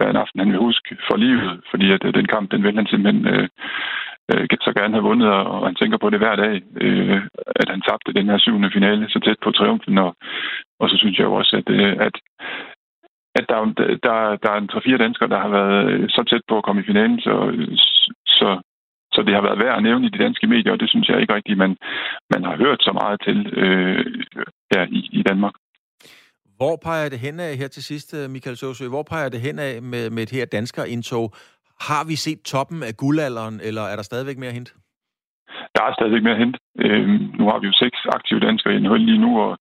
være 0.00 0.10
en 0.10 0.22
aften, 0.22 0.40
han 0.40 0.50
vil 0.52 0.64
huske 0.68 0.96
for 1.08 1.16
livet, 1.16 1.60
fordi 1.70 1.86
at 1.96 2.04
øh, 2.04 2.14
den 2.14 2.26
kamp, 2.34 2.50
den 2.50 2.62
vil 2.62 2.76
han 2.76 2.86
simpelthen 2.86 3.26
øh, 3.34 3.48
øh, 4.30 4.46
så 4.60 4.72
gerne 4.78 4.94
have 4.94 5.08
vundet, 5.10 5.28
og 5.28 5.66
han 5.66 5.74
tænker 5.74 5.98
på 5.98 6.10
det 6.10 6.18
hver 6.18 6.36
dag, 6.36 6.54
øh, 6.84 7.20
at 7.60 7.68
han 7.72 7.80
tabte 7.80 8.12
den 8.18 8.26
her 8.30 8.38
syvende 8.38 8.70
finale 8.76 9.04
så 9.08 9.18
tæt 9.24 9.40
på 9.44 9.50
triumfen, 9.50 9.98
og, 9.98 10.10
og 10.80 10.86
så 10.90 10.96
synes 10.98 11.18
jeg 11.18 11.24
jo 11.24 11.34
også, 11.34 11.56
at, 11.60 11.68
øh, 11.76 11.92
at, 12.06 12.14
at 13.38 13.44
der, 13.48 13.58
der, 14.06 14.16
der 14.42 14.50
er 14.52 14.58
en 14.58 14.70
3-4 14.72 14.96
danskere, 15.04 15.28
der 15.28 15.40
har 15.44 15.48
været 15.58 16.10
så 16.10 16.22
tæt 16.30 16.44
på 16.48 16.56
at 16.58 16.64
komme 16.64 16.82
i 16.82 16.88
finalen, 16.90 17.20
så, 17.20 17.34
så 18.26 18.48
så 19.14 19.20
det 19.26 19.34
har 19.34 19.42
været 19.42 19.58
værd 19.58 19.76
at 19.76 19.82
nævne 19.82 20.06
i 20.06 20.10
de 20.10 20.22
danske 20.24 20.46
medier, 20.46 20.72
og 20.72 20.80
det 20.80 20.90
synes 20.90 21.08
jeg 21.08 21.20
ikke 21.20 21.34
rigtigt, 21.34 21.58
man, 21.58 21.76
man 22.32 22.42
har 22.44 22.56
hørt 22.56 22.80
så 22.80 22.92
meget 22.92 23.18
til 23.26 23.38
øh, 23.62 24.04
her 24.72 24.82
i, 24.98 25.00
i 25.20 25.22
Danmark. 25.22 25.54
Hvor 26.56 26.76
peger 26.82 27.08
det 27.08 27.18
hen 27.18 27.40
af 27.40 27.56
her 27.56 27.68
til 27.68 27.82
sidst, 27.84 28.14
Michael 28.28 28.56
Søsø? 28.56 28.88
Hvor 28.88 29.02
peger 29.02 29.28
det 29.28 29.40
hen 29.40 29.58
af 29.58 29.82
med, 29.82 30.10
med 30.10 30.22
et 30.22 30.30
her 30.30 30.44
dansker 30.44 30.84
indtog? 30.84 31.34
Har 31.88 32.02
vi 32.10 32.16
set 32.16 32.40
toppen 32.42 32.82
af 32.82 32.96
guldalderen, 32.96 33.60
eller 33.68 33.82
er 33.82 33.96
der 33.96 34.02
stadigvæk 34.02 34.38
mere 34.38 34.52
hint? 34.52 34.70
Der 35.74 35.82
er 35.84 35.92
stadigvæk 35.92 36.22
mere 36.22 36.36
at 36.38 36.44
hente. 36.44 36.58
Øh, 36.84 37.08
nu 37.38 37.44
har 37.50 37.58
vi 37.58 37.66
jo 37.66 37.74
seks 37.84 37.98
aktive 38.16 38.40
danskere 38.40 38.74
i 38.74 38.80
NHL 38.80 39.00
lige 39.10 39.24
nu, 39.26 39.30
og 39.44 39.52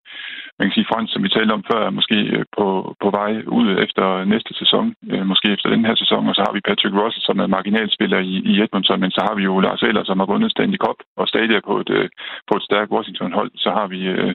man 0.59 0.65
kan 0.67 0.75
sige, 0.75 0.89
Frans, 0.89 1.11
som 1.11 1.23
vi 1.23 1.29
talte 1.29 1.51
om 1.57 1.63
før, 1.71 1.81
er 1.85 1.97
måske 1.99 2.17
øh, 2.35 2.45
på, 2.57 2.65
på 3.03 3.09
vej 3.19 3.31
ud 3.59 3.67
efter 3.85 4.05
næste 4.33 4.53
sæson, 4.61 4.85
øh, 5.11 5.25
måske 5.31 5.47
efter 5.55 5.69
den 5.69 5.85
her 5.87 5.95
sæson, 5.95 6.29
og 6.29 6.35
så 6.35 6.41
har 6.47 6.53
vi 6.53 6.67
Patrick 6.67 6.95
Russell, 6.99 7.25
som 7.27 7.39
er 7.39 7.47
marginalspiller 7.57 8.19
i, 8.31 8.33
i 8.51 8.53
Edmonton, 8.63 8.99
men 8.99 9.11
så 9.11 9.21
har 9.27 9.35
vi 9.35 9.43
jo 9.49 9.59
Lars 9.59 9.81
Eller, 9.89 10.03
som 10.03 10.19
har 10.19 10.27
vundet 10.31 10.51
Stanley 10.51 10.79
Cup, 10.85 10.99
og 11.19 11.27
stadig 11.27 11.55
er 11.55 11.67
på 11.69 11.75
et, 11.83 11.89
øh, 11.97 12.09
på 12.49 12.53
et 12.57 12.63
stærkt 12.67 12.91
Washington-hold. 12.95 13.51
Så 13.55 13.69
har 13.77 13.87
vi 13.93 13.99
øh, 14.13 14.33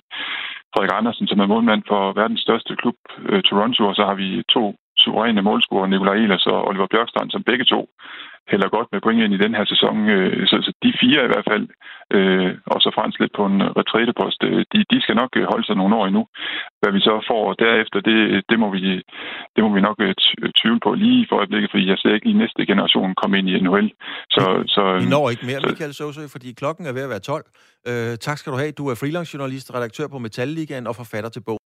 Frederik 0.72 0.97
Andersen, 0.99 1.26
som 1.28 1.41
er 1.41 1.53
målmand 1.53 1.82
for 1.91 2.03
verdens 2.20 2.41
største 2.47 2.76
klub, 2.76 2.99
øh, 3.28 3.43
Toronto, 3.43 3.82
og 3.91 3.95
så 3.95 4.05
har 4.09 4.16
vi 4.22 4.28
to 4.55 4.64
suveræne 5.05 5.42
målscorer, 5.48 5.86
Nikolaj 5.86 6.16
Ehlers 6.22 6.46
og 6.46 6.59
Oliver 6.68 6.86
Bjørkstrand, 6.92 7.30
som 7.30 7.42
begge 7.42 7.64
to 7.64 7.80
hælder 8.50 8.68
godt 8.76 8.88
med 8.92 9.00
point 9.00 9.22
ind 9.24 9.34
i 9.34 9.44
den 9.44 9.55
her 9.59 9.66
sæson. 9.72 9.96
Øh, 10.14 10.46
så, 10.50 10.57
så 10.66 10.70
de 10.82 10.90
fire 11.02 11.20
i 11.24 11.30
hvert 11.32 11.46
fald, 11.50 11.64
øh, 12.16 12.50
og 12.72 12.78
så 12.82 12.88
Frans 12.96 13.16
lidt 13.20 13.34
på 13.38 13.44
en 13.52 13.61
retrætepost, 13.80 14.40
øh, 14.48 14.61
de, 14.72 14.78
de 14.92 14.98
skal 15.05 15.16
nok 15.22 15.32
øh, 15.38 15.44
holde 15.52 15.66
sig 15.66 15.76
nogle 15.76 15.96
år 15.98 16.05
endnu. 16.07 16.22
Hvad 16.80 16.92
vi 16.96 17.00
så 17.09 17.14
får 17.30 17.44
derefter, 17.64 17.98
det, 18.09 18.18
det, 18.50 18.57
må, 18.62 18.68
vi, 18.76 18.82
det 19.55 19.61
må 19.64 19.70
vi 19.76 19.80
nok 19.88 19.98
tvivle 20.61 20.80
på 20.86 20.90
lige 21.05 21.26
for 21.28 21.36
øjeblikket, 21.40 21.70
fordi 21.70 21.84
jeg 21.92 21.98
ser 21.98 22.14
ikke 22.14 22.26
lige 22.28 22.42
næste 22.44 22.66
generation 22.70 23.14
komme 23.20 23.34
ind 23.38 23.48
i 23.48 23.61
NHL. 23.64 23.88
Så, 24.36 24.44
så, 24.74 24.82
vi 25.02 25.09
når 25.14 25.30
ikke 25.32 25.46
mere, 25.50 25.61
Michael 25.68 25.94
Sosø, 25.94 26.24
fordi 26.34 26.48
klokken 26.61 26.84
er 26.86 26.92
ved 26.96 27.07
at 27.07 27.12
være 27.14 27.24
12. 27.32 27.44
Øh, 27.88 28.12
tak 28.26 28.38
skal 28.38 28.52
du 28.52 28.59
have. 28.62 28.72
Du 28.80 28.84
er 28.90 28.94
freelance 28.94 29.30
journalist, 29.34 29.74
redaktør 29.76 30.07
på 30.09 30.18
Metalligaen 30.18 30.86
og 30.86 30.96
forfatter 30.96 31.30
til 31.30 31.42
bog. 31.48 31.59